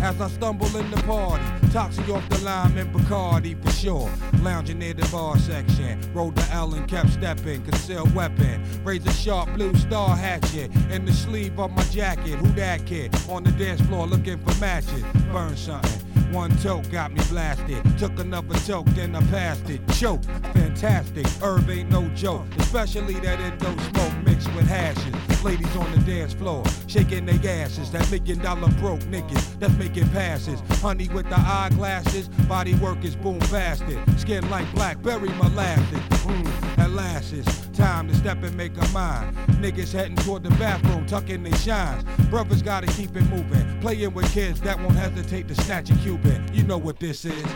As 0.02 0.20
I 0.20 0.28
stumble 0.28 0.74
in 0.76 0.90
the 0.90 1.02
party, 1.02 1.44
Toxie 1.68 2.08
off 2.14 2.28
the 2.28 2.38
lime 2.44 2.76
and 2.78 2.94
Bacardi 2.94 3.60
for 3.62 3.70
sure. 3.70 4.10
Lounging 4.42 4.78
near 4.78 4.94
the 4.94 5.06
bar 5.10 5.38
section, 5.38 6.00
rolled 6.12 6.36
the 6.36 6.46
L 6.52 6.74
and 6.74 6.86
kept 6.88 7.10
stepping, 7.10 7.62
concealed 7.64 8.14
weapon. 8.14 8.62
A 8.86 9.12
sharp 9.12 9.52
blue 9.54 9.74
star 9.74 10.16
hatchet 10.16 10.70
in 10.90 11.04
the 11.04 11.12
sleeve 11.12 11.58
of 11.58 11.70
my 11.72 11.82
jacket. 11.84 12.36
Who 12.36 12.46
that 12.52 12.86
kid? 12.86 13.14
On 13.28 13.44
the 13.44 13.50
dance 13.52 13.80
floor 13.82 14.06
looking 14.06 14.38
for 14.38 14.58
matches. 14.58 15.02
Burn 15.32 15.56
something. 15.56 16.00
One 16.32 16.56
toke 16.58 16.90
got 16.90 17.12
me 17.12 17.20
blasted. 17.28 17.82
Took 17.98 18.18
another 18.18 18.54
toke, 18.60 18.86
then 18.94 19.14
I 19.14 19.20
passed 19.26 19.68
it. 19.68 19.80
Choke, 19.94 20.24
fantastic. 20.54 21.26
Herb 21.42 21.68
ain't 21.68 21.90
no 21.90 22.08
joke. 22.10 22.46
Especially 22.58 23.14
that 23.20 23.38
Indo 23.38 23.76
smoke 23.90 24.24
mixed 24.24 24.52
with 24.54 24.66
hashes. 24.66 25.35
Ladies 25.46 25.76
on 25.76 25.88
the 25.92 25.98
dance 25.98 26.34
floor, 26.34 26.64
shaking 26.88 27.24
their 27.24 27.62
asses. 27.62 27.92
That 27.92 28.10
million 28.10 28.40
dollar 28.40 28.68
broke 28.80 28.98
niggas 29.02 29.60
that's 29.60 29.72
making 29.74 30.08
passes. 30.08 30.58
Honey 30.82 31.08
with 31.08 31.28
the 31.28 31.38
eyeglasses, 31.38 32.26
body 32.48 32.74
work 32.74 33.04
is 33.04 33.14
boom 33.14 33.38
bastard. 33.38 34.02
Skin 34.18 34.50
like 34.50 34.68
blackberry 34.74 35.28
molasses. 35.28 36.00
Mmm, 36.26 36.78
at 36.78 36.90
last 36.90 37.32
it's 37.32 37.68
time 37.78 38.08
to 38.08 38.14
step 38.16 38.42
and 38.42 38.56
make 38.56 38.76
a 38.76 38.88
mind. 38.88 39.36
Niggas 39.62 39.92
heading 39.92 40.16
toward 40.16 40.42
the 40.42 40.50
bathroom, 40.50 41.06
tucking 41.06 41.44
their 41.44 41.54
shines. 41.58 42.02
Brothers 42.28 42.60
gotta 42.60 42.88
keep 42.88 43.14
it 43.14 43.30
moving. 43.30 43.80
Playing 43.80 44.14
with 44.14 44.28
kids 44.32 44.60
that 44.62 44.80
won't 44.80 44.96
hesitate 44.96 45.46
to 45.46 45.54
snatch 45.54 45.90
a 45.90 45.94
Cuban. 45.98 46.52
You 46.52 46.64
know 46.64 46.78
what 46.78 46.98
this 46.98 47.24
is. 47.24 47.46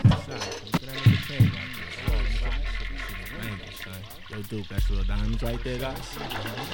Yo, 4.31 4.41
Duke, 4.43 4.67
that's 4.69 4.89
real 4.89 5.03
diamonds 5.03 5.43
right 5.43 5.61
there, 5.61 5.77
guys. 5.77 5.97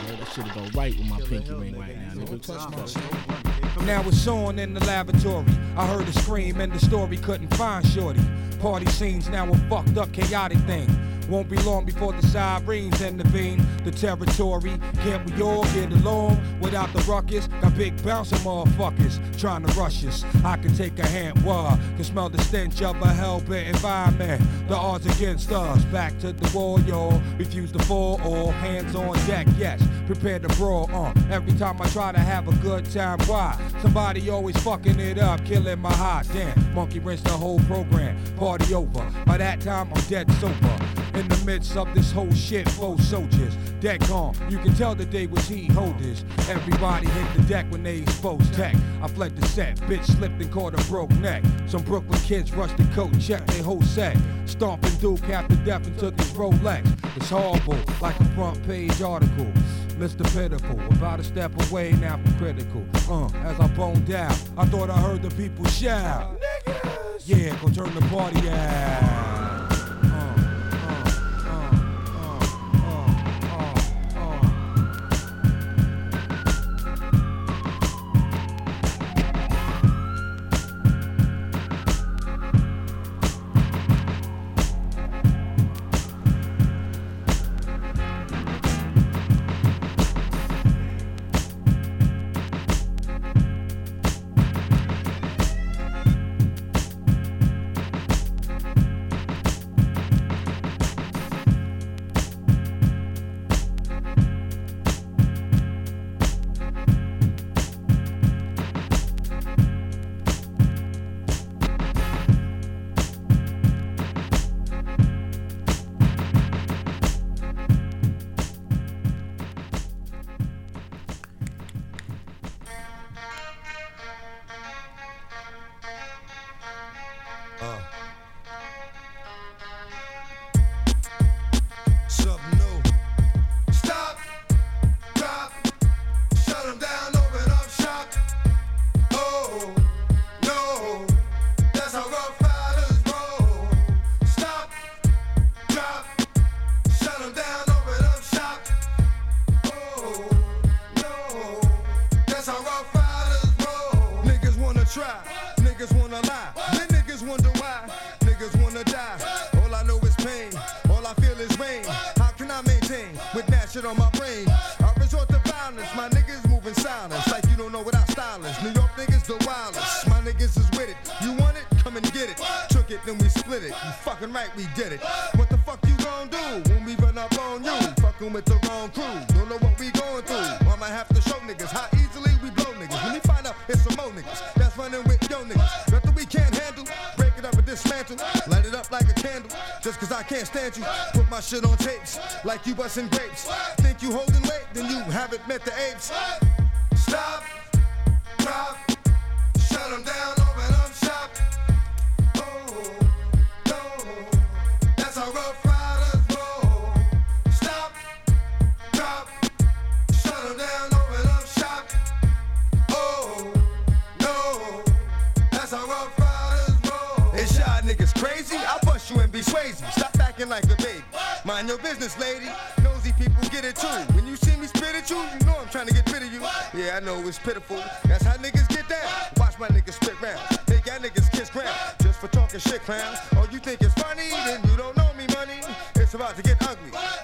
Yo, 0.08 0.16
that 0.16 0.28
shit'll 0.28 0.54
go 0.54 0.70
right 0.78 0.96
with 0.96 1.08
my 1.08 1.20
pinky 1.22 1.54
ring 1.54 1.76
right 1.76 1.98
now, 1.98 2.14
nigga. 2.14 3.84
Now 3.84 4.08
it's 4.08 4.28
on 4.28 4.60
in 4.60 4.76
the 4.76 4.80
lavatory. 4.86 5.48
I 5.76 5.88
heard 5.88 6.08
a 6.08 6.14
scream 6.14 6.62
and 6.62 6.72
the 6.72 6.78
story 6.78 7.18
couldn't 7.18 7.52
find 7.56 7.84
Shorty. 7.88 8.22
Party 8.60 8.86
scenes 8.86 9.28
now 9.30 9.52
a 9.52 9.58
fucked 9.70 9.98
up, 9.98 10.14
chaotic 10.14 10.60
thing. 10.60 10.88
Won't 11.30 11.50
be 11.50 11.58
long 11.58 11.86
before 11.86 12.14
the 12.14 12.26
sirens 12.28 13.02
intervene. 13.02 13.66
The 13.84 13.92
territory, 13.92 14.80
can't 15.04 15.30
we 15.30 15.42
all 15.42 15.64
get 15.66 15.92
along 15.92 16.42
without 16.62 16.92
the 16.94 17.00
ruckus? 17.02 17.48
Got 17.62 17.76
big 17.76 18.02
bouncing 18.04 18.38
motherfuckers 18.40 19.20
trying 19.40 19.66
to 19.66 19.74
rush 19.80 20.06
us. 20.06 20.24
I 20.46 20.58
can 20.58 20.74
take 20.76 20.98
a 21.00 21.06
hand, 21.06 21.44
wah, 21.44 21.76
can 21.96 22.04
smell 22.04 22.30
the 22.30 22.42
stench 22.44 22.82
of 22.82 23.02
a 23.02 23.08
hell-bent 23.08 23.68
environment. 23.68 24.42
The 24.70 24.76
odds 24.76 25.06
against 25.06 25.52
us, 25.52 25.84
back 25.86 26.18
to 26.20 26.32
the 26.32 26.58
wall, 26.58 26.80
y'all. 26.82 27.22
Refuse 27.38 27.72
to 27.74 27.80
fall, 27.80 28.22
all 28.24 28.52
hands 28.52 28.96
on 28.96 29.16
deck, 29.28 29.48
yes. 29.58 29.82
Prepare 30.06 30.40
to 30.40 30.48
brawl, 30.56 30.90
uh. 30.94 31.14
Every 31.30 31.54
time 31.54 31.82
I 31.82 31.88
try 31.90 32.14
to 32.14 32.20
have 32.20 32.48
a 32.48 32.56
good 32.62 32.90
time, 32.92 33.20
why? 33.26 33.60
Somebody 33.82 34.30
always 34.30 34.58
fucking 34.64 35.00
it 35.00 35.20
up, 35.20 35.44
killing 35.46 35.80
my 35.80 35.94
heart. 35.94 36.28
Damn, 36.32 36.74
monkey 36.74 37.00
rinse 37.00 37.22
the 37.22 37.32
whole 37.32 37.60
program. 37.62 38.18
Party 38.38 38.74
over. 38.74 39.06
By 39.26 39.38
that 39.38 39.60
time, 39.62 39.92
I'm 39.94 40.02
dead 40.04 40.32
sober. 40.34 40.80
In 41.18 41.28
the 41.30 41.44
midst 41.48 41.76
of 41.76 41.92
this 41.96 42.12
whole 42.12 42.32
shit, 42.32 42.70
four 42.70 43.00
soldiers, 43.00 43.56
dead 43.80 44.08
gone. 44.08 44.36
You 44.52 44.60
can 44.60 44.76
tell 44.76 44.94
that 44.94 45.10
they 45.10 45.26
was 45.26 45.48
heat 45.48 45.72
holders. 45.72 46.24
Everybody 46.48 47.08
hit 47.08 47.36
the 47.36 47.42
deck 47.42 47.66
when 47.72 47.82
they 47.82 47.98
exposed 47.98 48.54
tech. 48.54 48.76
I 49.02 49.08
fled 49.08 49.36
the 49.36 49.48
set, 49.48 49.78
bitch 49.78 50.06
slipped 50.06 50.40
and 50.40 50.52
caught 50.52 50.80
a 50.80 50.84
broke 50.88 51.10
neck. 51.14 51.44
Some 51.66 51.82
Brooklyn 51.82 52.20
kids 52.20 52.54
rushed 52.54 52.78
the 52.78 52.84
coat, 52.94 53.20
checked 53.20 53.48
their 53.48 53.64
whole 53.64 53.82
set. 53.82 54.16
Stomping 54.46 54.94
Duke 54.98 55.20
to 55.22 55.62
death 55.66 55.88
and 55.88 55.98
took 55.98 56.16
his 56.20 56.30
Rolex. 56.34 56.86
It's 57.16 57.32
horrible, 57.32 57.80
like 58.00 58.20
a 58.20 58.26
front 58.36 58.64
page 58.68 59.02
article. 59.02 59.52
Mr. 59.98 60.24
Pitiful, 60.36 60.80
about 60.96 61.20
a 61.20 61.24
step 61.24 61.52
away 61.72 61.94
now 61.94 62.18
from 62.18 62.38
critical. 62.38 62.86
Uh, 63.10 63.26
as 63.38 63.60
I 63.60 63.68
boned 63.70 64.12
out, 64.12 64.40
I 64.56 64.68
thought 64.68 64.92
I 64.92 65.00
heard 65.00 65.24
the 65.24 65.32
people 65.32 65.66
shout. 65.66 66.40
Niggas! 66.68 67.24
Yeah, 67.26 67.60
go 67.60 67.70
turn 67.70 67.96
the 67.96 68.02
party 68.02 68.48
out. 68.52 69.17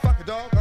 Fuck 0.01 0.19
a 0.19 0.23
dog, 0.23 0.52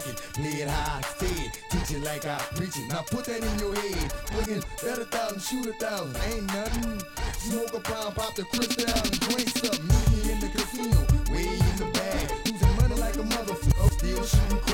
like 0.00 0.16
I 0.16 0.20
talk 0.20 0.26
it, 0.26 0.32
play 0.34 0.62
it 0.62 0.68
how 0.68 0.96
I 0.96 1.02
it, 1.24 1.58
teach 1.70 1.96
it 1.96 2.02
like 2.04 2.26
I 2.26 2.38
preach 2.54 2.76
it. 2.76 2.88
Now 2.88 3.02
put 3.02 3.24
that 3.26 3.42
in 3.42 3.58
your 3.58 3.74
head. 3.74 4.12
Looking 4.36 4.62
bet 4.82 4.98
a 4.98 5.04
thousand, 5.04 5.40
shoot 5.42 5.66
a 5.66 5.72
thousand, 5.74 6.16
ain't 6.32 6.46
nothing. 6.46 7.02
Smoke 7.38 7.74
a 7.74 7.80
pound, 7.80 8.14
pop 8.14 8.34
the 8.34 8.44
crystal 8.44 8.88
out 8.88 9.06
and 9.06 9.20
drink 9.20 9.48
something. 9.48 9.86
Meet 9.86 10.24
me 10.24 10.32
in 10.32 10.40
the 10.40 10.48
casino, 10.48 11.00
way 11.32 11.46
in 11.46 11.76
the 11.76 11.90
bag. 11.92 12.30
Losing 12.46 12.76
money 12.76 12.94
like 13.00 13.16
a 13.16 13.22
motherfucker, 13.22 13.92
still 13.92 14.24
shooting 14.24 14.69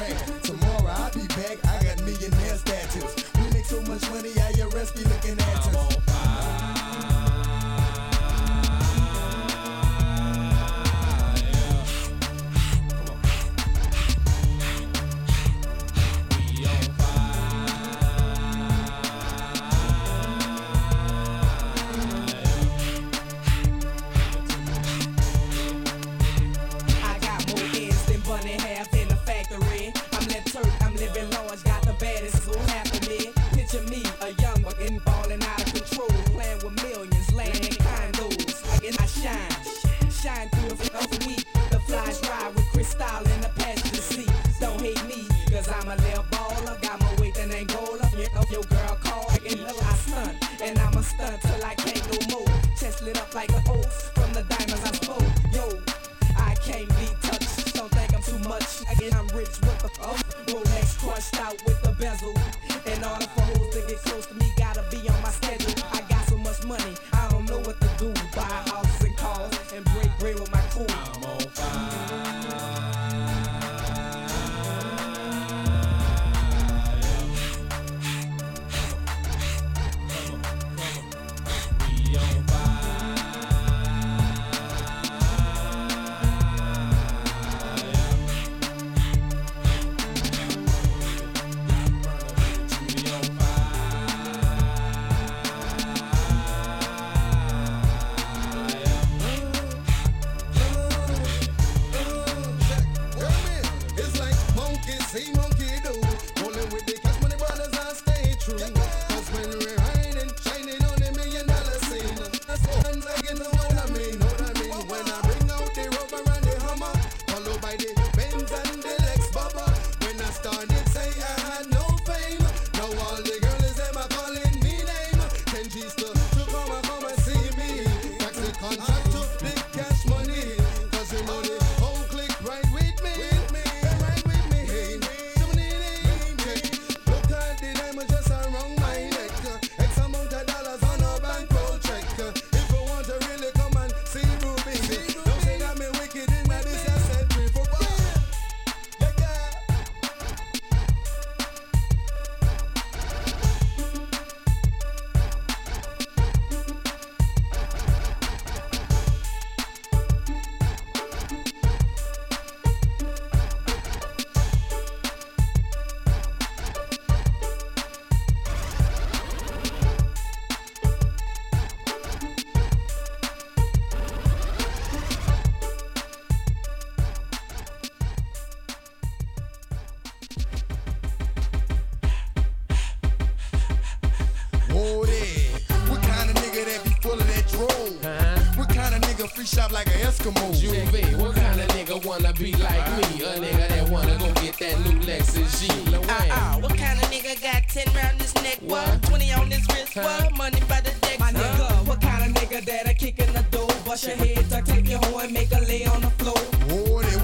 like 189.77 189.89
an 189.89 190.09
Eskimo? 190.09 190.59
Juve, 190.59 191.20
what 191.20 191.37
kind 191.37 191.61
of 191.61 191.68
nigga 191.68 192.03
wanna 192.07 192.33
be 192.33 192.53
like 192.53 192.87
me? 192.97 193.22
A 193.24 193.37
nigga 193.45 193.68
that 193.68 193.89
wanna 193.91 194.16
go 194.16 194.33
get 194.41 194.57
that 194.57 194.74
new 194.85 194.99
Lexus 195.05 195.53
G. 195.61 195.91
Lil 195.91 196.01
Wayne. 196.01 196.31
Uh-uh, 196.31 196.61
what 196.61 196.74
kind 196.79 196.99
of 196.99 197.05
nigga 197.11 197.37
got 197.43 197.68
10 197.68 197.95
round 197.95 198.18
this 198.18 198.35
neck? 198.37 198.59
What? 198.62 199.03
20 199.03 199.33
on 199.35 199.51
this 199.51 199.66
wrist? 199.68 199.95
What? 199.97 200.35
Money 200.35 200.61
by 200.66 200.81
the 200.81 200.93
deck? 201.05 201.20
My 201.20 201.31
nigga, 201.31 201.87
what 201.87 202.01
kind 202.01 202.24
of 202.24 202.43
nigga 202.43 202.64
that 202.64 202.89
a 202.89 202.95
kick 202.95 203.18
in 203.18 203.31
the 203.35 203.45
door? 203.51 203.68
Bust 203.85 204.07
your 204.07 204.16
head, 204.16 204.49
tuck, 204.49 204.64
take 204.64 204.89
your 204.89 204.99
hoe 205.05 205.18
and 205.18 205.33
make 205.35 205.53
a 205.53 205.61
lay 205.61 205.85
on 205.85 206.01
the 206.01 206.11
floor. 206.20 206.41
Whoa 206.70 207.16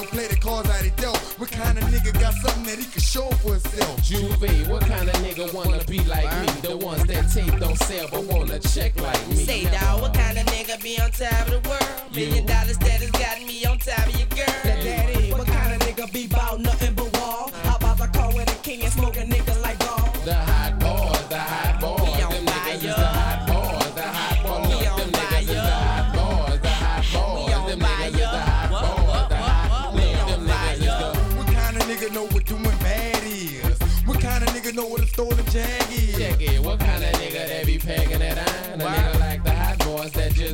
there. 0.00 0.08
What 0.08 0.12
kind 0.12 0.28
of 0.28 0.28
nigga 0.28 0.28
play 0.28 0.28
the 0.28 0.36
cards 0.40 0.70
out 0.70 0.82
he 0.82 0.90
dealt? 0.90 1.18
What 1.38 1.50
kind 1.50 1.78
of 1.78 1.84
nigga 1.84 2.20
got 2.20 2.34
something 2.34 2.64
that 2.64 2.78
he 2.78 2.84
can 2.84 3.00
show 3.00 3.28
for 3.42 3.52
himself? 3.52 4.02
Juve, 4.02 4.68
what 4.68 4.82
kind 4.82 5.08
of 5.08 5.14
nigga 5.16 5.52
wanna 5.52 5.82
be 5.84 6.04
like 6.04 6.30
me? 6.40 6.46
The 6.62 6.76
ones 6.76 7.04
that 7.06 7.30
tape 7.30 7.58
don't 7.60 7.76
sell 7.78 8.08
but 8.10 8.24
wanna 8.24 8.58
check 8.58 9.00
like 9.00 9.28
me. 9.28 9.36
Say, 9.36 9.64
dawg, 9.64 10.00
what 10.02 10.14
kind 10.14 10.38
of 10.38 10.46
nigga 10.46 10.82
be 10.82 10.98
on 11.00 11.10
top 11.10 11.48
of 11.48 11.62
the 11.62 11.68
world? 11.68 12.14
Million 12.14 12.46
dollar 12.46 12.74
status 12.74 13.10
got 13.12 13.40
me 13.46 13.64
on 13.64 13.78
top 13.78 14.06
of 14.06 14.16
your 14.16 14.28
girl. 14.28 14.54
That 14.64 14.82
daddy, 14.82 15.32
what 15.32 15.46
kind 15.46 15.74
of 15.74 15.80
nigga 15.80 16.12
be 16.12 16.26
bout 16.26 16.60
nothing 16.60 16.94
but 16.94 17.12
wall? 17.18 17.50
How 17.64 17.76
about 17.76 17.98
the 17.98 18.06
car 18.08 18.32
with 18.34 18.50
a 18.50 18.62
king 18.62 18.82
and 18.82 18.92
smoke 18.92 19.16
a 19.16 19.22
nigga 19.22 19.62
like 19.62 19.78
gall? 19.80 20.10
The 20.24 20.34
hot 20.34 20.78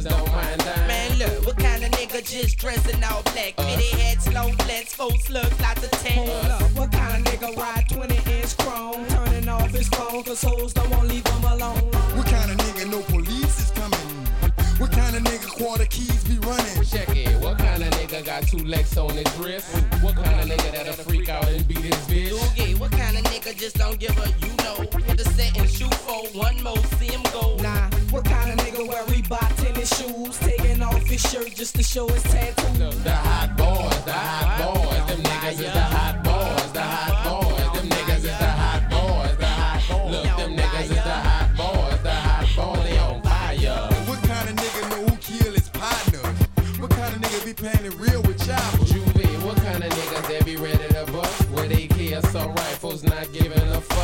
don't 0.03 0.33
mind. 0.33 0.65
Man, 0.89 1.19
look, 1.19 1.47
what 1.47 1.57
kind 1.59 1.85
of 1.85 1.91
nigga 1.93 2.25
just 2.25 2.59
dressing 2.59 3.03
all 3.05 3.23
black? 3.23 3.55
Uh. 3.59 3.65
Midi 3.65 3.89
hats, 4.01 4.33
low 4.33 4.51
flats, 4.65 4.95
full 4.95 5.11
slugs, 5.19 5.61
lots 5.61 5.85
of 5.85 5.91
tat. 6.03 6.61
What 6.75 6.91
kind 6.91 7.27
of 7.27 7.33
nigga 7.33 7.57
ride 7.57 7.89
20 7.89 8.15
inch 8.33 8.57
chrome? 8.59 9.07
Turning 9.09 9.49
off 9.49 9.71
his 9.71 9.89
phone, 9.89 10.23
cause 10.25 10.43
hoes 10.43 10.73
don't 10.73 10.91
want 10.91 11.09
leave 11.09 11.27
him 11.27 11.45
alone. 11.45 11.85
What 12.17 12.27
kind 12.27 12.51
of 12.51 12.57
nigga 12.59 12.91
no 12.91 13.03
police 13.03 13.61
is 13.61 13.71
coming? 13.71 13.99
What 14.79 14.91
kind 14.91 15.15
of 15.17 15.23
nigga 15.23 15.49
quarter 15.49 15.87
keys 15.87 16.25
be 16.25 16.39
running? 16.39 16.85
Check 16.85 17.09
it. 17.17 17.41
What 17.41 17.59
kind 17.59 17.83
of 17.83 17.91
nigga 17.91 18.25
got 18.25 18.43
two 18.47 18.65
legs 18.65 18.97
on 18.99 19.11
his 19.11 19.37
wrist? 19.37 19.69
What 20.03 20.17
kind 20.17 20.41
of 20.41 20.49
nigga 20.59 20.73
that'll 20.73 21.05
freak 21.05 21.29
out 21.29 21.47
and 21.49 21.67
beat 21.69 21.79
his 21.79 21.95
bitch? 22.09 22.31
Doogie, 22.31 22.79
what 22.81 22.91
kind 22.91 23.17
of 23.17 23.25
nigga 23.25 23.57
just 23.57 23.77
don't 23.77 23.99
give 23.99 24.17
a 24.19 24.29
you 24.45 24.53
know? 24.65 24.77
Hit 25.07 25.19
the 25.19 25.25
set 25.25 25.57
and 25.57 25.71
shoot 25.71 25.95
for 25.95 26.27
one 26.37 26.61
more, 26.63 26.77
see 26.99 27.07
him 27.07 27.23
go. 27.33 27.57
Nah. 27.63 27.94
What 28.15 28.27
kind 28.27 28.49
of 28.53 28.65
nigga 28.65 28.87
wear 28.87 29.03
Reebok 29.07 29.57
tennis 29.57 29.91
shoes? 29.99 30.39
Taking 30.39 30.81
off 30.83 31.05
his 31.05 31.21
shirt 31.21 31.53
just 31.53 31.75
to 31.75 31.83
show 31.83 32.07
his 32.07 32.23
tattoo. 32.23 32.79
The, 32.79 32.91
the 33.03 33.11
hot 33.11 33.57
boys, 33.57 34.05
the 34.05 34.13
hot 34.13 34.55
boys, 34.63 35.09
them 35.09 35.21
niggas 35.25 35.59
is 35.59 35.73
the 35.73 35.81
hot 35.81 36.23
boys, 36.23 36.73
the 36.73 36.81
hot 36.81 37.25
boys, 37.27 37.81
them 37.81 37.89
niggas 37.91 38.19
is 38.19 38.39
the 38.39 38.53
hot 38.63 38.83
boys, 38.89 39.37
the 39.37 39.47
hot. 39.47 40.11
Look, 40.13 40.25
them 40.37 40.57
niggas 40.57 40.83
is 40.83 40.89
the 40.91 41.19
hot 41.27 41.57
boys, 41.57 42.03
the 42.05 42.13
hot 42.13 42.47
boys, 42.55 42.85
they 42.85 42.99
on 42.99 43.21
fire. 43.23 43.83
What 44.07 44.23
kind 44.23 44.49
of 44.49 44.55
nigga 44.63 44.91
know 44.91 45.09
who 45.09 45.17
kill 45.17 45.53
his 45.53 45.69
partner? 45.71 46.23
What 46.81 46.91
kind 46.91 47.17
of 47.17 47.21
nigga 47.21 47.45
be 47.45 47.53
playing 47.53 47.85
it 47.85 47.95
real 47.99 48.23
with 48.23 48.39
chopper? 48.47 48.85
Juvie, 48.87 49.45
what 49.45 49.57
kind 49.57 49.83
of 49.83 49.91
niggas 49.91 50.29
that 50.29 50.45
be 50.45 50.55
ready 50.55 50.87
to 50.95 51.05
bust? 51.11 51.51
Where 51.51 51.67
they 51.67 51.89
kill 51.89 52.23
some 52.23 52.55
rifles, 52.55 53.03
not 53.03 53.33
giving 53.33 53.59
a 53.59 53.81
fuck. 53.81 54.04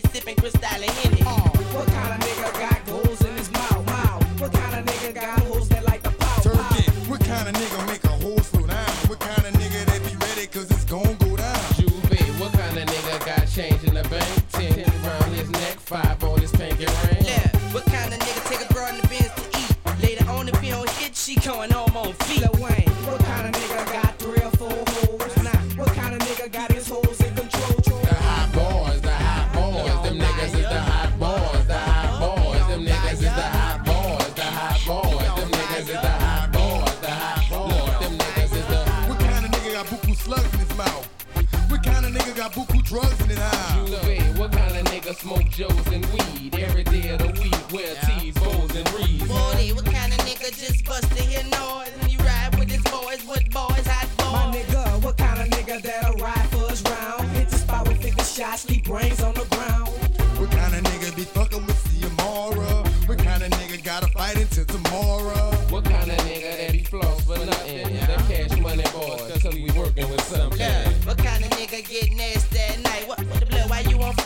pocket 0.00 0.12
sipping 0.14 0.36
Cristal 0.36 0.64
and 0.64 0.84
Henny. 0.84 1.22
Uh. 1.26 1.47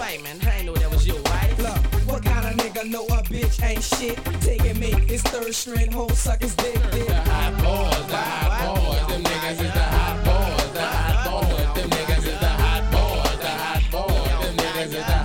fight, 0.03 0.23
man. 0.23 0.39
I 0.43 0.63
know 0.63 0.75
that 0.75 0.91
was 0.91 1.07
you, 1.07 1.17
right? 1.33 1.55
Look, 1.59 1.81
what 2.11 2.25
kind 2.25 2.45
of 2.47 2.55
nigga 2.57 2.91
know 2.91 3.05
a 3.05 3.23
bitch 3.23 3.63
ain't 3.63 3.83
shit? 3.83 4.17
Taking 4.41 4.79
me, 4.81 4.91
it's 5.13 5.23
third 5.23 5.55
string, 5.55 5.93
whole 5.93 6.11
suckers 6.11 6.55
dick. 6.57 6.75
dick. 6.91 7.07
The 7.07 7.15
hot 7.15 7.53
boys, 7.63 8.07
the 8.09 8.17
hot 8.17 8.75
boys, 8.75 9.07
them 9.11 9.23
niggas 9.23 9.61
is 9.67 9.73
the 9.79 9.87
hot 9.97 10.17
boys, 10.29 10.73
the 10.73 10.83
hot 10.83 11.17
boys, 11.27 11.75
them 11.77 11.91
niggas 11.91 12.27
is 12.33 12.41
the 12.45 12.53
hot 12.63 12.83
boys, 12.93 13.39
the 13.45 13.53
hot 13.63 13.83
boys, 13.93 14.47
them 14.47 14.57
niggas 14.57 14.87
is 14.87 14.93
the 14.93 15.03
hot 15.03 15.17
boys. 15.17 15.22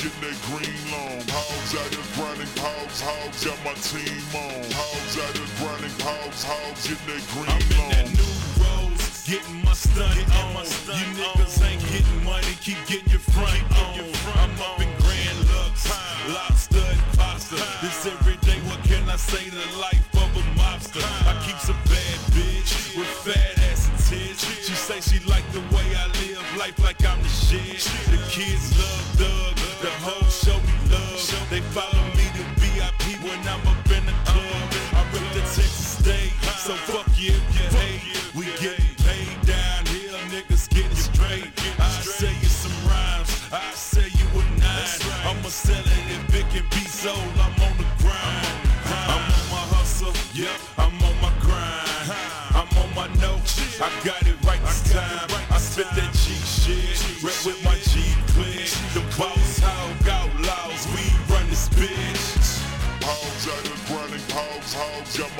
Getting 0.00 0.20
that 0.24 0.38
green 0.48 0.80
long. 0.88 1.20
Hogs 1.28 1.76
out 1.76 1.90
there 1.92 2.08
grinding, 2.16 2.52
hogs, 2.56 3.00
hogs, 3.04 3.44
got 3.44 3.58
my 3.60 3.76
team 3.84 4.16
on. 4.32 4.64
Hogs 4.72 5.14
out 5.20 5.32
there 5.36 5.52
grinding, 5.60 5.96
hogs, 6.00 6.40
hogs, 6.40 6.88
getting 6.88 7.04
that 7.04 7.24
green 7.36 7.52
I'm 7.52 7.60
long. 7.76 7.84
in 7.84 7.88
that 7.92 8.08
new 8.16 8.32
rose, 8.64 9.04
getting 9.28 9.60
my 9.60 9.76
stunt 9.76 10.16
on. 10.40 10.64
you 10.96 11.06
niggas 11.20 11.60
ain't 11.68 11.84
getting 11.92 12.20
money, 12.24 12.54
keep 12.64 12.80
getting 12.88 13.12
your 13.12 13.20
front 13.20 13.60
on. 13.76 14.08
I'm 14.40 14.56
up 14.64 14.80
in 14.80 14.88
Grand 15.04 15.38
Lux, 15.52 15.84
lobster 16.32 16.80
and 16.80 17.04
pasta. 17.20 17.60
This 17.84 18.00
every 18.08 18.40
day, 18.40 18.56
what 18.72 18.80
can 18.88 19.04
I 19.04 19.20
say? 19.20 19.52
The 19.52 19.68
life 19.76 20.00
of 20.16 20.32
a 20.32 20.44
mobster. 20.56 21.04
I 21.28 21.36
keep 21.44 21.60
some 21.60 21.80
bad 21.92 22.18
bitch 22.32 22.96
with 22.96 23.10
fat 23.20 23.52
ass 23.68 23.84
and 23.84 24.00
tits. 24.08 24.48
She 24.64 24.72
say 24.72 25.00
she 25.04 25.20
like 25.28 25.44
the 25.52 25.60
way 25.76 25.84
I 25.92 26.08
live 26.24 26.40
life 26.56 26.78
like 26.80 27.04
I'm 27.04 27.20
the 27.20 27.28
shit. 27.28 27.84
The 28.08 28.16
kids 28.32 28.69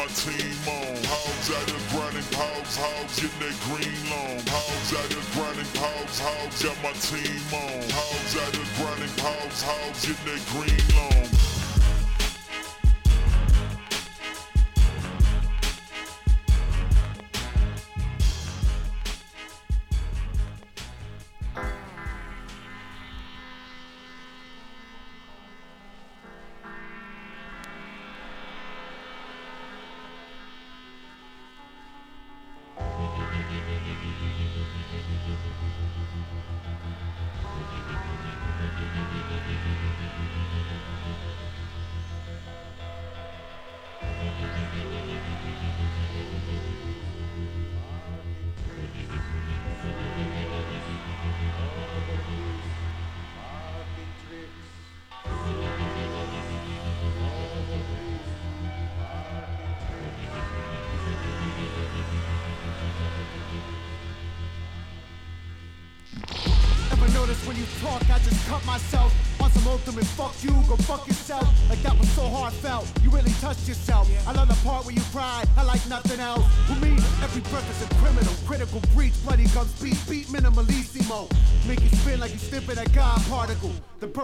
my 0.01 0.07
team 0.17 0.57
on. 0.67 0.97
Hogs 1.05 1.51
out 1.53 1.67
there 1.69 1.85
grinding, 1.93 2.25
hogs, 2.33 2.77
hogs, 2.77 3.21
getting 3.21 3.41
that 3.41 3.57
green 3.69 4.01
long. 4.09 4.41
Hogs 4.49 4.95
out 4.97 5.09
there 5.13 5.27
grinding, 5.37 5.73
hogs, 5.77 6.19
hogs, 6.19 6.65
got 6.65 6.77
my 6.83 6.93
team 7.05 7.37
on. 7.53 7.85
Hogs 7.93 8.37
out 8.41 8.53
there 8.53 8.71
grinding, 8.81 9.15
hogs, 9.21 9.61
hogs, 9.63 10.01
getting 10.01 10.25
that 10.25 10.43
green 10.53 10.81
long. 10.97 11.30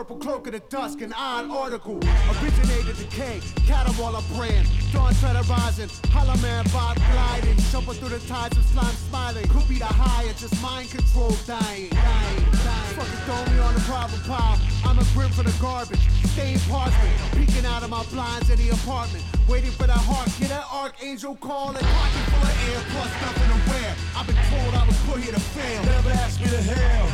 Purple 0.07 0.23
cloak 0.23 0.47
of 0.47 0.53
the 0.53 0.61
dusk, 0.71 1.01
an 1.01 1.13
odd 1.17 1.51
article. 1.51 1.99
Originated 2.39 2.97
decay, 2.97 3.41
catamwalla 3.67 4.23
brand. 4.37 4.69
Dawn 4.93 5.13
treader 5.15 5.43
rising, 5.51 5.91
hollow 6.15 6.37
man 6.41 6.65
vibe 6.67 6.97
gliding. 7.11 7.59
Shuffle 7.71 7.95
through 7.95 8.11
the 8.11 8.21
tides 8.29 8.57
of 8.57 8.65
slime 8.67 8.95
smiling. 9.11 9.49
Could 9.49 9.67
be 9.69 9.79
the 9.79 9.87
high, 9.87 10.31
or 10.31 10.35
just 10.35 10.55
mind 10.63 10.91
control 10.91 11.35
dying, 11.45 11.91
dying, 11.91 12.43
dying. 12.63 12.95
Fucking 12.95 13.21
throw 13.27 13.43
me 13.51 13.59
on 13.59 13.75
the 13.75 13.81
problem 13.81 14.21
pile. 14.31 14.59
I'm 14.85 14.99
a 14.99 15.05
grim 15.13 15.31
for 15.31 15.43
the 15.43 15.55
garbage. 15.61 16.07
Stained 16.31 16.63
parchment, 16.71 17.11
peeking 17.35 17.67
out 17.67 17.83
of 17.83 17.91
my 17.91 18.05
blinds 18.15 18.49
in 18.49 18.59
the 18.63 18.71
apartment. 18.71 19.25
Waiting 19.49 19.73
for 19.73 19.89
that 19.91 19.99
heart, 20.07 20.31
get 20.39 20.51
that 20.51 20.67
archangel 20.71 21.35
call. 21.35 21.75
And 21.75 21.83
pocket 21.83 22.25
full 22.31 22.47
of 22.47 22.55
air, 22.71 22.81
plus 22.95 23.11
nothing 23.27 23.51
to 23.51 23.59
wear. 23.75 23.91
I've 24.15 24.27
been 24.31 24.39
told 24.55 24.71
I 24.71 24.87
was 24.87 24.99
put 25.11 25.19
here 25.19 25.35
to 25.35 25.41
fail. 25.51 25.83
Never 25.83 26.11
asked 26.11 26.39
me 26.39 26.47
to 26.47 26.63
hell. 26.63 27.11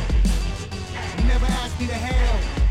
Never 1.25 1.47
asked 1.57 1.79
me 1.81 1.87
to 1.87 1.97
hell. 1.97 2.62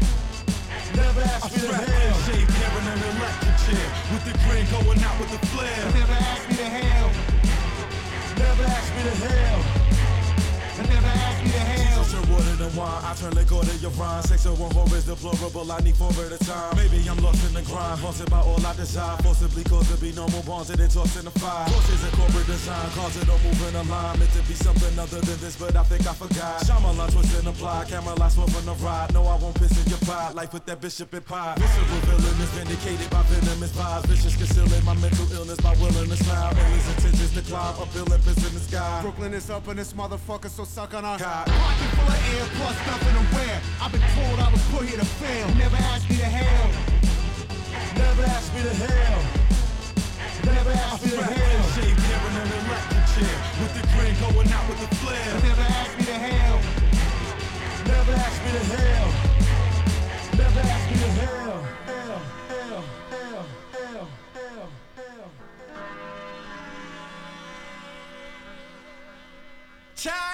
Never 0.94 1.20
ask 1.22 1.52
me 1.52 1.60
to 1.60 1.74
hell. 1.74 2.14
Shave 2.26 2.48
Karen 2.48 2.86
on 2.88 2.98
the 3.00 3.08
electric 3.16 3.56
chair 3.64 3.88
with 4.12 4.24
the 4.24 4.34
grin 4.44 4.66
going 4.70 5.02
out 5.02 5.18
with 5.18 5.30
the 5.30 5.46
flare. 5.46 5.84
Never 5.94 6.12
asked 6.12 6.48
me 6.48 6.56
to 6.56 6.64
hell. 6.64 7.10
Never 8.36 8.64
asked 8.64 8.94
me 8.96 9.02
to 9.02 9.16
hell. 9.26 9.81
Never 10.88 11.06
asked 11.06 11.44
me 11.44 11.50
to 11.50 12.78
wine. 12.78 13.02
I 13.04 13.14
turn 13.14 13.32
liquor 13.34 13.60
to 13.60 13.76
your 13.78 13.90
rhyme. 13.92 14.22
Sexual 14.22 14.56
horror 14.56 14.96
is 14.96 15.04
deplorable. 15.04 15.70
I 15.70 15.78
need 15.80 15.96
four 15.96 16.10
at 16.10 16.32
a 16.32 16.38
time. 16.44 16.76
Maybe 16.76 17.02
I'm 17.08 17.18
lost 17.18 17.42
in 17.46 17.54
the 17.54 17.62
grind. 17.62 18.00
Haunted 18.00 18.30
by 18.30 18.40
all 18.40 18.64
I 18.64 18.74
desire. 18.74 19.16
Forcibly 19.22 19.64
cause 19.64 19.88
to 19.90 19.96
be 20.00 20.12
no 20.12 20.28
more 20.28 20.42
bonded 20.42 20.80
and 20.80 20.90
tossed 20.90 21.16
in 21.18 21.24
the 21.24 21.34
fire. 21.42 21.66
Forces 21.68 22.02
and 22.04 22.12
corporate 22.14 22.46
design. 22.46 22.90
Cause 22.94 23.16
it 23.16 23.26
don't 23.26 23.42
move 23.44 23.60
in 23.68 23.74
a 23.76 23.82
line. 23.90 24.18
Meant 24.18 24.32
to 24.32 24.42
be 24.46 24.54
something 24.54 24.98
other 24.98 25.20
than 25.20 25.38
this, 25.40 25.56
but 25.56 25.76
I 25.76 25.82
think 25.84 26.06
I 26.06 26.14
forgot. 26.14 26.62
Shyamalan 26.62 27.12
twist 27.12 27.38
and 27.38 27.48
apply. 27.48 27.84
Camera 27.86 28.14
lights 28.14 28.34
swerve 28.34 28.56
on 28.56 28.66
the 28.66 28.76
ride. 28.84 29.12
No, 29.14 29.26
I 29.26 29.36
won't 29.36 29.54
piss 29.54 29.72
in 29.82 29.88
your 29.90 30.02
pride. 30.06 30.34
Life 30.34 30.52
with 30.52 30.66
that 30.66 30.80
bishop 30.80 31.12
and 31.14 31.24
pie. 31.24 31.54
Visceral 31.58 32.02
villain 32.06 32.40
is 32.40 32.50
vindicated 32.54 33.10
by 33.10 33.22
venomous 33.22 33.72
vibes. 33.72 34.06
Vicious 34.06 34.36
concealing 34.36 34.84
my 34.84 34.94
mental 34.94 35.30
illness 35.32 35.60
by 35.60 35.74
willing 35.76 36.08
to 36.08 36.16
smile. 36.16 36.54
Endless 36.54 36.88
intentions 36.96 37.32
to 37.34 37.42
climb. 37.42 37.74
A 37.82 37.86
bill 37.94 38.12
and 38.12 38.22
piss 38.24 38.38
in 38.46 38.54
the 38.54 38.60
sky. 38.60 39.02
Brooklyn 39.02 39.34
is 39.34 39.50
up 39.50 39.66
and 39.68 39.78
this 39.78 39.92
motherfucker, 39.92 40.50
so 40.50 40.64
suck 40.72 40.94
on 40.94 41.04
our 41.04 41.18
Pocket 41.18 41.90
full 41.92 42.08
of 42.08 42.32
air, 42.32 42.48
plus 42.56 42.76
nothing 42.88 43.12
to 43.12 43.24
wear. 43.36 43.60
I've 43.76 43.92
been 43.92 44.00
told 44.16 44.40
I 44.40 44.48
was 44.48 44.64
put 44.72 44.88
here 44.88 44.98
to 44.98 45.04
fail. 45.04 45.46
Never 45.60 45.76
asked 45.76 46.08
me 46.08 46.16
to 46.16 46.24
hell. 46.24 46.68
Never 48.00 48.22
asked 48.24 48.54
me 48.54 48.62
to 48.62 48.74
hell. 48.80 49.20
Never 50.48 50.72
asked 50.72 51.04
me 51.04 51.10
to 51.12 51.24
hell. 51.28 51.62
Shave 51.76 51.92
Karen 51.92 52.34
on 52.40 52.48
the 52.48 52.56
electric 52.64 53.04
chair 53.12 53.36
with 53.60 53.72
the 53.76 53.84
grin 53.92 54.16
going 54.24 54.48
out 54.48 54.64
with 54.64 54.80
the 54.80 54.88
flare. 54.96 55.34
Never 55.44 55.66
asked 55.76 55.98
me 55.98 56.04
to 56.08 56.18
hell. 56.24 56.58
Never 57.92 58.12
asked 58.16 58.40
me 58.40 58.50
to 58.56 58.64
hell. 58.72 59.08
Never 60.40 60.60
asked 60.72 60.88
me 60.88 60.96
to 61.04 61.10
hell. 61.20 61.60
Hell, 61.84 62.22
hell, 62.48 62.84
hell, 63.12 63.44
hell, 63.76 64.08
hell, 64.32 64.68
hell. 64.96 65.30
Check! 69.94 70.31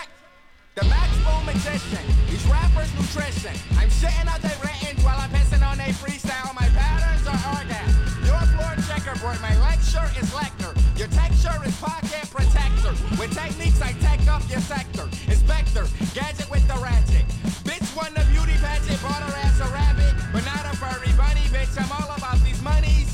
The 1.48 1.54
maximum 1.54 1.72
existence 1.72 2.28
is 2.28 2.44
rappers' 2.44 2.92
nutrition. 2.92 3.56
I'm 3.80 3.88
sitting 3.88 4.28
at 4.28 4.42
the 4.42 4.52
ratings 4.60 5.02
while 5.02 5.16
I'm 5.16 5.30
pissing 5.30 5.64
on 5.64 5.80
a 5.80 5.88
freestyle. 5.96 6.52
My 6.52 6.68
patterns 6.76 7.24
are 7.24 7.40
organ. 7.56 7.88
Your 8.28 8.42
floor 8.52 8.76
checkerboard, 8.84 9.40
my 9.40 9.56
lecture 9.64 10.04
is 10.20 10.28
lecture. 10.34 10.76
Your 10.96 11.08
texture 11.08 11.56
is 11.64 11.74
pocket 11.80 12.28
protector. 12.28 12.92
With 13.16 13.32
techniques, 13.32 13.80
I 13.80 13.92
tech 14.04 14.20
up 14.28 14.44
your 14.50 14.60
sector. 14.60 15.08
Inspector, 15.24 15.88
gadget 16.12 16.50
with 16.50 16.68
the 16.68 16.76
ratchet. 16.84 17.24
Bitch 17.64 17.88
won 17.96 18.12
the 18.12 18.24
beauty 18.28 18.56
pageant, 18.60 19.00
bought 19.00 19.24
her 19.24 19.32
ass 19.40 19.56
a 19.64 19.68
rabbit, 19.72 20.12
but 20.32 20.44
not 20.44 20.68
a 20.68 20.76
furry 20.76 21.12
bunny, 21.16 21.48
bitch. 21.48 21.72
I'm 21.80 21.88
all 21.96 22.12
about 22.12 22.44
these 22.44 22.60
monies. 22.60 23.08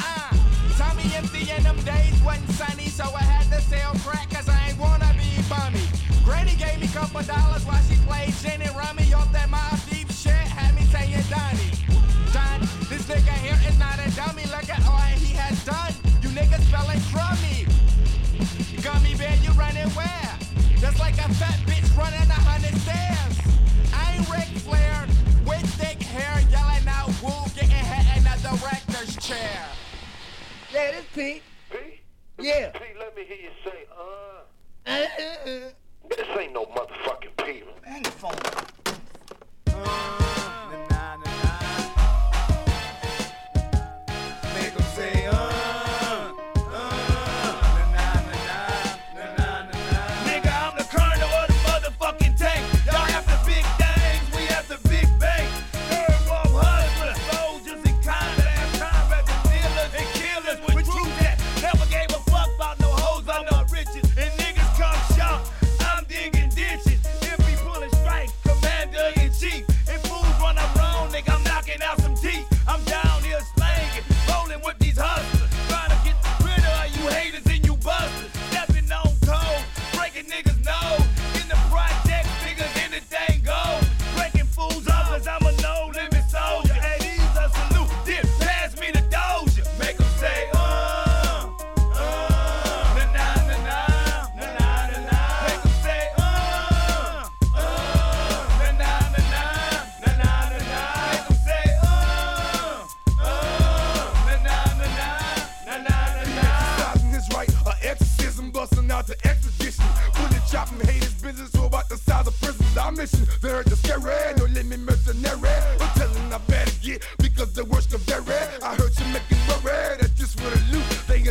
Ah, 0.00 0.32
Tommy 0.80 1.04
empty 1.12 1.52
in 1.52 1.62
them 1.62 1.76
days 1.84 2.16
wasn't 2.24 2.48
sunny, 2.56 2.88
so 2.88 3.04
I 3.04 3.24
had 3.28 3.44
to 3.52 3.60
sell 3.60 3.92
crack 4.00 4.30
cause 4.30 4.48
I 4.48 4.72
ain't 4.72 4.78
wanna 4.78 5.12
be 5.20 5.36
bummy. 5.52 5.84
Granny 6.24 6.56
gave 6.56 6.80
me 6.80 6.88
couple 6.88 7.20
dollars 7.20 7.63
like 21.04 21.18
a 21.18 21.34
fat 21.34 21.60
bitch 21.66 21.94
running 21.98 22.30
a 22.30 22.40
hundred 22.48 22.74
stairs. 22.80 23.34
I 23.92 24.16
ain't 24.16 24.30
Ric 24.30 24.48
Flair 24.64 25.06
with 25.44 25.68
thick 25.76 26.00
hair 26.00 26.40
yelling 26.48 26.88
out 26.88 27.12
woo, 27.22 27.44
getting 27.54 27.68
hit 27.68 28.16
in 28.16 28.24
a 28.24 28.36
director's 28.40 29.14
chair. 29.18 29.66
Yeah, 30.72 30.92
this 30.92 31.04
Pete. 31.14 31.42
Pete? 31.68 32.00
Yeah. 32.38 32.70
Pete, 32.70 32.96
let 32.98 33.14
me 33.14 33.24
hear 33.24 33.36
you 33.36 33.50
say, 33.62 33.84
uh. 33.92 34.44
Uh, 34.86 34.90
uh, 34.90 35.50
uh. 35.50 35.70
This 36.08 36.38
ain't 36.38 36.54
no 36.54 36.64
motherfucking 36.64 37.36
Pete. 37.44 37.64
Man, 37.84 38.02
the 38.02 38.10
phone. 38.10 38.83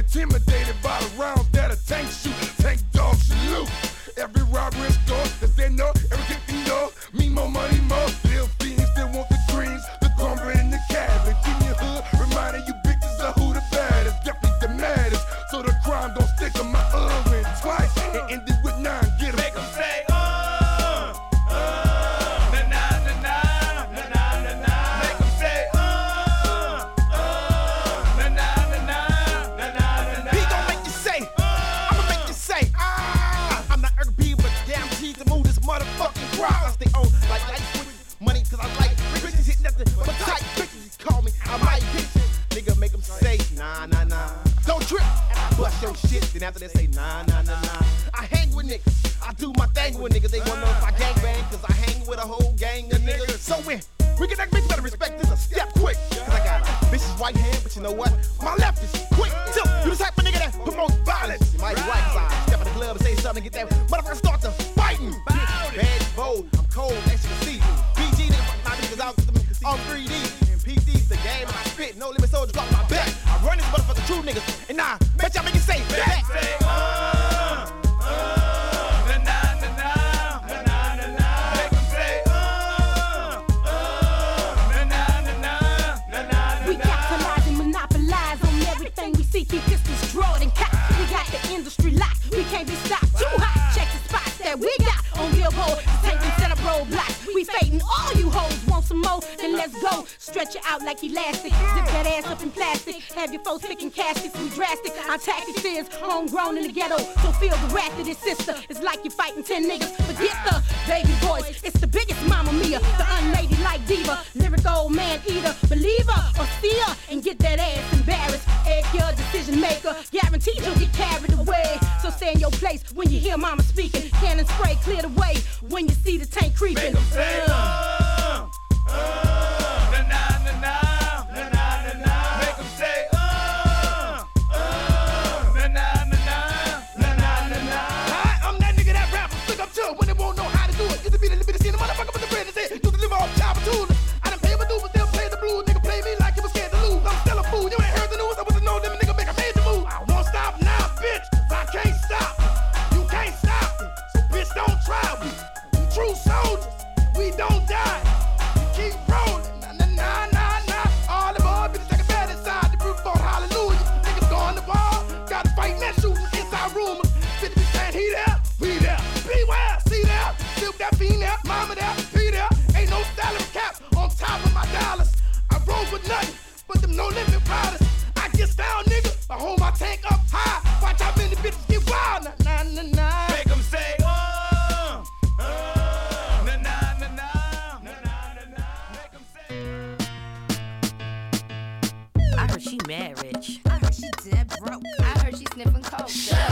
intimidated 0.04 0.76
by 0.84 1.00
the 1.00 1.10
rounds 1.18 1.48
that 1.50 1.72
a 1.72 1.86
tank 1.86 2.10
shoot. 2.10 2.34
Tank 2.58 2.82
dogs 2.92 3.24
salute. 3.28 3.70
Every 4.18 4.44
robbery 4.44 4.88
is 4.88 4.98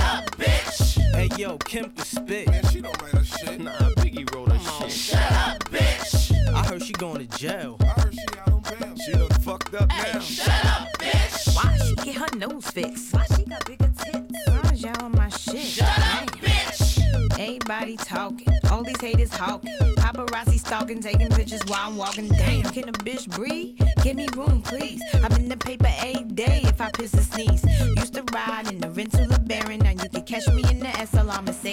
up, 0.01 0.25
bitch. 0.37 0.99
Hey 1.15 1.29
yo, 1.37 1.57
Kim 1.57 1.91
the 1.95 2.03
spit. 2.05 2.47
Man, 2.49 2.63
she 2.65 2.81
don't 2.81 3.01
write 3.01 3.11
her 3.13 3.23
shit. 3.23 3.59
Nah, 3.59 3.71
Biggie 3.97 4.33
wrote 4.33 4.49
her 4.51 4.57
Come 4.57 4.89
shit. 4.89 4.91
Shut 4.91 5.31
up, 5.31 5.63
bitch. 5.69 6.31
I 6.53 6.65
heard 6.65 6.83
she 6.83 6.93
going 6.93 7.27
to 7.27 7.37
jail. 7.37 7.77
I 7.81 7.85
heard 8.01 8.13
she 8.13 8.39
out 8.39 8.51
on 8.51 8.61
bail. 8.61 8.95
She 9.05 9.11
done 9.13 9.29
fucked 9.41 9.73
up 9.73 9.91
hey, 9.91 10.13
now. 10.13 10.19
Shut 10.19 10.65
up, 10.65 10.87
bitch. 10.99 11.55
Why 11.55 11.77
she 11.85 11.95
get 11.95 12.15
her 12.15 12.37
nose 12.37 12.65
fixed? 12.67 13.13
Why 13.13 13.25
she 13.35 13.43
got 13.45 13.65
bigger 13.65 13.91
tits? 14.03 14.47
Why 14.47 14.71
is 14.73 14.83
y'all 14.83 15.03
on 15.03 15.11
my 15.13 15.29
shit? 15.29 15.61
Shut 15.61 15.87
Damn. 15.95 16.23
up, 16.23 16.31
bitch. 16.35 17.39
Everybody 17.39 17.97
talking. 17.97 18.47
All 18.69 18.83
these 18.83 18.99
haters 19.01 19.33
hawking. 19.33 19.73
Paparazzi 19.97 20.59
stalking, 20.59 21.01
taking 21.01 21.29
pictures 21.29 21.61
while 21.67 21.87
I'm 21.87 21.97
walking. 21.97 22.27
Damn, 22.27 22.63
can 22.63 22.89
a 22.89 22.91
bitch 22.91 23.27
breathe? 23.29 23.79
Give 24.03 24.15
me 24.15 24.27
room, 24.35 24.61
please. 24.61 25.01
I'm 25.13 25.31
in 25.33 25.47
the 25.49 25.57
paper 25.57 25.89
eight 26.03 26.35
day 26.35 26.61
if 26.63 26.79
I 26.81 26.89
piss 26.91 27.13
a 27.13 27.23
sneeze. 27.23 27.63
Used 27.97 28.13
to 28.15 28.23
ride 28.33 28.71
in 28.71 28.80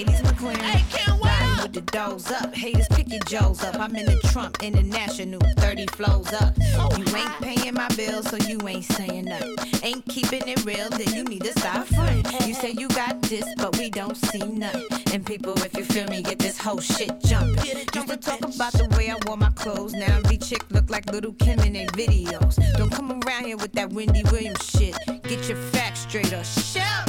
Mercedes 0.04 0.20
McLaren. 0.30 0.56
Hey, 0.58 0.84
can't 0.90 1.20
Riding 1.22 1.62
with 1.62 1.72
the 1.72 1.80
doors 1.80 2.30
up. 2.30 2.54
Haters 2.54 2.86
pick 2.90 3.08
your 3.10 3.20
Joes 3.26 3.64
up. 3.64 3.74
I'm 3.80 3.94
in 3.96 4.06
the 4.06 4.16
Trump 4.30 4.62
International, 4.62 5.40
30 5.56 5.86
flows 5.86 6.32
up. 6.34 6.56
You 6.96 7.16
ain't 7.16 7.40
paying 7.40 7.74
my 7.74 7.88
bills, 7.96 8.30
so 8.30 8.36
you 8.36 8.60
ain't 8.68 8.84
saying 8.84 9.24
nothing. 9.24 9.56
Ain't 9.82 10.04
keeping 10.06 10.46
it 10.46 10.64
real, 10.64 10.88
then 10.90 11.12
you 11.14 11.24
need 11.24 11.42
to 11.42 11.52
stop 11.58 11.86
fronting. 11.86 12.48
You 12.48 12.54
say 12.54 12.70
you 12.78 12.88
got 12.88 13.20
this, 13.22 13.44
but 13.56 13.76
we 13.76 13.90
don't 13.90 14.16
see 14.16 14.38
nothing. 14.38 14.84
And 15.12 15.26
people, 15.26 15.54
if 15.64 15.76
you 15.76 15.84
feel 15.84 16.06
me, 16.06 16.22
get 16.22 16.38
this 16.38 16.58
whole 16.58 16.80
shit 16.80 17.20
jumping. 17.24 17.56
Used 17.66 18.08
to 18.08 18.16
talk 18.16 18.40
about 18.40 18.72
the 18.74 18.88
way 18.96 19.10
I 19.10 19.16
wore 19.26 19.36
my 19.36 19.50
clothes. 19.50 19.94
Now 19.94 20.18
every 20.18 20.36
chick 20.36 20.64
look 20.70 20.88
like 20.90 21.10
Lil 21.10 21.32
Kim 21.40 21.58
in 21.60 21.72
their 21.72 21.88
videos. 21.88 22.56
Don't 22.76 22.90
come 22.90 23.20
around 23.26 23.46
here 23.46 23.56
with 23.56 23.72
that 23.72 23.90
Wendy 23.90 24.22
Williams 24.30 24.64
shit. 24.64 24.96
Get 25.24 25.48
your 25.48 25.58
facts 25.72 26.00
straight 26.00 26.32
or 26.32 26.44
shut. 26.44 27.07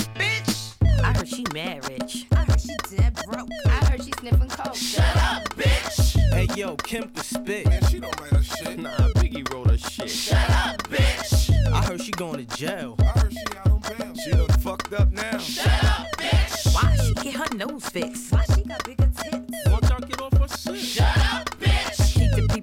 I 1.03 1.13
heard 1.17 1.27
she 1.27 1.45
mad 1.53 1.87
rich. 1.89 2.25
I 2.31 2.43
heard 2.43 2.61
she 2.61 2.75
dead 2.95 3.19
broke. 3.27 3.49
I 3.65 3.85
heard 3.85 4.03
she 4.03 4.11
sniffing 4.19 4.49
coke. 4.49 4.75
Shut 4.75 5.15
up, 5.15 5.43
bitch. 5.55 6.17
Hey 6.33 6.47
yo, 6.55 6.75
Kim 6.75 7.09
can 7.09 7.23
spit. 7.23 7.65
Man, 7.67 7.83
she 7.85 7.99
don't 7.99 8.19
write 8.19 8.31
her 8.31 8.43
shit. 8.43 8.79
Nah, 8.79 8.95
Biggie 9.15 9.51
wrote 9.53 9.69
her 9.69 9.77
shit. 9.77 10.09
Shut 10.09 10.49
up, 10.49 10.77
bitch. 10.89 11.49
I 11.71 11.83
heard 11.85 12.01
she 12.01 12.11
going 12.11 12.45
to 12.45 12.57
jail. 12.57 12.95
I 12.99 13.19
heard 13.19 13.33
she 13.33 13.57
out 13.57 13.71
on 13.71 13.79
bail. 13.81 14.15
She 14.15 14.31
done 14.31 14.47
fucked 14.59 14.93
up 14.93 15.11
now. 15.11 15.37
Shut 15.37 15.83
up, 15.85 16.07
bitch. 16.17 16.73
Why 16.75 16.95
she 16.97 17.13
get 17.15 17.35
her 17.35 17.55
nose 17.55 17.85
fixed? 17.85 18.31
Why 18.31 18.43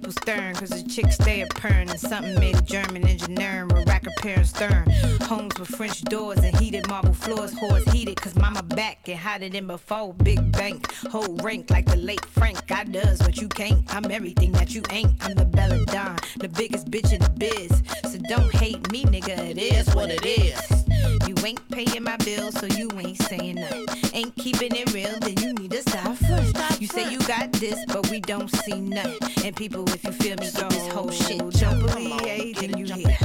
people 0.06 0.22
stirring, 0.22 0.54
cause 0.54 0.70
the 0.70 0.88
chicks 0.88 1.14
stay 1.14 1.40
a 1.40 1.46
purring. 1.46 1.90
And 1.90 1.98
something 1.98 2.38
made 2.38 2.56
a 2.56 2.62
German 2.62 3.06
engineering 3.06 3.68
with 3.68 3.88
rack 3.88 4.04
repair 4.04 4.44
stern. 4.44 4.88
Homes 5.22 5.58
with 5.58 5.68
French 5.68 6.02
doors 6.02 6.38
and 6.38 6.56
heated 6.58 6.86
marble 6.88 7.12
floors. 7.12 7.52
Whores 7.54 7.88
heated, 7.92 8.20
cause 8.20 8.36
mama 8.36 8.62
back 8.62 9.08
and 9.08 9.18
hotter 9.18 9.48
than 9.48 9.66
before. 9.66 10.14
Big 10.14 10.52
bank, 10.52 10.92
whole 11.10 11.36
rank 11.42 11.70
like 11.70 11.86
the 11.86 11.96
late 11.96 12.24
Frank. 12.24 12.70
I 12.70 12.84
does 12.84 13.20
what 13.20 13.36
you 13.38 13.48
can't. 13.48 13.82
I'm 13.94 14.10
everything 14.10 14.52
that 14.52 14.74
you 14.74 14.82
ain't. 14.90 15.12
I'm 15.22 15.34
the 15.34 15.44
Bella 15.44 15.84
Don, 15.86 16.16
the 16.38 16.48
biggest 16.48 16.90
bitch 16.90 17.12
in 17.12 17.20
the 17.20 17.30
biz. 17.30 17.82
So 18.12 18.18
don't 18.28 18.52
hate 18.54 18.90
me, 18.92 19.04
nigga. 19.04 19.38
It 19.50 19.58
is 19.58 19.92
what 19.94 20.10
it 20.10 20.24
is. 20.24 20.85
You 21.26 21.34
ain't 21.44 21.68
paying 21.70 22.02
my 22.02 22.16
bills, 22.18 22.54
so 22.58 22.66
you 22.66 22.90
ain't 22.98 23.20
saying 23.22 23.56
nothing. 23.56 23.86
Ain't 24.12 24.34
keeping 24.36 24.74
it 24.74 24.92
real, 24.92 25.18
then 25.20 25.36
you 25.38 25.52
need 25.54 25.70
to 25.72 25.82
stop 25.82 26.16
first. 26.16 26.80
You 26.80 26.86
say 26.86 27.10
you 27.10 27.18
got 27.20 27.52
this, 27.52 27.84
but 27.86 28.08
we 28.10 28.20
don't 28.20 28.48
see 28.48 28.80
nothing. 28.80 29.44
And 29.44 29.54
people, 29.54 29.88
if 29.90 30.04
you 30.04 30.12
feel 30.12 30.36
me, 30.36 30.50
get 30.50 30.70
this 30.70 30.88
whole 30.88 31.10
shit. 31.10 31.38
Don't 31.38 31.80
believe 31.80 32.22
anything 32.22 32.76
you 32.78 32.86
hear. 32.86 33.16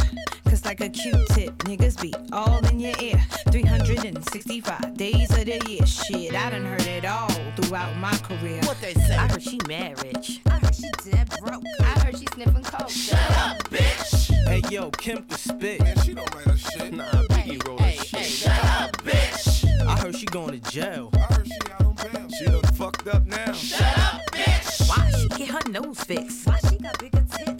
Cause 0.46 0.66
like 0.66 0.82
a 0.82 0.90
Q-tip, 0.90 1.58
niggas 1.60 2.02
be 2.02 2.14
all 2.34 2.66
in 2.68 2.80
your 2.80 2.94
ear. 3.00 3.24
365 3.52 4.98
days 4.98 5.30
of 5.32 5.46
the 5.46 5.62
year. 5.70 5.86
Shit, 5.86 6.36
I 6.36 6.50
done 6.50 6.66
heard 6.66 6.82
it 6.82 7.06
all 7.06 7.30
throughout 7.56 7.96
my 7.98 8.16
career. 8.18 8.60
What 8.64 8.78
they 8.82 8.94
say? 8.94 9.16
I 9.16 9.28
heard 9.28 9.42
she 9.42 9.60
mad 9.68 10.04
rich. 10.04 10.42
I 10.48 10.60
heard 10.60 10.76
she 10.76 10.90
dead 11.10 11.30
broke. 11.42 11.64
I 11.80 12.00
heard 12.02 12.18
she 12.18 12.26
sniffing 12.34 12.64
coke. 12.64 12.90
Shut 12.90 13.32
up, 13.38 13.64
bitch. 13.70 14.34
Hey 14.46 14.62
yo, 14.70 14.90
Kim 14.92 15.24
can 15.24 15.38
spit. 15.38 15.80
Man, 15.80 15.98
she 16.02 16.14
don't 16.14 16.36
write 16.36 16.46
her 16.46 16.58
shit. 16.58 16.94
Nah, 16.94 17.06
Biggie 17.42 17.68
wrote 17.68 17.82
her 17.82 17.92
shit. 17.92 18.26
Shut 18.26 18.64
up, 18.66 18.98
bitch. 19.04 19.88
I 19.88 20.00
heard 20.00 20.16
she 20.16 20.26
going 20.28 20.60
to 20.60 20.72
jail. 20.72 21.10
I 21.14 21.18
heard 21.34 21.48
she 21.48 21.72
out 21.74 21.86
on 21.86 21.96
bail. 21.96 22.30
She 22.38 22.46
done 22.46 22.62
fucked 22.74 23.08
up 23.08 23.26
now. 23.26 23.52
Shut 23.54 23.82
up, 23.82 24.22
bitch. 24.32 24.90
Why 24.90 25.12
she 25.20 25.28
get 25.30 25.50
her 25.50 25.72
nose 25.72 26.00
fixed? 26.02 26.48
Why 26.48 26.60
she 26.70 26.78
got 26.78 27.00
bigger 27.00 27.26
tits? 27.36 27.51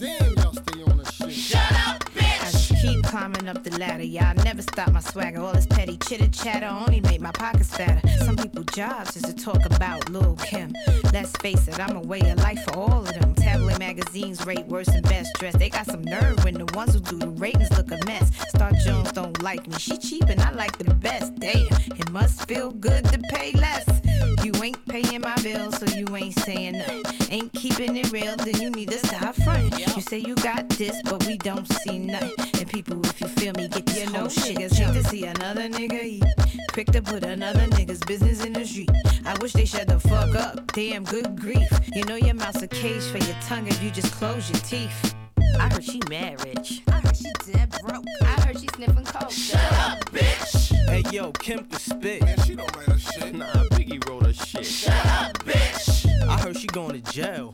Climbing 3.12 3.50
up 3.50 3.62
the 3.62 3.78
ladder. 3.78 4.04
Y'all 4.04 4.34
never 4.46 4.62
stop 4.62 4.90
my 4.94 5.02
swagger. 5.02 5.42
All 5.42 5.52
this 5.52 5.66
petty 5.66 5.98
chitter 5.98 6.30
chatter 6.30 6.68
only 6.68 7.02
make 7.02 7.20
my 7.20 7.34
pockets 7.34 7.76
fatter. 7.76 8.08
Some 8.20 8.38
people 8.38 8.64
jobs 8.64 9.18
is 9.18 9.24
to 9.24 9.34
talk 9.34 9.66
about 9.66 10.10
Lil 10.10 10.38
Kim. 10.38 10.74
Let's 11.12 11.34
face 11.44 11.68
it, 11.68 11.78
I'm 11.78 11.98
a 11.98 12.02
way 12.02 12.22
of 12.22 12.38
life 12.38 12.64
for 12.64 12.76
all 12.78 13.06
of 13.06 13.14
them. 13.14 13.36
Tabloid 13.36 13.80
magazines 13.80 14.46
rate 14.46 14.66
worse 14.68 14.88
than 14.88 15.04
best 15.04 15.34
dressed. 15.40 15.60
They 15.60 15.70
got 15.70 15.88
some 15.88 16.04
nerve 16.04 16.42
when 16.46 16.54
the 16.54 16.72
ones 16.74 16.94
who 16.94 17.02
do 17.02 17.18
the 17.18 17.28
ratings 17.28 17.70
look 17.72 17.92
a 17.92 18.00
mess. 18.06 18.32
Star 18.48 18.72
Jones 18.86 19.12
don't 19.12 19.44
like 19.44 19.68
me. 19.68 19.78
She 19.78 19.98
cheap 19.98 20.30
and 20.30 20.40
I 20.40 20.52
like 20.52 20.78
the 20.78 20.94
best. 20.94 21.36
Damn, 21.36 21.68
it 22.00 22.10
must 22.12 22.48
feel 22.48 22.72
good 22.72 23.04
to 23.12 23.20
pay 23.30 23.52
less. 23.52 23.84
You 24.44 24.54
ain't 24.64 24.86
paying 24.88 25.22
my 25.22 25.36
bills, 25.42 25.78
so 25.78 25.86
you 25.98 26.06
ain't 26.16 26.38
saying 26.40 26.78
nothing. 26.78 27.04
Ain't 27.30 27.54
keeping 27.54 27.98
it 27.98 28.12
real, 28.12 28.36
then 28.38 28.60
you 28.62 28.70
need 28.70 28.90
to 28.90 29.00
stop 29.00 29.36
fronting. 29.36 29.80
You 29.80 30.02
say 30.02 30.20
you 30.20 30.36
got 30.36 30.68
this, 30.70 31.02
but 31.04 31.26
we 31.26 31.38
don't 31.38 31.68
see 31.82 32.00
nothing. 32.00 32.34
And 32.60 32.68
people, 32.70 33.06
if 33.06 33.22
you 33.22 33.28
feel 33.28 33.54
me, 33.54 33.68
get 33.68 33.86
this 33.86 34.12
whole 34.14 34.30
shit. 34.30 34.58
Niggas 34.58 34.74
hate 34.74 34.94
to 34.94 35.04
see 35.10 35.26
another 35.26 35.70
nigga 35.70 36.04
eat. 36.04 36.24
Quick 36.74 36.88
to 36.92 37.02
put 37.02 37.24
another 37.24 37.66
nigga's 37.68 38.00
business 38.00 38.44
in 38.44 38.54
the 38.54 38.66
street. 38.66 38.90
I 39.26 39.38
wish 39.42 39.54
they 39.54 39.66
shut 39.66 39.88
the 39.88 40.00
fuck 40.00 40.36
up. 40.36 40.72
Damn, 40.74 41.04
good 41.04 41.40
grief. 41.40 41.70
You 41.94 42.04
know 42.06 42.16
your 42.16 42.36
mouth's 42.36 42.62
a 42.62 42.68
cage 42.68 43.04
for 43.04 43.18
your 43.18 43.36
tongue 43.42 43.68
if 43.68 43.82
you 43.84 43.92
just 43.92 44.12
close 44.14 44.50
your 44.50 44.60
teeth. 44.60 45.16
I 45.60 45.70
heard 45.70 45.84
she 45.84 46.00
mad 46.10 46.44
rich. 46.46 46.82
I 46.88 47.00
heard 47.00 47.18
she 47.18 47.32
dead 47.52 47.70
broke. 47.84 48.06
I 48.22 48.42
heard 48.42 48.60
she 48.60 48.68
sniffing 48.76 49.06
coke. 49.06 49.32
Shut 49.32 49.74
up, 49.74 50.00
bitch. 50.12 50.74
Hey 50.90 51.04
yo, 51.12 51.32
Kim 51.34 51.66
can 51.66 51.80
spit. 51.80 52.22
Man, 52.24 52.40
she 52.44 52.56
don't 52.56 52.76
write 52.76 52.88
her 52.88 53.00
shit. 53.00 53.36
Nah, 53.36 53.64
Biggie 53.92 54.10
wrote 54.10 54.26
her 54.26 54.34
shit. 54.34 54.66
Shut 54.66 55.06
up, 55.06 55.38
bitch. 55.40 56.08
I 56.28 56.40
heard 56.40 56.58
she 56.58 56.68
going 56.68 57.02
to 57.02 57.12
jail. 57.12 57.52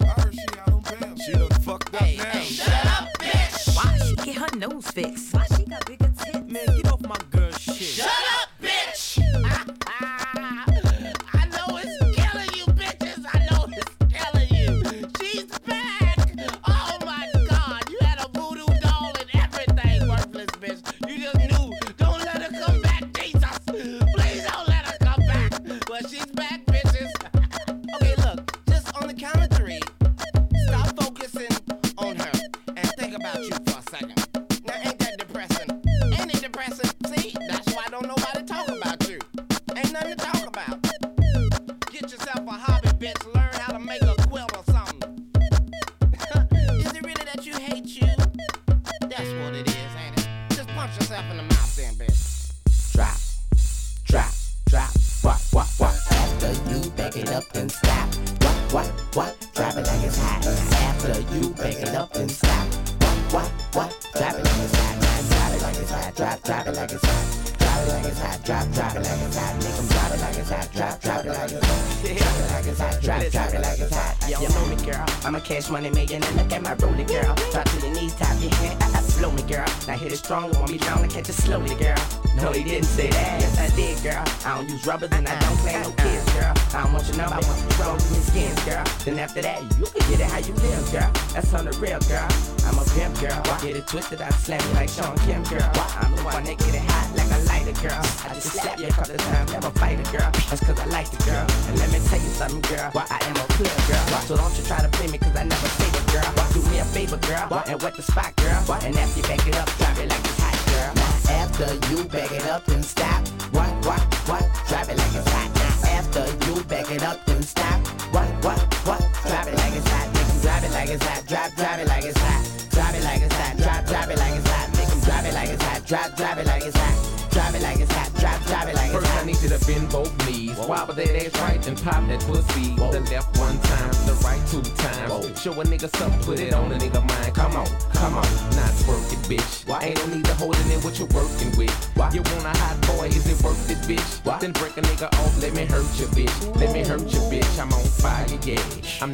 Twisted, 93.88 94.22
I 94.22 94.30
you 94.60 94.74
like 94.74 94.90
Sean 94.90 95.18
Kim, 95.20 95.44
girl. 95.44 95.67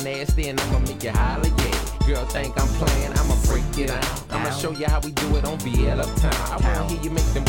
Nasty 0.03 0.49
and 0.49 0.59
I'ma 0.59 0.79
make 0.79 1.03
you 1.03 1.11
holler, 1.11 1.47
yeah. 1.47 2.07
Girl 2.07 2.25
think 2.25 2.53
I'm 2.59 2.67
playing, 2.79 3.13
I'ma 3.17 3.35
break 3.47 3.63
it 3.77 3.87
down. 3.87 4.03
I'ma 4.31 4.49
show 4.51 4.71
you 4.71 4.85
how 4.85 4.99
we 4.99 5.11
do 5.11 5.35
it 5.37 5.45
on 5.45 5.57
VL 5.59 5.99
Uptown. 5.99 6.33
I 6.51 6.57
wanna 6.61 6.89
hear 6.89 7.01
you 7.01 7.09
make 7.09 7.25
them 7.33 7.42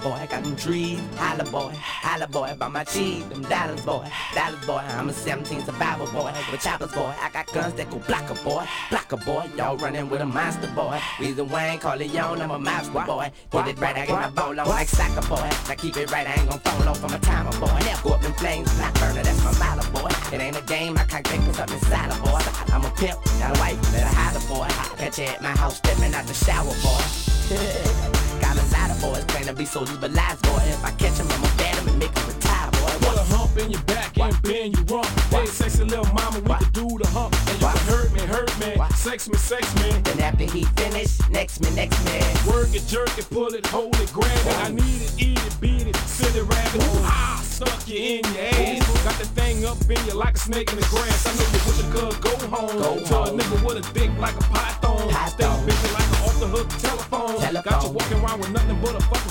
boy. 0.00 0.12
I 0.12 0.26
got 0.26 0.42
them 0.42 0.56
trees. 0.56 1.00
Holla 1.16 1.44
boy, 1.44 1.72
holla 1.76 2.26
boy. 2.26 2.54
By 2.58 2.68
my 2.68 2.84
cheese, 2.84 3.24
them 3.28 3.42
dollars 3.42 3.82
boy. 3.82 4.06
Dollars 4.34 4.64
boy. 4.66 4.82
I'm 4.98 5.08
a 5.08 5.12
17 5.12 5.64
survivor 5.64 6.06
boy. 6.06 6.32
With 6.50 6.60
choppers 6.60 6.92
boy. 6.92 7.14
I 7.20 7.30
got 7.30 7.52
guns 7.52 7.74
that 7.74 7.90
go 7.90 7.98
block 7.98 8.30
a 8.30 8.34
boy. 8.42 8.64
Block 8.90 9.12
a 9.12 9.16
boy. 9.16 9.48
Y'all 9.56 9.76
running 9.76 10.08
with 10.08 10.20
a 10.20 10.26
monster 10.26 10.68
boy. 10.74 11.00
Reason 11.18 11.48
Wayne, 11.48 11.78
call 11.78 12.00
it 12.00 12.16
on. 12.16 12.40
I'm 12.40 12.50
a 12.50 12.58
monster 12.58 12.92
boy. 13.06 13.30
Get 13.50 13.68
it 13.68 13.78
right, 13.78 13.96
I 13.96 14.06
get 14.06 14.10
my 14.10 14.30
ball 14.30 14.58
on 14.58 14.68
like 14.68 14.88
soccer 14.88 15.26
boy. 15.28 15.48
Now 15.68 15.74
keep 15.74 15.96
it 15.96 16.10
right, 16.10 16.26
I 16.26 16.34
ain't 16.34 16.48
gon' 16.48 16.60
fall 16.60 16.88
off. 16.88 17.04
I'm 17.04 17.14
a 17.14 17.18
timer 17.18 17.52
boy. 17.60 17.78
Never 17.84 18.02
go 18.02 18.14
up 18.14 18.24
in 18.24 18.32
flames, 18.34 18.72
black 18.74 18.94
burner. 18.94 19.22
That's 19.22 19.44
my 19.44 19.52
motto 19.58 19.90
boy. 19.90 20.10
It 20.32 20.40
ain't 20.40 20.56
a 20.56 20.62
game, 20.62 20.96
I 20.96 21.04
can't 21.04 21.24
put 21.24 21.54
something 21.54 21.76
inside 21.76 22.10
a 22.10 22.22
boy. 22.22 22.40
I'm 22.72 22.84
a 22.84 22.90
pimp, 22.90 23.18
not 23.40 23.56
a 23.56 23.60
wife, 23.60 23.92
let 23.92 24.04
a 24.04 24.14
holler 24.14 24.46
boy. 24.48 24.68
Catch 24.96 25.18
you 25.18 25.24
at 25.24 25.42
my 25.42 25.50
house, 25.50 25.76
stepping 25.78 26.14
out 26.14 26.26
the 26.26 26.34
shower 26.34 26.74
boy. 26.82 28.16
boys 29.00 29.24
claim 29.24 29.46
to 29.46 29.54
be 29.54 29.64
soldiers, 29.64 29.96
but 29.98 30.12
lies 30.12 30.38
boy. 30.42 30.60
If 30.66 30.84
I 30.84 30.92
catch 30.92 31.18
'em, 31.18 31.26
I'ma 31.30 31.48
ban 31.56 31.76
'em 31.78 31.88
and 31.88 31.98
make 31.98 32.16
'em 32.16 32.26
retire 32.28 32.70
boy. 32.78 32.92
Put 33.06 33.16
a 33.16 33.24
hump 33.34 33.56
in 33.58 33.70
your 33.70 33.82
back 33.82 34.16
and 34.18 34.42
bend 34.42 34.76
you 34.76 34.84
rump. 34.92 35.08
Hey, 35.30 35.46
sexy 35.46 35.84
little 35.84 36.12
mama, 36.14 36.38
we 36.40 36.54
can 36.60 36.70
do 36.72 36.86
the 36.98 37.08
hump. 37.08 37.34
And 37.48 37.60
you 37.60 37.68
can 37.68 37.86
hurt 37.92 38.12
me, 38.12 38.20
hurt 38.20 38.52
me, 38.60 38.70
sex 38.96 39.28
me, 39.28 39.38
sex 39.38 39.64
me. 39.80 39.88
Then 40.04 40.20
after 40.20 40.44
he 40.44 40.64
finish, 40.76 41.12
next 41.30 41.60
me, 41.62 41.70
next 41.70 41.98
me. 42.04 42.18
Work 42.46 42.74
it, 42.74 42.86
jerk 42.86 43.16
it, 43.18 43.26
pull 43.30 43.52
it, 43.54 43.66
hold 43.66 43.96
it, 44.00 44.12
grab 44.12 44.46
it. 44.46 44.56
I 44.66 44.68
need 44.68 45.00
it, 45.06 45.12
eat 45.18 45.40
it, 45.48 45.60
beat 45.60 45.86
it, 45.86 45.96
it, 46.40 46.44
rabbit. 46.52 46.82
Ah, 47.04 47.40
stuck 47.42 47.88
you 47.88 47.98
in 48.14 48.24
your 48.34 48.44
ass. 48.54 49.04
Got 49.04 49.16
the 49.18 49.28
thing 49.38 49.64
up 49.64 49.80
in 49.88 50.00
you 50.06 50.14
like 50.14 50.36
a 50.36 50.38
snake 50.38 50.70
in 50.72 50.76
the 50.76 50.86
grass. 50.92 51.26
I 51.26 51.32
know 51.38 51.48
you 51.54 51.60
wish 51.66 51.78
you 51.80 51.88
could 51.94 52.20
go 52.20 52.30
home. 52.54 52.76
Go 52.78 52.98
to 52.98 53.14
a 53.14 53.16
home. 53.16 53.38
nigga 53.38 53.64
with 53.64 53.82
a 53.82 53.94
dick 53.94 54.10
like 54.18 54.36
a 54.36 54.44
python. 54.52 55.08
Stay 55.30 55.48
busy 55.64 55.94
like 55.94 56.09
the 56.40 56.48
hook 56.48 56.68
telephone. 56.80 57.36
Got 57.62 57.84
you 57.84 57.90
walking 57.90 58.18
around 58.24 58.40
with 58.40 58.50
nothing 58.50 58.80
but 58.80 58.96
a 58.96 59.00
fucking. 59.12 59.30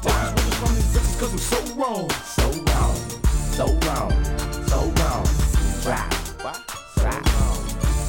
Take 0.00 0.16
these 0.16 0.32
bitches 0.32 0.56
from 0.56 0.74
these 0.74 0.90
bitches 0.96 1.20
cause 1.20 1.32
I'm 1.32 1.38
so 1.38 1.60
wrong. 1.76 2.08
So 2.24 2.46
wrong, 2.72 2.96
so 3.52 3.66
wrong, 3.84 4.12
so 4.64 4.80
wrong. 4.96 5.28
Drop, 5.84 6.08
drop, 6.40 7.20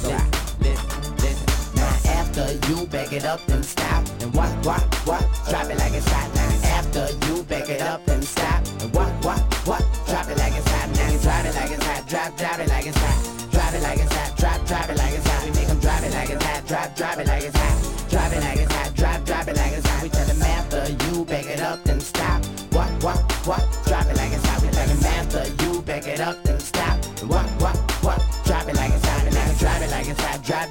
drop. 0.00 0.24
Listen, 0.56 1.16
listen. 1.20 1.48
Now 1.76 1.92
after 2.16 2.46
you 2.68 2.86
back 2.86 3.12
it 3.12 3.26
up 3.26 3.46
and 3.48 3.62
stop. 3.62 4.08
And 4.22 4.32
what, 4.32 4.48
what, 4.64 4.80
what? 5.04 5.24
Drop 5.50 5.68
it 5.68 5.76
like 5.76 5.92
it's 5.92 6.08
hot. 6.08 6.32
Now 6.34 6.80
after 6.80 7.12
you 7.26 7.42
back 7.44 7.68
it 7.68 7.82
up 7.82 8.08
and 8.08 8.24
stop. 8.24 8.64
And 8.80 8.90
what, 8.94 9.12
what, 9.22 9.40
what? 9.68 9.84
Drop 10.08 10.28
it 10.30 10.38
like 10.38 10.56
it's 10.56 10.66
hot. 10.66 10.88
Now 10.96 11.12
drop 11.20 11.44
it 11.44 11.54
like 11.54 11.70
it's 11.72 11.84
hot. 11.84 12.08
Drop, 12.08 12.36
drop 12.38 12.58
it 12.58 12.68
like 12.68 12.86
it's 12.86 12.96
hot. 12.96 13.50
Drop 13.52 13.74
it 13.74 13.82
like 13.82 13.98
it's 14.00 14.14
hot. 14.14 14.36
Drop, 14.38 14.66
drop 14.66 14.88
it 14.88 14.96
like 14.96 15.12
it's 15.12 15.28
hot. 15.28 15.44
We 15.44 15.50
make 15.52 15.68
'em 15.68 15.78
drop 15.80 16.02
it 16.02 16.14
like 16.14 16.30
it's 16.30 16.44
hot. 16.44 16.66
Drop, 16.66 16.96
drop 16.96 17.18
it 17.18 17.26
like 17.26 17.44
it's 17.44 17.56
hot. 17.56 17.79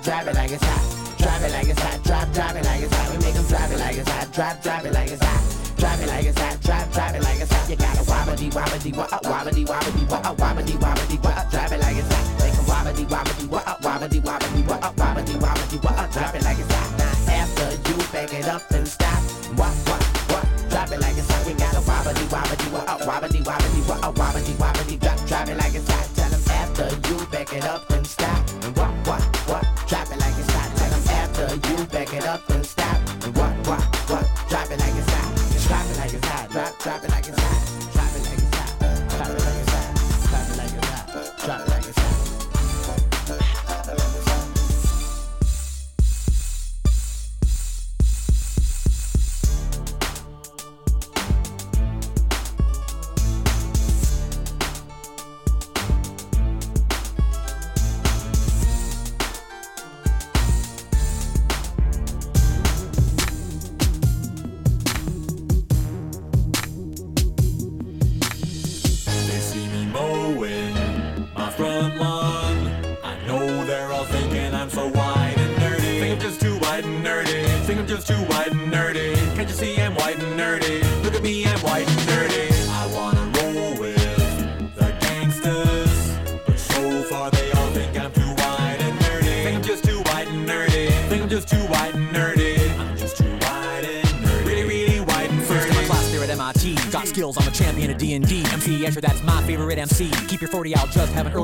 Drop, 0.10 0.26
it 0.26 0.34
like 0.34 0.50
it's 0.50 0.64
hot. 0.66 1.20
Drop 1.20 1.42
it 1.44 1.52
like 1.54 1.70
it's 1.70 1.80
hot. 1.80 2.04
Drop, 2.04 2.34
drop 2.34 2.56
it 2.56 2.66
like 2.66 2.82
it's 2.82 2.96
hot. 2.96 3.12
We 3.14 3.18
make 3.22 3.36
'em 3.36 3.46
drop 3.46 3.70
it 3.70 3.78
like 3.78 3.96
it's 3.96 4.10
hot. 4.10 4.34
Drop, 4.34 4.64
drop 4.64 4.84
it 4.84 4.92
like 4.92 5.12
it's 5.12 5.24
hot. 5.24 5.42
Drop 5.78 6.00
it 6.02 6.08
like 6.10 6.26
it's 6.26 6.40
hot. 6.42 6.58
Drop, 6.66 6.92
drop 6.92 7.14
it 7.14 7.22
like 7.22 7.40
it's 7.40 7.54
hot. 7.54 7.70
You 7.70 7.76
gotta 7.76 8.02
wobbity, 8.10 8.50
wobbity, 8.50 8.92
wah, 8.98 9.06
wobbity, 9.06 9.64
wobbity, 9.70 10.10
wah, 10.10 10.34
wobbity, 10.34 10.76
wobbity, 10.82 11.18
wah. 11.24 11.46
Drop 11.54 11.72
it 11.72 11.80
like 11.86 11.98
it's 12.02 12.10
hot. 12.10 12.26
Make 12.42 12.58
'em 12.58 12.66
wobbity, 12.66 13.06
wobbity, 13.06 13.46
wah, 13.54 13.78
wobbity, 13.86 14.20
wobbity, 14.26 14.62
wah, 14.66 14.92
wobbity, 14.98 15.36
wobbity, 15.38 15.78
wah. 15.84 16.08
Drop 16.10 16.34
it 16.34 16.44
like 16.44 16.58
it's 16.58 16.74
hot. 16.74 16.90
Now 16.98 17.34
after 17.42 17.70
you 17.88 17.96
back 18.12 18.34
it 18.34 18.48
up 18.50 18.72
and 18.72 18.88
stop. 18.88 19.22
What, 19.62 19.74
what, 19.86 20.02
what? 20.34 20.46
Drop 20.72 20.90
it 20.92 21.02
like 21.06 21.18
it's 21.22 21.30
hot. 21.30 21.46
We 21.46 21.54
gotta 21.54 21.82
wobbity, 21.86 22.26
wobbity, 22.34 22.68
wah, 22.74 22.98
wobbity, 23.06 23.44
wobbity, 23.46 23.82
wah, 23.88 24.12
wobbity, 24.12 24.54
wobbity, 24.58 25.00
drop, 25.00 25.20
drop 25.28 25.48
it 25.50 25.58
like 25.58 25.76
it's 25.76 25.88
hot. 25.88 26.08
Tell 26.18 26.34
'em 26.34 26.42
after 26.50 26.88
you 27.08 27.18
back 27.28 27.54
it 27.54 27.64
up 27.64 27.88
and 27.92 28.08
stop. 28.08 28.49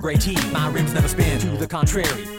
My 0.06 0.70
rims 0.70 0.94
never 0.94 1.08
spin, 1.08 1.40
to 1.40 1.58
the 1.58 1.68
contrary. 1.68 2.35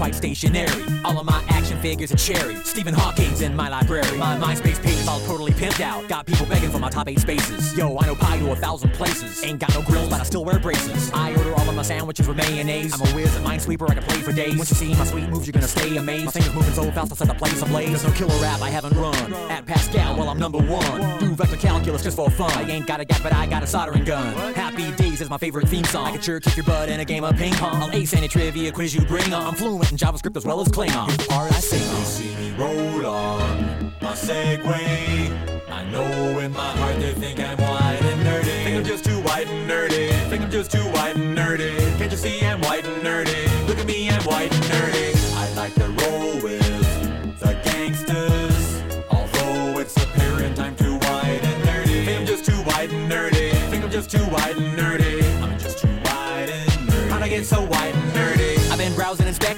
Quite 0.00 0.14
stationary. 0.14 0.82
All 1.04 1.18
of 1.18 1.26
my 1.26 1.44
action 1.50 1.78
figures, 1.82 2.10
are 2.10 2.16
cherry. 2.16 2.54
Stephen 2.64 2.94
Hawking's 2.94 3.42
in 3.42 3.54
my 3.54 3.68
library. 3.68 4.16
My 4.16 4.34
MySpace 4.34 4.82
page 4.82 4.94
is 4.94 5.06
all 5.06 5.20
totally 5.26 5.52
pimped 5.52 5.82
out. 5.82 6.08
Got 6.08 6.24
people 6.24 6.46
begging 6.46 6.70
for 6.70 6.78
my 6.78 6.88
top 6.88 7.06
eight 7.08 7.18
spaces. 7.18 7.76
Yo, 7.76 7.98
I 7.98 8.06
know 8.06 8.14
pie 8.14 8.38
to 8.38 8.50
a 8.50 8.56
thousand 8.56 8.94
places. 8.94 9.44
Ain't 9.44 9.58
got 9.58 9.74
no 9.74 9.82
grills, 9.82 10.08
but 10.08 10.18
I 10.18 10.24
still 10.24 10.42
wear 10.42 10.58
braces. 10.58 11.12
I 11.12 11.34
order 11.34 11.52
all 11.54 11.68
of 11.68 11.74
my 11.74 11.82
sandwiches 11.82 12.26
with 12.26 12.38
mayonnaise. 12.38 12.94
I'm 12.94 13.02
a 13.02 13.10
whiz, 13.14 13.36
a 13.36 13.40
minesweeper, 13.40 13.90
I 13.90 13.94
can 13.94 14.02
play 14.04 14.20
for 14.20 14.32
days. 14.32 14.56
Once 14.56 14.70
you 14.70 14.76
see 14.76 14.94
my 14.94 15.04
sweet 15.04 15.28
moves, 15.28 15.46
you're 15.46 15.52
gonna 15.52 15.68
stay 15.68 15.94
amazed. 15.98 16.24
My 16.24 16.32
fingers 16.32 16.54
moving 16.54 16.72
so 16.72 16.84
fast, 16.92 17.12
I'll 17.12 17.16
set 17.16 17.28
the 17.28 17.34
place 17.34 17.60
ablaze. 17.60 17.88
There's 17.90 18.04
no 18.04 18.12
killer 18.12 18.42
rap 18.42 18.62
I 18.62 18.70
haven't 18.70 18.96
run. 18.96 19.34
At 19.50 19.66
Pascal, 19.66 20.16
well, 20.16 20.30
I'm 20.30 20.38
number 20.38 20.60
one. 20.60 21.18
Do 21.18 21.34
vector 21.34 21.58
calculus 21.58 22.02
just 22.02 22.16
for 22.16 22.30
fun. 22.30 22.50
I 22.52 22.62
ain't 22.62 22.86
got 22.86 23.00
a 23.00 23.04
gap, 23.04 23.22
but 23.22 23.34
I 23.34 23.46
got 23.46 23.62
a 23.62 23.66
soldering 23.66 24.04
gun. 24.04 24.54
Happy 24.54 24.92
Days 24.92 25.20
is 25.20 25.28
my 25.28 25.36
favorite 25.36 25.68
theme 25.68 25.84
song. 25.84 26.06
I 26.06 26.12
can 26.12 26.22
sure 26.22 26.40
kick 26.40 26.56
your 26.56 26.64
butt 26.64 26.88
in 26.88 27.00
a 27.00 27.04
game 27.04 27.22
of 27.22 27.36
ping 27.36 27.52
pong. 27.52 27.82
I'll 27.82 27.92
ace 27.92 28.14
any 28.14 28.28
trivia 28.28 28.72
quiz 28.72 28.94
you 28.94 29.02
bring 29.02 29.34
on. 29.34 29.48
I'm 29.48 29.54
fluent 29.54 29.89
in 29.90 29.96
JavaScript 29.96 30.36
as 30.36 30.44
well 30.44 30.60
as 30.60 30.68
Klingon. 30.68 31.08
The 31.16 31.32
I 31.32 31.46
on. 31.46 31.48
They 31.50 32.04
see 32.04 32.36
me 32.36 32.52
roll 32.56 33.06
on 33.06 33.92
my 34.00 34.12
Segway. 34.12 35.68
I 35.68 35.84
know 35.90 36.38
in 36.38 36.52
my 36.52 36.70
heart 36.76 36.96
they 37.00 37.12
think 37.12 37.40
I'm 37.40 37.58
white 37.58 37.98
and 38.00 38.26
nerdy. 38.26 38.64
Think 38.64 38.76
I'm 38.76 38.84
just 38.84 39.04
too 39.04 39.20
white 39.22 39.48
and 39.48 39.68
nerdy. 39.68 40.10
Think 40.28 40.42
I'm 40.42 40.50
just 40.50 40.70
too 40.70 40.84
white 40.90 41.16
and 41.16 41.36
nerdy. 41.36 41.76
Can't 41.98 42.10
you 42.10 42.16
see 42.16 42.44
I'm 42.44 42.60
white 42.60 42.84
and 42.84 43.02
nerdy? 43.02 43.66
Look 43.66 43.78
at 43.78 43.86
me, 43.86 44.10
I'm 44.10 44.22
white 44.24 44.52
and 44.54 44.64
nerdy. 44.64 45.14
I 45.34 45.52
like 45.54 45.74
to 45.74 45.86
roll 45.86 46.40
with 46.40 47.40
the 47.40 47.58
gangsters. 47.64 48.82
Although 49.10 49.80
it's 49.80 49.96
apparent 49.96 50.60
I'm 50.60 50.76
too 50.76 50.94
white 50.98 51.42
and 51.42 51.64
nerdy. 51.64 52.04
Think 52.04 52.20
I'm 52.20 52.26
just 52.26 52.44
too 52.44 52.62
white 52.70 52.92
and 52.92 53.10
nerdy. 53.10 53.50
Think 53.70 53.84
I'm 53.84 53.90
just 53.90 54.10
too 54.10 54.24
white 54.26 54.56
and 54.56 54.78
nerdy. 54.78 55.42
I'm 55.42 55.58
just 55.58 55.78
too 55.78 55.88
white 55.88 56.48
and 56.48 56.88
nerdy. 56.88 57.08
How'd 57.08 57.22
I 57.22 57.28
get 57.28 57.44
so 57.44 57.62
white 57.62 57.79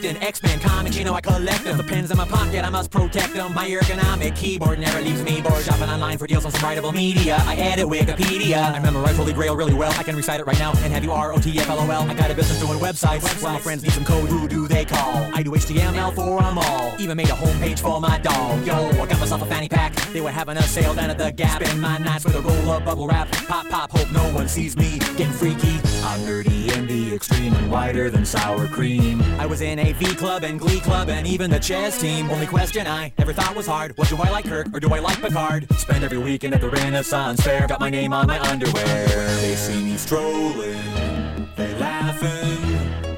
inspecting 0.05 0.29
X-Men 0.29 0.61
comics, 0.61 0.97
you 0.97 1.05
know 1.05 1.15
I 1.15 1.21
collect 1.21 1.65
them. 1.65 1.77
The 1.77 1.85
pens 1.85 2.11
in 2.11 2.17
my 2.17 2.27
pocket, 2.27 2.65
I 2.65 2.71
must 2.71 2.91
protect 2.91 3.35
them. 3.35 3.55
My 3.55 3.69
ergonomic 3.69 4.35
keyboard 4.37 4.79
never 4.79 5.01
leaves 5.01 5.23
me 5.23 5.41
bored. 5.41 5.65
Shopping 5.65 5.89
online 5.89 6.19
for 6.19 6.27
deals 6.27 6.45
on 6.45 6.53
some 6.53 6.61
writable 6.61 6.95
media. 6.95 7.37
I 7.47 7.57
edit 7.57 7.87
Wikipedia. 7.87 8.75
I 8.75 8.79
memorize 8.81 9.17
Holy 9.17 9.33
Grail 9.33 9.57
really 9.57 9.75
well. 9.75 9.93
I 9.99 10.03
can 10.03 10.17
recite 10.17 10.41
it 10.41 10.47
right 10.47 10.59
now 10.59 10.73
and 10.73 10.93
have 10.93 11.05
you 11.05 11.13
R-O-T-F-L-O-L. 11.13 12.11
I 12.11 12.15
got 12.15 12.31
a 12.31 12.35
business 12.35 12.61
doing 12.61 12.79
websites. 12.79 13.43
Well, 13.43 13.53
my 13.53 13.61
friends 13.61 13.83
need 13.83 13.93
some 13.93 14.05
code, 14.05 14.29
who 14.29 14.49
do 14.49 14.67
they 14.69 14.85
call? 14.85 15.31
I 15.35 15.43
do 15.43 15.53
HTML 15.53 16.15
for 16.15 16.41
them 16.41 16.59
all. 16.59 16.95
Even 16.99 17.17
made 17.17 17.29
a 17.29 17.33
homepage 17.33 17.81
for 17.81 18.01
my 18.01 18.19
dog. 18.19 18.65
Yo, 18.67 18.75
I 18.75 19.07
got 19.07 19.21
myself 19.21 19.43
a 19.43 19.47
fanny 19.47 19.69
pack. 19.69 19.95
They 20.13 20.21
were 20.21 20.31
having 20.31 20.57
a 20.57 20.63
sale 20.63 20.95
down 20.95 21.11
at 21.11 21.19
the 21.19 21.33
Gap. 21.33 21.63
Spend 21.63 21.81
my 21.81 21.99
nights 21.99 22.25
with 22.25 22.35
a 22.35 22.41
roll 22.41 22.71
of 22.71 22.85
bubble 22.85 23.07
wrap. 23.07 23.31
Pop, 23.33 23.69
pop, 23.69 23.91
hope 23.91 24.11
no 24.13 24.23
one 24.35 24.49
sees 24.49 24.77
me 24.77 24.99
getting 25.17 25.33
freaky. 25.33 25.77
I'm 26.05 26.21
nerdy 26.21 26.77
in 26.77 26.87
the 26.87 27.15
extreme 27.15 27.55
and 27.55 27.71
whiter 27.71 28.11
than 28.11 28.25
sour 28.25 28.67
cream. 28.67 29.23
I 29.39 29.47
was 29.47 29.61
in 29.61 29.79
a 29.79 29.92
V 29.93 30.15
club 30.15 30.45
and 30.45 30.59
Glee 30.59 30.81
club 30.81 31.09
and 31.09 31.27
even 31.27 31.51
the 31.51 31.59
chess 31.59 32.01
team. 32.01 32.31
Only 32.31 32.47
question 32.47 32.87
I 32.87 33.13
ever 33.19 33.33
thought 33.33 33.55
was 33.55 33.67
hard: 33.67 33.97
What 33.97 34.09
do 34.09 34.17
I 34.17 34.31
like, 34.31 34.45
Kirk, 34.45 34.69
or 34.73 34.81
do 34.81 34.93
I 34.93 34.99
like 34.99 35.21
Picard? 35.21 35.67
Spend 35.79 36.05
every 36.05 36.19
weekend 36.19 36.55
at 36.55 36.61
the 36.61 36.69
Renaissance 36.69 37.41
Fair. 37.41 37.67
Got 37.67 37.81
my 37.81 37.91
name 37.91 38.13
on 38.13 38.27
my 38.27 38.41
underwear. 38.41 39.07
They 39.41 39.55
see 39.55 39.83
me 39.83 39.97
strolling, 39.97 41.49
they 41.57 41.75
laughing 41.79 42.63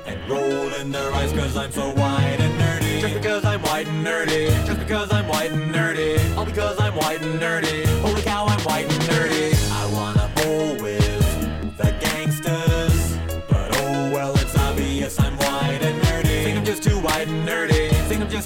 and 0.06 0.30
rolling 0.30 0.90
their 0.90 1.12
eyes 1.12 1.32
cause 1.32 1.56
I'm 1.56 1.72
so 1.72 1.90
white 1.90 2.40
and 2.40 2.60
nerdy. 2.60 3.00
Just 3.00 3.14
because 3.14 3.44
I'm 3.44 3.62
white 3.62 3.86
and 3.86 4.06
nerdy. 4.06 4.48
Just 4.66 4.80
because 4.80 5.12
I'm 5.12 5.28
white 5.28 5.52
and 5.52 5.74
nerdy. 5.74 6.36
All 6.36 6.44
because 6.44 6.80
I'm 6.80 6.94
white 6.96 7.22
and 7.22 7.40
nerdy. 7.40 7.93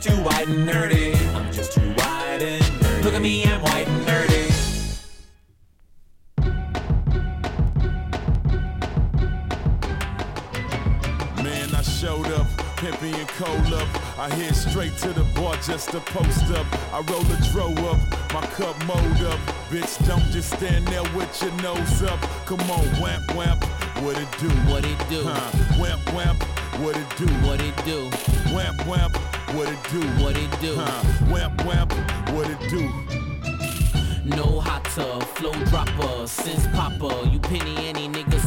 Just 0.01 0.17
too 0.17 0.23
white 0.23 0.49
and 0.49 0.69
nerdy. 0.69 1.17
I'm 1.35 1.53
just 1.53 1.73
too 1.73 1.81
white 1.81 2.41
and 2.41 2.63
nerdy. 2.63 3.05
Look 3.05 3.15
at 3.15 3.23
me, 3.23 3.45
I'm 3.45 3.61
white 3.63 3.89
and 3.89 4.07
nerdy. 4.07 4.45
Man, 11.43 11.75
I 11.75 11.83
showed 11.83 12.27
up, 12.27 12.47
pimping 12.77 13.15
and 13.15 13.29
cold 13.29 13.73
up. 13.75 13.89
I 14.19 14.29
head 14.35 14.55
straight 14.55 14.97
to 14.99 15.13
the 15.13 15.25
bar 15.35 15.57
just 15.57 15.91
to 15.91 16.01
post 16.01 16.51
up. 16.53 16.67
I 16.93 17.01
roll 17.11 17.23
a 17.23 17.37
dro 17.51 17.73
up, 17.91 17.99
my 18.33 18.47
cup 18.55 18.77
mold 18.85 19.23
up. 19.27 19.41
Bitch, 19.69 20.07
don't 20.07 20.31
just 20.31 20.53
stand 20.55 20.87
there 20.89 21.03
with 21.17 21.43
your 21.43 21.53
nose 21.63 22.03
up. 22.03 22.21
Come 22.47 22.61
on, 22.71 23.01
wamp 23.01 23.35
wamp, 23.35 23.65
what 24.03 24.17
it 24.17 24.29
do? 24.39 24.49
What 24.71 24.85
it 24.85 24.99
do? 25.09 25.25
Huh? 25.25 25.81
Wamp 25.81 26.13
wamp, 26.15 26.45
what 26.81 26.97
it 26.97 27.17
do? 27.17 27.27
What 27.47 27.61
it 27.61 27.77
do? 27.85 28.11
Wamp 28.55 28.87
wamp, 28.87 29.17
what 29.55 29.69
it 29.69 29.79
do? 29.91 30.01
What 30.23 30.37
it 30.37 30.51
do? 30.61 30.75
Huh? 30.77 31.03
Wamp 31.31 31.65
wamp, 31.65 31.93
what 32.31 32.49
it 32.49 32.61
do? 32.71 32.89
No 34.37 34.61
hotter, 34.61 35.25
flow 35.37 35.53
dropper, 35.67 36.27
since 36.27 36.67
popper. 36.69 37.29
You 37.29 37.41
penny 37.41 37.89
any 37.89 38.09
nigga, 38.09 38.38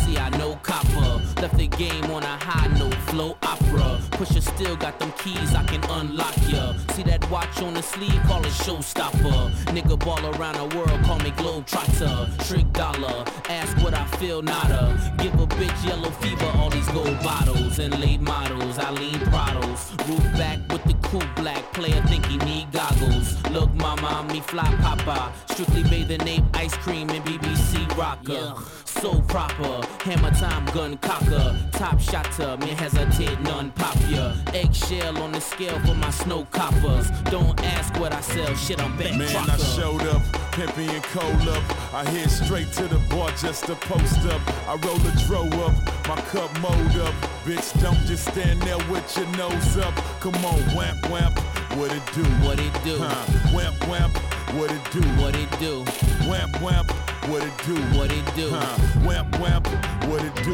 copper. 0.58 1.22
Left 1.42 1.58
the 1.58 1.68
game 1.68 2.06
on 2.12 2.24
a 2.24 2.38
high 2.38 2.68
note, 2.78 2.94
flow 3.10 3.38
opera. 3.44 4.00
Pusher 4.12 4.42
still 4.42 4.76
got 4.76 5.00
them 5.00 5.12
keys, 5.18 5.54
I 5.56 5.64
can 5.64 5.84
unlock 5.90 6.36
ya. 6.48 6.74
See 6.94 7.04
that 7.04 7.30
watch 7.30 7.62
on 7.62 7.74
the 7.74 7.82
sleeve, 7.82 8.22
call 8.24 8.44
it 8.46 8.54
showstopper. 8.64 9.52
Nigga 9.76 9.98
ball 9.98 10.24
around 10.36 10.56
the 10.56 10.78
world, 10.78 11.04
call 11.04 11.20
me 11.20 11.32
globetrotter. 11.32 12.48
Trick 12.48 12.72
dollar, 12.74 13.26
ask 13.50 13.76
what 13.84 13.94
I 13.94 14.06
feel, 14.18 14.42
nada. 14.42 15.14
Give 15.18 15.34
a 15.36 15.48
bitch 15.48 15.86
yellow 15.86 16.12
fever, 16.12 16.52
all 16.56 16.70
these 16.70 16.88
gold 16.90 17.20
bottles 17.24 17.80
and 17.80 18.00
late 18.00 18.22
models. 18.22 18.78
I 18.78 18.92
lean 18.92 19.20
Prados, 19.32 19.82
roof 20.08 20.24
back 20.38 20.60
with 20.72 20.84
the 20.84 20.94
cool 21.02 21.24
black 21.36 21.64
player 21.74 22.02
think 22.04 22.26
he 22.26 22.38
need 22.38 22.72
goggles. 22.72 23.42
Look, 23.52 23.74
mama, 23.76 24.26
me 24.32 24.42
fly 24.42 24.70
papa. 24.82 25.34
Strictly 25.52 25.84
bathing 25.84 26.28
ape 26.28 26.44
ice 26.54 26.76
cream 26.78 27.10
and 27.10 27.24
BBC 27.26 27.98
rocker. 27.98 28.56
So 29.00 29.22
proper, 29.22 29.82
hammer 30.02 30.32
time 30.32 30.66
gun 30.74 30.98
cocker. 30.98 31.58
Top 31.72 32.00
shotter, 32.00 32.58
man 32.58 32.76
hesitate, 32.78 33.40
none 33.42 33.72
pop 33.72 33.98
ya. 34.10 34.34
Eggshell 34.54 35.18
on 35.18 35.32
the 35.32 35.40
scale 35.40 35.80
for 35.80 35.96
my 35.96 36.10
snow 36.12 36.46
coppers. 36.52 37.10
Don't 37.32 37.60
ask 37.64 37.98
what 38.00 38.14
I 38.14 38.22
sell, 38.22 38.54
shit 38.56 38.82
I'm 38.82 38.96
back 38.98 39.16
Man, 39.16 39.50
I 39.50 39.58
showed 39.58 40.02
up, 40.04 40.22
pimping 40.52 40.90
and 40.90 41.04
cold 41.04 41.48
up. 41.48 41.64
I 41.94 42.04
head 42.10 42.30
straight 42.30 42.72
to 42.74 42.84
the 42.84 43.00
bar 43.10 43.30
just 43.32 43.66
to 43.66 43.76
post 43.76 44.26
up. 44.28 44.42
I 44.68 44.76
roll 44.86 44.98
a 44.98 45.12
dro 45.26 45.46
up, 45.66 45.74
my 46.08 46.22
cup 46.30 46.52
mold 46.60 46.96
up. 47.02 47.14
Bitch, 47.46 47.82
don't 47.82 47.98
just 48.06 48.28
stand 48.28 48.62
there 48.62 48.78
with 48.92 49.18
your 49.18 49.28
nose 49.38 49.78
up. 49.78 49.96
Come 50.20 50.36
on, 50.46 50.76
wamp 50.76 51.10
wamp, 51.10 51.40
what 51.76 51.92
it 51.92 52.04
do? 52.14 52.24
What 52.46 52.60
it 52.60 52.74
do? 52.84 52.98
Huh? 53.00 53.56
Wamp 53.56 53.88
wamp, 53.88 54.16
what 54.54 54.72
it 54.72 54.92
do? 54.92 55.02
What 55.22 55.36
it 55.36 55.50
do? 55.60 55.86
Wamp 56.30 56.62
wamp, 56.62 56.92
what 57.28 57.44
it 57.44 57.54
do? 57.66 57.76
What 57.98 58.12
it 58.12 58.36
do? 58.36 58.50
Huh? 58.50 59.06
Wamp 59.06 59.40
wamp, 59.40 59.68
what 60.08 60.24
it 60.24 60.36
do? 60.44 60.54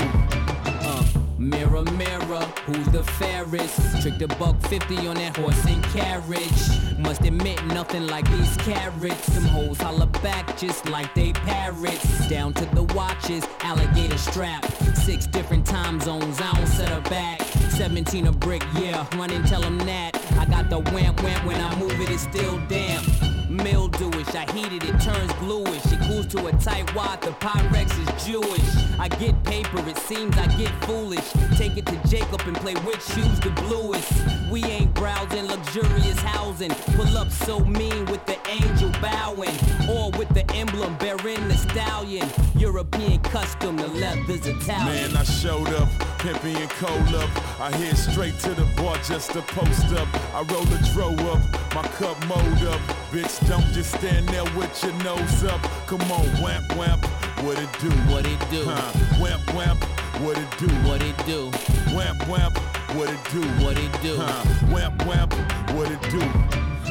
Uh, 0.81 1.03
mirror, 1.38 1.84
mirror, 1.94 2.41
who's 2.65 2.88
the 2.88 3.03
fairest? 3.03 4.02
Trick 4.02 4.18
the 4.18 4.27
buck 4.39 4.60
50 4.68 5.07
on 5.07 5.15
that 5.15 5.38
horse 5.38 5.65
and 5.65 5.84
carriage. 5.85 6.98
Must 6.99 7.22
admit, 7.22 7.64
nothing 7.68 8.07
like 8.07 8.30
these 8.31 8.57
carrots. 8.57 9.27
Them 9.27 9.44
hoes 9.44 9.80
holler 9.80 10.07
back 10.22 10.57
just 10.57 10.89
like 10.89 11.14
they 11.14 11.31
parrots. 11.34 12.27
Down 12.27 12.53
to 12.56 12.65
the 12.76 12.84
watches, 12.95 13.45
alligator 13.61 14.18
strap. 14.18 14.65
Six 14.95 15.27
different 15.27 15.65
time 15.65 15.99
zones, 15.99 16.41
I 16.41 16.53
don't 16.53 16.68
set 16.68 16.89
her 16.89 17.02
back. 17.10 17.41
17 17.77 18.27
a 18.27 18.31
brick, 18.31 18.64
yeah, 18.80 19.06
run 19.18 19.31
and 19.31 19.45
tell 19.48 19.61
them 19.61 19.77
that. 19.80 20.15
I 20.38 20.45
got 20.45 20.69
the 20.69 20.80
wamp 20.91 21.22
wamp 21.23 21.45
when 21.45 21.61
I 21.61 21.80
move 21.80 21.99
it, 22.02 22.10
it's 22.10 22.23
still 22.23 22.57
damp. 22.68 23.16
Mildewish, 23.57 24.35
I 24.35 24.51
heat 24.51 24.71
it, 24.71 24.84
it 24.84 24.99
turns 25.01 25.34
bluish. 25.34 25.85
It 25.91 25.99
cools 26.01 26.27
to 26.27 26.47
a 26.47 26.51
tight 26.53 26.93
wad, 26.95 27.21
the 27.21 27.31
Pyrex 27.31 27.89
is 28.01 28.25
Jewish. 28.25 28.99
I 28.99 29.07
get 29.07 29.43
paper, 29.43 29.79
it 29.88 29.97
seems 29.97 30.38
I 30.38 30.47
get 30.57 30.71
foolish. 30.85 31.31
Take 31.57 31.77
it 31.77 31.85
to 31.88 32.07
Jacob 32.07 32.41
and 32.45 32.55
play 32.57 32.73
which 32.75 33.01
shoes 33.01 33.39
the 33.39 33.51
bluest. 33.61 34.11
We 34.51 34.63
ain't 34.63 34.93
browsing 34.93 35.47
luxurious 35.47 36.19
housing. 36.19 36.71
Pull 36.95 37.17
up 37.17 37.29
so 37.31 37.59
mean 37.59 38.05
with 38.05 38.25
the 38.25 38.38
angel 38.49 38.91
bowing. 39.01 39.55
Or 39.89 40.11
with 40.11 40.29
the 40.29 40.45
emblem 40.53 40.95
bearing 40.97 41.47
the 41.47 41.55
stallion. 41.55 42.27
European 42.57 43.19
custom, 43.19 43.77
the 43.77 43.88
leather's 43.88 44.45
Italian. 44.47 45.11
Man, 45.11 45.17
I 45.17 45.23
showed 45.23 45.69
up, 45.69 45.89
pimping 46.19 46.55
and 46.55 46.69
cold 46.71 47.15
up. 47.15 47.29
I 47.59 47.71
head 47.71 47.97
straight 47.97 48.38
to 48.39 48.53
the 48.53 48.65
bar 48.77 48.97
just 49.03 49.31
to 49.34 49.41
post 49.41 49.93
up. 49.93 50.07
I 50.34 50.41
roll 50.53 50.63
a 50.63 50.79
dro 50.93 51.09
up, 51.31 51.41
my 51.75 51.84
cup 51.99 52.17
mold 52.27 52.63
up. 52.67 52.81
Bitch, 53.11 53.47
don't 53.48 53.72
just 53.74 53.94
stand 53.94 54.28
there 54.30 54.44
with 54.57 54.84
your 54.84 54.94
nose 55.03 55.44
up. 55.45 55.61
Come 55.88 56.02
on, 56.11 56.41
wamp 56.41 56.76
wamp, 56.76 57.06
what 57.44 57.57
it 57.57 57.69
do? 57.80 57.90
What 58.11 58.26
it 58.28 58.40
do? 58.52 58.64
Huh? 58.65 59.22
Wamp 59.22 59.53
wamp, 59.53 59.84
what 60.22 60.38
it 60.38 60.57
do? 60.57 60.68
What 60.88 61.02
it 61.02 61.18
do? 61.26 61.52
Wamp 61.95 62.28
wamp, 62.28 62.57
what 62.95 63.10
it 63.10 63.19
do? 63.32 63.41
What 63.64 63.78
it 63.78 64.02
do? 64.02 64.18
Huh? 64.18 64.44
Wamp 64.69 65.06
wamp, 65.06 65.34
what 65.72 65.90
it 65.90 66.02
do? 66.10 66.19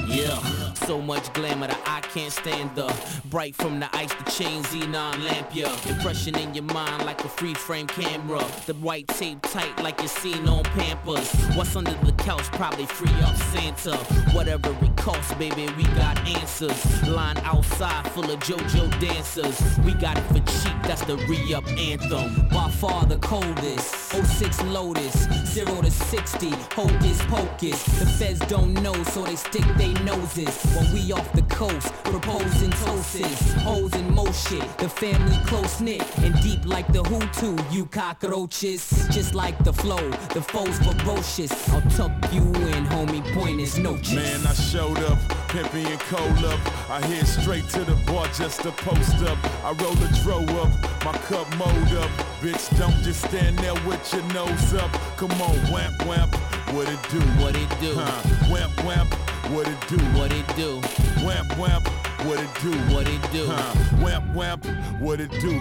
Yeah. 0.07 0.76
So 0.77 1.01
much 1.01 1.33
glamour 1.33 1.67
that 1.67 1.81
I 1.87 2.01
can't 2.01 2.33
stand 2.33 2.75
the 2.75 2.93
bright 3.27 3.55
from 3.55 3.81
the 3.81 3.89
ice, 3.97 4.13
the 4.15 4.31
chain, 4.31 4.63
xenon 4.65 5.25
lamp, 5.25 5.49
yeah. 5.53 5.73
Impression 5.89 6.37
in 6.39 6.55
your 6.55 6.65
mind 6.65 7.05
like 7.05 7.25
a 7.25 7.29
free 7.29 7.55
frame 7.55 7.87
camera. 7.87 8.45
The 8.67 8.75
white 8.75 9.09
tape 9.09 9.41
tight 9.43 9.83
like 9.83 10.01
you're 10.01 10.09
seen 10.09 10.49
on 10.49 10.65
Pampers. 10.65 11.33
What's 11.57 11.75
under 11.77 11.93
the 12.05 12.13
couch? 12.13 12.45
Probably 12.53 12.87
free 12.87 13.13
up 13.23 13.37
Santa. 13.37 13.97
Whatever 14.35 14.71
it 14.83 14.97
costs, 14.97 15.33
baby, 15.35 15.69
we 15.77 15.85
got 15.95 16.19
answers. 16.27 17.09
Line 17.09 17.39
outside 17.39 18.11
full 18.13 18.31
of 18.31 18.39
JoJo 18.41 19.01
dancers. 19.01 19.61
We 19.85 19.95
got 19.95 20.19
it 20.19 20.25
for 20.25 20.35
cheap, 20.35 20.83
that's 20.83 21.05
the 21.05 21.17
re-up 21.29 21.67
anthem. 21.69 22.49
By 22.49 22.71
far 22.71 23.07
the 23.07 23.19
coldest. 23.19 23.95
06 24.11 24.63
Lotus, 24.65 25.29
0 25.47 25.83
to 25.83 25.91
60. 25.91 26.51
Hocus 26.75 27.23
pocus. 27.27 27.85
The 27.99 28.07
feds 28.07 28.41
don't 28.47 28.75
know, 28.75 28.95
so 29.05 29.25
they 29.25 29.37
stick 29.37 29.65
their 29.77 29.93
noses. 30.05 30.66
When 30.75 30.93
we 30.93 31.13
off 31.13 31.31
the 31.33 31.43
coast, 31.43 31.93
proposing 32.05 32.71
toasts. 32.71 33.53
Hoes 33.63 33.93
and 33.95 34.11
motion. 34.15 34.61
The 34.79 34.89
family 34.89 35.39
close 35.47 35.81
knit 35.81 36.03
and 36.19 36.35
deep 36.43 36.65
like 36.65 36.87
the 36.93 37.03
Hutu, 37.03 37.57
you 37.73 37.87
cockroaches. 37.87 39.07
Just 39.11 39.35
like 39.35 39.57
the 39.65 39.73
flow, 39.73 40.11
the 40.35 40.43
foes 40.43 40.79
ferocious. 40.79 41.53
I'll 41.71 41.81
tuck 41.91 42.13
you 42.33 42.43
in, 42.43 42.85
homie. 42.87 43.23
Point 43.35 43.61
is 43.61 43.79
no 43.79 43.95
chiss. 43.95 44.17
Man, 44.17 44.47
I 44.47 44.55
showed 44.55 44.99
up, 45.11 45.19
pimpy 45.49 45.87
and 45.87 46.01
cold 46.01 46.45
up. 46.45 46.61
I 46.91 47.01
head 47.07 47.27
straight 47.27 47.69
to 47.71 47.85
the 47.85 47.97
bar 48.07 48.27
just 48.29 48.63
to 48.63 48.73
post 48.73 49.23
up. 49.23 49.39
I 49.65 49.73
roll 49.83 49.95
the 49.95 50.09
dro 50.23 50.41
up, 50.61 50.71
my 51.05 51.13
cup 51.29 51.49
mowed 51.57 51.93
up. 52.03 52.11
Bitch, 52.41 52.77
don't 52.79 53.03
just 53.03 53.25
stand 53.25 53.59
there 53.59 53.75
with 53.87 54.13
your 54.13 54.23
nose 54.33 54.75
up. 54.75 54.91
Come 55.17 55.33
on, 55.33 55.73
wamp 55.73 56.05
wamp, 56.07 56.35
what 56.73 56.89
it 56.89 56.99
do? 57.11 57.21
What 57.43 57.57
it 57.57 57.69
do? 57.81 57.95
Huh? 57.95 58.51
Wamp 58.51 58.85
wamp, 58.85 59.15
what 59.51 59.69
it 59.69 59.89
do? 59.89 59.97
What 60.19 60.33
it 60.33 60.47
do? 60.57 60.81
Wamp 61.25 61.57
wamp, 61.59 61.89
what 62.25 62.39
it 62.39 62.49
do? 62.63 62.73
What 62.95 63.09
it 63.09 63.33
do? 63.33 63.47
Huh? 63.47 63.75
Wamp 64.03 64.35
wamp, 64.35 64.67
what 65.01 65.21
it 65.21 65.31
do? 65.41 65.61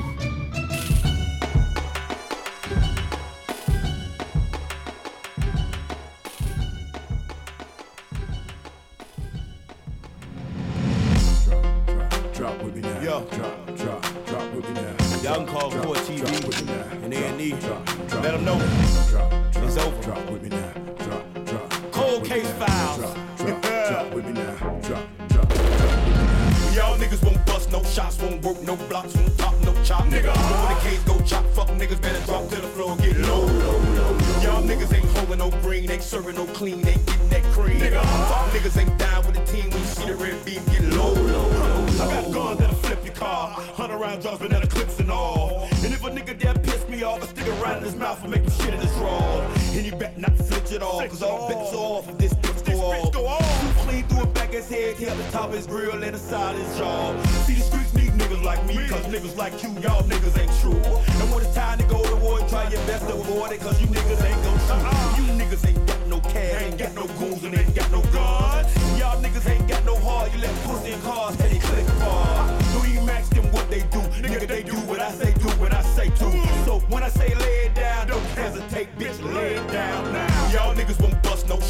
Drop 11.45 12.33
drop 12.33 12.63
with 12.63 12.75
me 12.75 12.81
now. 12.81 12.99
Yo. 13.01 13.19
Drop, 13.31 13.75
drop, 13.77 14.25
drop 14.25 14.53
with 14.53 14.67
me 14.69 14.73
now. 14.75 14.95
Y'all 15.21 15.35
can 15.37 15.47
call 15.47 15.69
Drop, 15.69 15.85
Core 15.85 15.95
drop 15.95 16.05
TV 16.05 16.47
with 16.47 16.65
me 16.65 16.73
now. 16.73 17.03
and 17.03 17.13
A&E. 17.13 17.51
Drop, 17.61 17.85
drop, 17.85 18.23
Let 18.23 18.31
them 18.33 18.45
know 18.45 18.57
Drop, 19.09 19.29
drop, 19.29 19.63
it's 19.63 19.77
over. 19.77 20.01
Drop 20.03 20.29
with 20.31 20.43
me 20.43 20.49
now. 20.49 20.64
Shots, 27.95 28.21
won't 28.21 28.43
work 28.43 28.61
no 28.63 28.75
blocks, 28.89 29.15
won't 29.15 29.37
pop 29.37 29.53
no 29.63 29.73
chop, 29.85 30.03
nigga. 30.05 30.33
When 30.35 30.75
the 30.75 30.81
case 30.81 31.01
go 31.03 31.17
chop, 31.21 31.45
fuck 31.53 31.69
niggas 31.69 32.01
better 32.01 32.23
drop 32.25 32.49
to 32.49 32.55
the 32.55 32.67
floor, 32.75 32.97
get 32.97 33.17
low. 33.19 33.45
Y'all 34.43 34.61
niggas 34.63 34.93
ain't 34.93 35.05
holding 35.15 35.37
no 35.37 35.49
green, 35.61 35.89
ain't 35.89 36.03
serving 36.03 36.35
no 36.35 36.45
clean, 36.47 36.85
ain't 36.85 37.05
getting 37.05 37.29
that 37.29 37.43
cream. 37.53 37.79
Nigga, 37.79 38.01
fuck 38.27 38.51
niggas 38.51 38.77
ain't 38.81 38.97
down 38.99 39.25
with 39.25 39.35
the 39.35 39.45
team 39.49 39.69
when 39.69 39.79
you 39.79 39.87
see 39.87 40.05
the 40.07 40.15
red 40.15 40.43
beam 40.43 40.61
get 40.65 40.83
low. 40.93 41.13
I 42.03 42.21
got 42.21 42.33
guns 42.33 42.59
that'll 42.59 42.75
flip 42.75 43.05
your 43.05 43.13
car, 43.13 43.51
hundred 43.51 43.97
round 43.97 44.21
drugs, 44.21 44.39
banana 44.39 44.67
clips 44.67 44.99
and 44.99 45.09
all. 45.09 45.69
And 45.83 45.93
if 45.93 46.03
a 46.03 46.09
nigga 46.09 46.37
dare 46.37 46.53
piss 46.55 46.85
me 46.89 47.03
off, 47.03 47.23
I 47.23 47.27
stick 47.27 47.47
around 47.47 47.77
in 47.77 47.83
his 47.85 47.95
mouth 47.95 48.21
and 48.23 48.31
make 48.31 48.41
him 48.41 48.51
shit 48.51 48.73
in 48.73 48.81
his 48.81 48.93
draw. 48.95 49.39
And 49.71 49.85
you 49.85 49.95
bet 49.95 50.17
not 50.17 50.35
flinch 50.35 50.73
at 50.73 50.81
all, 50.81 50.99
cause 51.07 51.23
all 51.23 51.47
bets 51.47 51.73
are 51.73 51.77
off 51.77 52.09
if 52.09 52.17
this 52.17 52.33
bitch 52.33 52.64
off. 52.93 53.61
Too 53.61 53.81
clean 53.87 54.03
through 54.07 54.23
a 54.23 54.27
back 54.27 54.51
his 54.51 54.69
head, 54.69 54.95
here 54.97 55.13
the 55.13 55.23
top 55.31 55.51
his 55.51 55.67
grill 55.67 56.03
and 56.03 56.13
the 56.13 56.19
side 56.19 56.55
his 56.55 56.77
jaw. 56.77 57.15
See 57.45 57.53
the 57.53 57.61
streets 57.61 57.93
need 57.93 58.11
niggas 58.11 58.43
like 58.43 58.65
me, 58.65 58.75
cause 58.87 59.05
niggas 59.05 59.35
like 59.37 59.61
you, 59.63 59.69
y'all 59.81 60.03
niggas 60.03 60.37
ain't 60.39 60.51
true. 60.61 60.79
And 61.19 61.31
when 61.31 61.43
it's 61.43 61.53
time 61.55 61.77
to 61.79 61.85
go 61.85 62.03
to 62.03 62.15
war, 62.17 62.39
try 62.47 62.69
your 62.69 62.81
best 62.87 63.07
to 63.07 63.13
avoid 63.13 63.51
it, 63.51 63.61
cause 63.61 63.79
you 63.81 63.87
niggas 63.87 64.23
ain't 64.23 64.43
gon' 64.43 64.59
shoot. 64.67 65.17
You 65.17 65.25
niggas 65.33 65.67
ain't 65.67 65.87
got 65.87 66.07
no 66.07 66.19
cash, 66.19 66.61
ain't 66.61 66.77
got 66.77 66.93
no 66.95 67.07
goons, 67.19 67.43
and 67.43 67.55
ain't 67.57 67.75
got 67.75 67.91
no 67.91 68.01
guns. 68.11 68.67
Y'all 68.99 69.21
niggas 69.21 69.49
ain't 69.49 69.67
got 69.67 69.83
no 69.85 69.95
heart, 69.99 70.33
you 70.33 70.41
let 70.41 70.53
pussy 70.63 70.91
and 70.91 71.03
cars 71.03 71.35
steady 71.35 71.59
click 71.59 71.87
bar. 71.99 72.59
Don't 72.73 72.87
even 72.87 73.05
them 73.05 73.51
what 73.51 73.69
they 73.69 73.81
do, 73.91 73.99
nigga 74.21 74.47
they 74.47 74.63
do 74.63 74.75
what 74.87 74.99
I 74.99 75.11
say 75.11 75.33
do 75.33 75.49
when 75.61 75.73
I 75.73 75.81
say 75.81 76.09
to. 76.09 76.27
So 76.65 76.79
when 76.89 77.03
I 77.03 77.09
say 77.09 77.33
lay 77.35 77.67
it 77.67 77.75
down, 77.75 78.07
don't 78.07 78.25
hesitate, 78.39 78.87
bitch, 78.97 79.21
lay 79.33 79.55
it 79.55 79.67
down 79.71 80.13
now. 80.13 80.51
Y'all 80.51 80.75
niggas 80.75 80.99
won't 81.01 81.14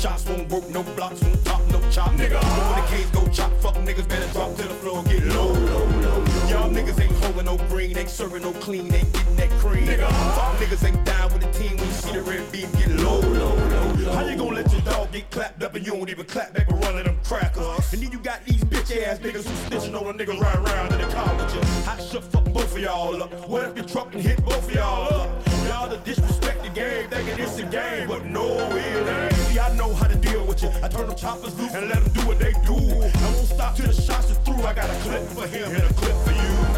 shots, 0.05 0.25
won't 0.29 0.47
work 0.51 0.69
no 0.69 0.83
blocks, 0.95 1.21
won't 1.21 1.43
pop 1.45 1.61
no 1.71 1.79
chop, 1.89 2.11
nigga. 2.11 2.37
Know 2.41 2.63
when 2.69 2.81
the 2.81 2.87
case 2.93 3.09
go 3.09 3.27
chop, 3.29 3.51
fuck 3.59 3.75
niggas 3.87 4.07
better 4.07 4.31
drop 4.33 4.55
to 4.55 4.63
the 4.63 4.75
floor, 4.75 5.03
get 5.03 5.23
low. 5.33 5.51
low, 5.71 5.85
low. 6.05 6.19
Y'all 6.49 6.69
niggas 6.69 6.99
ain't 7.01 7.15
holding 7.23 7.45
no 7.45 7.57
green, 7.69 7.97
ain't 7.97 8.09
serving 8.09 8.43
no 8.43 8.51
clean, 8.53 8.93
ain't 8.93 9.11
getting 9.13 9.35
that 9.37 9.49
cream. 9.61 9.87
Nigga, 9.87 10.07
fuck 10.35 10.53
niggas 10.61 10.83
ain't 10.87 11.03
down 11.05 11.33
with 11.33 11.41
the 11.41 11.51
team 11.57 11.75
when 11.77 11.87
you 11.87 11.93
see 11.93 12.11
the 12.11 12.21
red 12.21 12.51
beam 12.51 12.69
get 12.73 12.89
low. 13.03 13.19
Low, 13.19 13.55
low. 13.55 13.93
low. 14.05 14.13
How 14.13 14.25
you 14.27 14.37
gonna 14.37 14.55
let 14.61 14.71
your 14.71 14.81
dog 14.81 15.11
get 15.11 15.31
clapped 15.31 15.63
up 15.63 15.73
and 15.73 15.85
you 15.85 15.93
don't 15.93 16.09
even 16.09 16.25
clap 16.25 16.53
back 16.53 16.69
and 16.69 16.79
run 16.83 17.03
them 17.03 17.19
crackers? 17.23 17.93
And 17.93 18.03
then 18.03 18.11
you 18.11 18.19
got 18.19 18.45
these 18.45 18.63
bitch 18.63 18.91
ass 19.01 19.17
niggas 19.19 19.45
who 19.47 19.55
snitching 19.65 19.99
on 19.99 20.07
a 20.07 20.13
nigga 20.13 20.39
right 20.39 20.57
around 20.57 20.93
in 20.93 21.01
the 21.01 21.13
car 21.15 21.33
with 21.35 21.55
you. 21.55 21.61
I 21.89 21.97
should 21.99 22.23
fuck 22.23 22.45
both 22.53 22.75
of 22.75 22.79
y'all 22.79 23.23
up. 23.23 23.49
What 23.49 23.69
if 23.69 23.75
your 23.77 23.85
truck 23.85 24.13
and 24.13 24.21
hit 24.21 24.43
both 24.45 24.67
of 24.69 24.75
y'all 24.75 25.13
up? 25.21 25.47
Y'all 25.67 25.89
the 25.89 25.97
disrespect 25.97 26.61
the 26.61 26.69
game, 26.69 27.09
thinking 27.09 27.39
it's 27.39 27.57
a 27.57 27.63
game, 27.63 28.07
but 28.07 28.23
no, 28.25 28.45
it 28.45 29.07
ain't. 29.07 29.34
I 29.59 29.73
know 29.75 29.93
how 29.93 30.07
to 30.07 30.15
deal 30.15 30.45
with 30.45 30.61
you. 30.63 30.69
I 30.83 30.89
turn 30.89 31.07
them 31.07 31.15
choppers 31.15 31.57
loose 31.57 31.73
and 31.73 31.87
let 31.87 32.03
them 32.03 32.11
do 32.11 32.27
what 32.27 32.39
they 32.39 32.51
do. 32.51 32.75
I 32.75 33.31
won't 33.31 33.47
stop 33.47 33.75
till 33.75 33.87
the 33.87 33.93
shots 33.93 34.31
are 34.31 34.35
through. 34.43 34.63
I 34.63 34.73
got 34.73 34.89
a 34.89 34.93
clip 35.01 35.23
for 35.29 35.47
him 35.47 35.71
and 35.71 35.83
a 35.83 35.93
clip 35.93 36.15
for 36.25 36.31
you. 36.31 36.74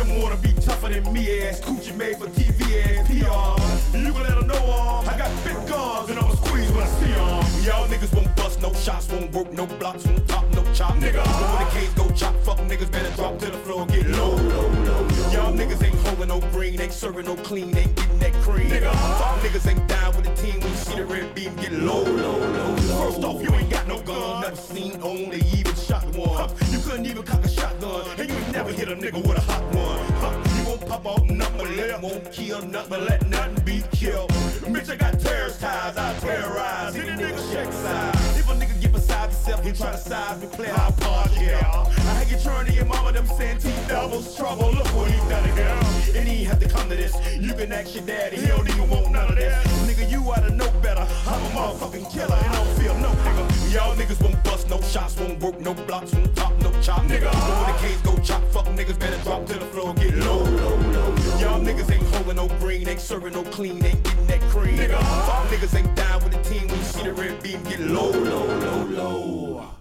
Them 0.00 0.22
wanna 0.22 0.36
be 0.38 0.50
tougher 0.54 0.88
than 0.88 1.12
me 1.12 1.42
ass, 1.42 1.60
coochie 1.60 1.94
made 1.94 2.16
for 2.16 2.26
TV 2.28 2.58
ass 2.86 3.06
PR. 3.06 3.98
You 3.98 4.12
can 4.14 4.22
let 4.22 4.34
them 4.34 4.46
know 4.46 4.72
um, 4.72 5.06
I 5.06 5.18
got 5.18 5.30
big 5.44 5.56
guns 5.68 6.08
and 6.08 6.18
I'ma 6.18 6.34
squeeze 6.36 6.72
when 6.72 6.84
I 6.84 6.86
see 6.86 7.12
them. 7.12 7.64
Y'all 7.66 7.86
niggas 7.86 8.14
won't 8.14 8.34
bust 8.34 8.62
no 8.62 8.72
shots, 8.72 9.12
won't 9.12 9.30
work 9.34 9.52
no 9.52 9.66
blocks, 9.66 10.06
won't 10.06 10.26
pop 10.26 10.48
no 10.54 10.64
chop, 10.72 10.94
nigga. 10.94 11.22
Know 11.22 11.52
when 11.52 11.64
the 11.66 11.70
case 11.72 11.92
go 11.92 12.08
chop, 12.12 12.34
fuck 12.36 12.56
niggas 12.60 12.90
better 12.90 13.14
drop 13.14 13.38
to 13.40 13.50
the 13.50 13.58
floor, 13.58 13.84
get 13.88 14.06
low. 14.06 14.36
Low, 14.36 14.36
low, 14.36 14.68
low. 14.68 15.08
Y'all 15.34 15.52
niggas 15.52 15.84
ain't 15.84 15.94
holding 16.06 16.28
no 16.28 16.40
green, 16.50 16.80
ain't 16.80 16.94
serving 16.94 17.26
no 17.26 17.36
clean, 17.36 17.76
ain't 17.76 17.94
getting 17.94 18.18
that 18.20 18.32
cream. 18.40 18.70
Nigga, 18.70 18.90
fuck 19.18 19.38
niggas 19.40 19.68
ain't 19.70 19.86
down 19.86 20.16
with 20.16 20.24
the 20.24 20.34
team 20.42 20.60
when 20.60 20.70
you 20.70 20.76
see 20.78 20.96
the 20.96 21.04
red 21.04 21.34
beam 21.34 21.54
get 21.56 21.72
low, 21.72 22.04
low, 22.04 22.38
low, 22.38 22.74
low. 22.74 22.76
First 23.04 23.22
off, 23.22 23.42
you 23.42 23.52
ain't 23.54 23.68
got 23.68 23.86
no 23.86 24.00
gun, 24.00 24.40
never 24.40 24.56
seen 24.56 24.98
only 25.02 25.42
even 25.52 25.74
shot 25.74 26.06
one. 26.16 26.48
You 26.70 26.78
couldn't 26.78 27.04
even 27.04 27.22
cock 27.22 27.44
a 27.44 27.48
shotgun, 27.48 28.06
and 28.18 28.30
you 28.30 28.34
ain't 28.34 28.52
never 28.52 28.72
hit 28.72 28.88
a 28.88 28.96
nigga 28.96 29.20
with 29.26 29.36
a 29.36 29.40
hot 29.42 29.74
one. 29.74 29.89
Huh, 30.20 30.58
You 30.58 30.68
won't 30.68 30.86
pop 30.86 31.06
out 31.06 31.28
nothing 31.28 31.76
let, 31.76 32.02
won't 32.02 32.32
kill 32.32 32.62
nothing 32.66 32.90
but 32.90 33.02
let 33.02 33.28
nothing 33.28 33.64
be 33.64 33.82
killed. 33.92 34.30
Bitch, 34.30 34.90
I 34.90 34.96
got 34.96 35.18
terrorist 35.20 35.60
ties, 35.60 35.96
I 35.96 36.14
terrorize 36.20 36.96
any 36.96 37.22
nigga 37.22 37.52
shake 37.52 37.72
side. 37.72 38.14
If 38.38 38.48
a 38.48 38.54
nigga 38.54 38.80
get 38.80 38.92
beside 38.92 39.30
himself, 39.30 39.64
he 39.64 39.72
try 39.72 39.92
to 39.92 39.98
size 39.98 40.40
me, 40.40 40.46
play 40.48 40.68
high 40.68 40.90
part, 41.00 41.30
yeah. 41.40 41.84
I 41.86 42.14
had 42.22 42.30
you 42.30 42.38
turn 42.38 42.66
to 42.66 42.72
your 42.72 42.86
mama, 42.86 43.12
them 43.12 43.26
Santee 43.26 43.74
doubles 43.88 44.36
trouble. 44.36 44.72
Look 44.72 44.86
what 44.94 45.10
he 45.10 45.16
done 45.28 45.44
again. 45.50 45.76
And 46.16 46.28
he 46.28 46.40
ain't 46.40 46.48
have 46.48 46.60
to 46.60 46.68
come 46.68 46.88
to 46.88 46.96
this. 46.96 47.14
You 47.38 47.52
can 47.54 47.72
ask 47.72 47.94
your 47.94 48.04
daddy, 48.04 48.36
he 48.36 48.46
don't 48.46 48.68
even 48.68 48.88
want 48.88 49.10
none 49.10 49.28
of 49.30 49.36
this. 49.36 49.54
Nigga, 49.88 49.99
oughta 50.30 50.50
know 50.54 50.70
better. 50.82 51.06
I'm 51.26 51.42
a 51.42 51.48
motherfucking 51.50 52.12
killer 52.12 52.34
and 52.34 52.46
I 52.46 52.54
don't 52.54 52.78
feel 52.78 52.94
no 52.98 53.10
nigga. 53.10 53.74
Y'all 53.74 53.94
niggas 53.96 54.22
won't 54.22 54.42
bust 54.44 54.68
no 54.68 54.80
shots, 54.80 55.18
won't 55.18 55.40
work 55.42 55.60
no 55.60 55.74
blocks, 55.74 56.12
won't 56.12 56.34
pop 56.36 56.56
no 56.62 56.70
chop, 56.80 57.02
nigga. 57.02 57.30
When 57.30 57.72
the 57.72 57.78
case 57.80 58.00
go 58.02 58.16
chop, 58.18 58.42
fuck 58.50 58.66
niggas 58.66 58.98
better 58.98 59.22
drop 59.22 59.46
to 59.46 59.54
the 59.54 59.66
floor, 59.66 59.94
get 59.94 60.14
low. 60.16 60.42
Low, 60.44 60.76
low. 60.76 61.10
Y'all 61.40 61.60
niggas 61.60 61.90
ain't 61.92 62.06
holding 62.14 62.36
no 62.36 62.48
green, 62.58 62.88
ain't 62.88 63.00
serving 63.00 63.32
no 63.32 63.42
clean, 63.44 63.84
ain't 63.84 64.02
getting 64.02 64.26
that 64.26 64.40
cream. 64.52 64.76
Nigga, 64.76 64.98
fuck 65.26 65.46
niggas 65.48 65.76
ain't 65.78 65.94
down 65.96 66.22
with 66.24 66.32
the 66.32 66.42
team 66.48 66.66
when 66.68 66.78
you 66.78 66.84
see 66.84 67.02
the 67.02 67.12
red 67.12 67.42
beam 67.42 67.62
get 67.64 67.80
low, 67.80 68.10
low, 68.10 68.46
low, 68.46 68.84
low. 68.84 69.79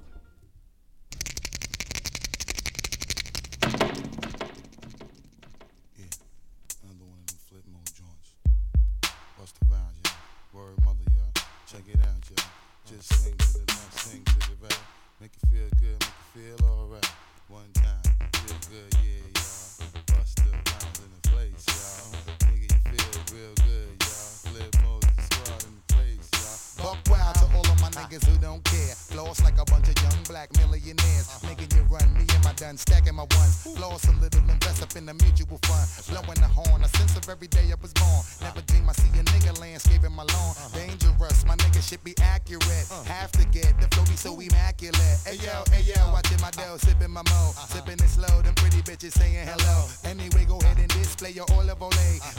Niggas 28.10 28.26
who 28.27 28.39
don't 28.49 28.63
care. 28.63 28.95
Floss 29.13 29.43
like 29.43 29.57
a 29.61 29.65
bunch 29.65 29.88
of 29.89 29.95
young 30.01 30.23
black 30.27 30.49
millionaires. 30.57 31.27
Making 31.45 31.69
you 31.77 31.84
run, 31.85 32.07
me 32.17 32.26
and 32.34 32.43
my 32.43 32.53
done, 32.53 32.77
stacking 32.77 33.13
my 33.13 33.27
ones. 33.38 33.61
Floss 33.77 34.05
a 34.09 34.13
little, 34.17 34.41
invest 34.49 34.81
up 34.81 34.95
in 34.97 35.05
the 35.05 35.13
mutual 35.13 35.59
fund. 35.69 35.85
Blowing 36.09 36.41
the 36.41 36.49
horn, 36.49 36.81
a 36.81 36.89
sense 36.97 37.15
of 37.15 37.30
every 37.30 37.47
day 37.47 37.69
I 37.69 37.77
was 37.80 37.93
born. 37.93 38.21
Never 38.41 38.61
dream 38.65 38.89
I 38.89 38.93
see 38.93 39.11
a 39.19 39.23
nigga 39.23 39.53
landscaping 39.61 40.13
my 40.13 40.26
lawn. 40.34 40.53
Dangerous, 40.73 41.45
my 41.45 41.55
nigga 41.61 41.81
should 41.88 42.03
be 42.03 42.15
accurate. 42.21 42.85
Have 43.05 43.31
to 43.38 43.45
get 43.53 43.77
the 43.80 43.88
flow 43.93 44.05
be 44.05 44.17
so 44.17 44.34
immaculate. 44.39 45.17
Hey 45.30 45.38
yo, 45.45 45.61
hey 45.69 45.85
yo, 45.85 46.01
watching 46.09 46.41
my 46.41 46.49
dough, 46.49 46.77
sipping 46.77 47.11
my 47.11 47.21
mo. 47.30 47.53
Sipping 47.69 48.01
it 48.01 48.09
slow, 48.09 48.41
them 48.41 48.55
pretty 48.55 48.81
bitches 48.81 49.13
saying 49.13 49.45
hello. 49.45 49.85
Anyway, 50.09 50.45
go 50.49 50.57
ahead 50.57 50.80
and 50.80 50.89
display 50.89 51.31
your 51.31 51.45
olive 51.53 51.81
oil. 51.81 51.93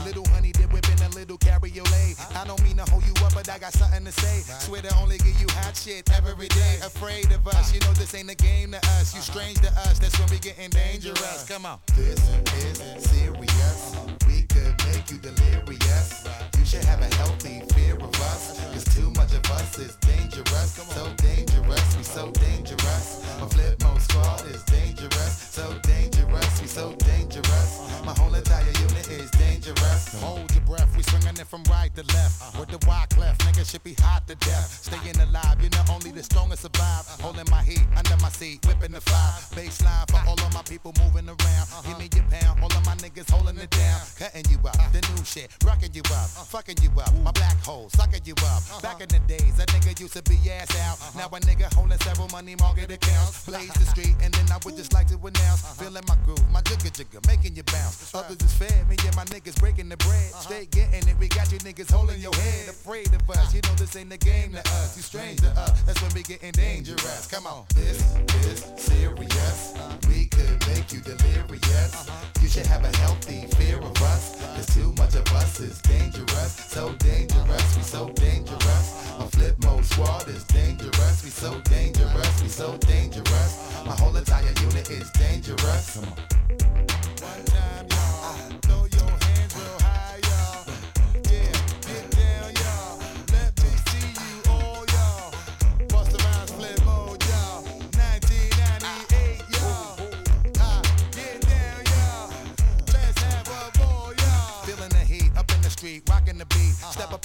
Little 0.04 0.26
honey 0.34 0.50
dip 0.50 0.72
whipping 0.72 1.00
a 1.06 1.08
little 1.14 1.38
cabriolet. 1.38 2.18
I 2.34 2.42
don't 2.46 2.62
mean 2.64 2.78
to 2.82 2.86
hold 2.90 3.06
you 3.06 3.14
up, 3.22 3.34
but 3.34 3.48
I 3.48 3.58
got 3.58 3.72
something 3.72 4.04
to 4.04 4.12
say. 4.12 4.42
Swear 4.66 4.82
to 4.82 4.90
only 4.98 5.18
give 5.18 5.38
you 5.40 5.46
hot 5.62 5.76
shit 5.76 6.00
every 6.16 6.48
day. 6.48 6.78
Afraid 6.84 7.30
of 7.32 7.46
us, 7.48 7.72
you 7.74 7.80
know 7.80 7.92
this 7.94 8.14
ain't 8.14 8.30
a 8.30 8.34
game 8.34 8.72
to 8.72 8.78
us. 8.78 9.14
You 9.14 9.20
strange 9.20 9.60
to 9.60 9.68
us, 9.68 9.98
that's 9.98 10.18
when 10.18 10.28
we 10.30 10.38
getting 10.38 10.70
dangerous. 10.70 11.46
Come 11.48 11.66
on. 11.66 11.78
This 11.96 12.18
is 12.54 13.10
serious. 13.10 14.09
Could 14.52 14.74
make 14.86 15.10
you 15.10 15.18
delirious. 15.18 16.26
You 16.58 16.64
should 16.64 16.84
have 16.84 17.00
a 17.00 17.14
healthy 17.16 17.62
fear 17.74 17.94
of 17.94 18.14
us. 18.30 18.58
Cause 18.72 18.84
too 18.94 19.10
much 19.16 19.32
of 19.32 19.44
us 19.50 19.78
is 19.78 19.96
dangerous. 19.96 20.72
So 20.72 21.12
dangerous, 21.16 21.96
we 21.96 22.02
so 22.02 22.30
dangerous. 22.32 23.24
My 23.40 23.46
flip 23.46 23.82
mode 23.82 24.00
squad 24.02 24.44
is 24.46 24.62
dangerous. 24.64 25.34
So 25.50 25.78
dangerous, 25.82 26.60
we 26.60 26.66
so 26.66 26.92
dangerous. 26.94 27.80
My 28.04 28.12
whole 28.12 28.34
entire 28.34 28.64
unit 28.64 29.08
is 29.08 29.30
dangerous. 29.32 30.20
Hold 30.20 30.52
your 30.52 30.64
breath, 30.64 30.96
we 30.96 31.02
swinging 31.02 31.38
it 31.38 31.46
from 31.46 31.62
right 31.70 31.94
to 31.94 32.02
left. 32.14 32.58
With 32.58 32.70
the 32.70 32.84
wide 32.86 33.10
cleft, 33.10 33.40
nigga 33.42 33.68
should 33.70 33.84
be 33.84 33.94
hot 34.00 34.26
to 34.26 34.34
death. 34.36 34.68
Staying 34.82 35.20
alive, 35.20 35.62
you 35.62 35.70
know 35.70 35.84
only 35.90 36.10
the 36.10 36.22
strongest 36.22 36.62
survive. 36.62 37.06
Holding 37.20 37.46
my 37.50 37.62
heat 37.62 37.86
under 37.96 38.16
my 38.22 38.30
seat, 38.30 38.64
whipping 38.66 38.92
the 38.92 39.00
fire. 39.00 39.38
Baseline 39.54 40.10
for 40.10 40.20
all 40.28 40.34
of 40.34 40.52
my 40.54 40.62
people 40.62 40.92
moving 41.02 41.28
around. 41.28 41.66
Give 41.86 41.98
me 41.98 42.08
your 42.14 42.24
pound, 42.30 42.60
all 42.62 42.72
of 42.72 42.84
my 42.86 42.94
niggas 42.96 43.30
holding 43.30 43.58
it 43.58 43.70
down. 43.70 44.00
Cutting 44.18 44.39
you 44.48 44.58
up, 44.64 44.78
the 44.92 45.00
new 45.12 45.24
shit, 45.24 45.50
rocking 45.64 45.90
you 45.92 46.02
up, 46.14 46.30
uh, 46.38 46.46
fucking 46.46 46.76
you 46.82 46.90
up. 47.00 47.12
My 47.22 47.32
black 47.32 47.58
hole, 47.64 47.88
sucking 47.90 48.22
you 48.24 48.34
up. 48.46 48.62
Uh-huh. 48.70 48.80
Back 48.80 49.00
in 49.00 49.08
the 49.08 49.20
days, 49.26 49.58
a 49.58 49.66
nigga 49.66 49.98
used 49.98 50.14
to 50.14 50.22
be 50.22 50.38
ass 50.50 50.70
out. 50.86 50.96
Uh-huh. 51.00 51.18
Now 51.18 51.36
a 51.36 51.40
nigga 51.40 51.72
holding 51.74 51.98
several 52.00 52.28
money 52.28 52.54
market 52.56 52.90
accounts. 52.90 53.48
Uh-huh. 53.48 53.58
Blaze 53.58 53.74
the 53.74 53.86
street, 53.86 54.14
and 54.22 54.32
then 54.32 54.46
I 54.50 54.58
would 54.64 54.76
just 54.76 54.92
like 54.92 55.08
to 55.08 55.18
announce. 55.18 55.60
Feeling 55.80 56.04
my 56.08 56.16
groove, 56.24 56.48
my 56.50 56.60
jigger 56.62 56.90
jigger, 56.90 57.20
making 57.26 57.56
you 57.56 57.62
bounce. 57.64 58.14
Others 58.14 58.38
is 58.42 58.52
fair, 58.52 58.84
me 58.88 58.96
and 59.06 59.16
my 59.16 59.24
niggas 59.26 59.58
breaking 59.58 59.88
the 59.88 59.96
bread. 59.98 60.32
Stay 60.40 60.66
getting 60.70 61.06
it, 61.08 61.16
we 61.18 61.28
got 61.28 61.50
you 61.52 61.58
niggas 61.58 61.90
holding 61.90 62.20
your 62.20 62.34
head. 62.34 62.68
Afraid 62.68 63.08
of 63.08 63.28
us, 63.30 63.54
you 63.54 63.60
know 63.62 63.74
this 63.74 63.96
ain't 63.96 64.10
the 64.10 64.18
game 64.18 64.52
to 64.52 64.60
us. 64.60 64.96
You 64.96 65.02
strange 65.02 65.40
to 65.40 65.50
us, 65.50 65.70
uh, 65.70 65.76
that's 65.86 66.02
when 66.02 66.12
we 66.14 66.22
getting 66.22 66.52
dangerous. 66.52 67.26
Come 67.26 67.46
on, 67.46 67.64
this 67.74 67.98
is 68.46 68.64
serious. 68.76 69.74
We 70.08 70.26
could 70.26 70.66
make 70.68 70.92
you 70.92 71.00
delirious. 71.00 72.10
You 72.42 72.48
should 72.48 72.66
have 72.66 72.84
a 72.84 72.96
healthy 72.98 73.46
fear 73.56 73.78
of 73.78 74.02
us. 74.02 74.29
Cause 74.54 74.66
too 74.74 74.92
much 74.98 75.14
of 75.14 75.26
us 75.34 75.60
is 75.60 75.80
dangerous. 75.82 76.52
So 76.52 76.92
dangerous, 76.94 77.76
we 77.76 77.82
so 77.82 78.08
dangerous. 78.10 79.16
My 79.18 79.26
flip 79.26 79.56
mode 79.64 79.84
squad 79.84 80.28
is 80.28 80.44
dangerous. 80.44 81.24
We 81.24 81.30
so 81.30 81.60
dangerous, 81.62 82.42
we 82.42 82.48
so 82.48 82.76
dangerous. 82.78 83.82
My 83.84 83.96
whole 83.96 84.16
entire 84.16 84.54
unit 84.60 84.90
is 84.90 85.10
dangerous. 85.10 85.96
Come 85.96 86.04
on. 86.04 87.69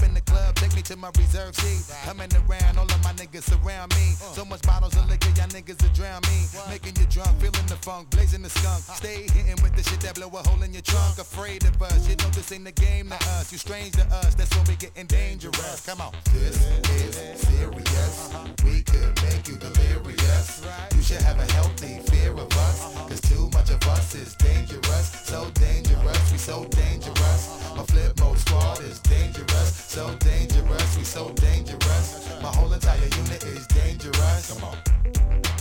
In 0.06 0.14
the 0.14 0.22
club, 0.22 0.56
take 0.56 0.74
me 0.76 0.82
to 0.84 0.96
my 0.96 1.10
reserve 1.18 1.56
seat. 1.56 1.84
Coming 2.06 2.30
around, 2.48 2.78
all 2.78 2.86
of 2.86 3.04
my 3.04 3.14
niggas 3.14 3.44
surround 3.44 3.94
me. 3.96 4.14
So 4.38 4.46
much 4.46 4.62
bottles 4.62 4.96
of 4.96 5.10
liquor, 5.10 5.30
y'all 5.36 5.50
niggas 5.50 5.82
will 5.82 5.94
drown 5.94 6.22
me. 6.30 6.46
Making 6.70 6.96
you 7.00 7.08
drunk, 7.08 7.34
feeling 7.42 7.68
the 7.68 7.78
funk, 7.82 8.10
blazing 8.12 8.44
the 8.44 8.50
skunk. 8.50 8.84
Stay 9.02 9.28
hitting 9.34 9.62
with 9.64 9.76
the 9.76 9.84
shit 9.84 10.00
that 10.02 10.16
blow 10.16 10.28
a 10.28 10.42
hole 10.48 10.62
in 10.62 10.72
your 10.74 10.82
trunk. 10.84 11.18
Afraid 11.18 11.64
of 11.66 11.82
us, 11.82 12.08
you 12.08 12.16
know 12.18 12.30
this 12.30 12.52
ain't 12.52 12.66
the 12.66 12.72
game 12.72 13.10
to 13.10 13.16
us. 13.36 13.52
You 13.52 13.58
strange 13.58 13.94
to 13.94 14.06
us, 14.22 14.36
that's 14.36 14.56
when 14.56 14.66
we 14.68 14.76
getting 14.76 15.08
dangerous. 15.08 15.86
Come 15.86 16.02
on. 16.02 16.14
This 16.34 16.56
is 16.56 17.42
serious. 17.42 18.30
We 18.64 18.82
could 18.84 19.16
make 19.24 19.48
you 19.48 19.58
delirious. 19.58 20.66
You 20.96 21.02
should 21.02 21.22
have 21.22 21.40
a 21.40 21.52
healthy 21.54 22.00
fear 22.12 22.32
of 22.32 22.52
us. 22.52 22.94
Cause 23.10 23.22
too 23.22 23.50
much 23.66 23.84
of 23.84 23.90
us 23.90 24.16
is 24.16 24.36
dangerous. 24.36 25.10
So 25.24 25.50
dangerous, 25.52 26.32
we 26.32 26.38
so 26.38 26.66
dangerous. 26.66 27.74
My 27.76 27.84
flip 27.84 28.20
mode 28.20 28.38
squad 28.38 28.80
is 28.82 29.00
dangerous. 29.00 29.76
So 29.76 30.14
dangerous, 30.20 30.98
we 30.98 31.04
so 31.04 31.30
dangerous. 31.30 32.30
My 32.42 32.50
whole 32.50 32.72
entire 32.72 33.00
unit 33.00 33.44
is 33.44 33.66
dangerous. 33.68 34.54
Come 34.54 34.64
on. 34.70 35.55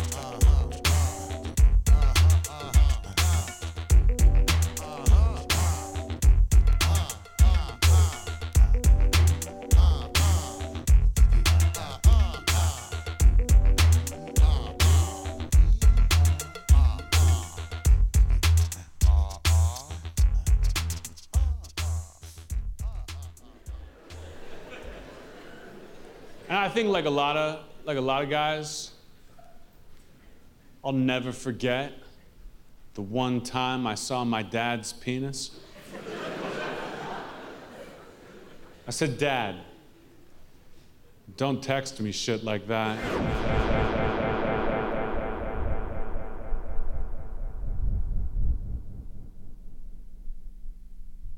And 26.55 26.63
I 26.63 26.69
think 26.69 26.89
like 26.89 27.05
a 27.05 27.11
lot 27.11 27.37
of 27.37 27.65
like 27.85 27.97
a 27.97 28.01
lot 28.01 28.23
of 28.23 28.31
guys, 28.31 28.93
I'll 30.85 30.93
never 30.93 31.33
forget 31.33 31.95
the 32.95 33.03
one 33.03 33.41
time 33.41 33.89
I 33.89 33.97
saw 33.97 34.23
my 34.23 34.45
dad's 34.45 34.93
penis. 34.93 35.59
I 38.87 38.91
said, 38.91 39.19
Dad, 39.19 39.57
don't 41.37 41.61
text 41.61 42.01
me 42.01 42.13
shit 42.13 42.45
like 42.45 42.69
that. 42.69 43.54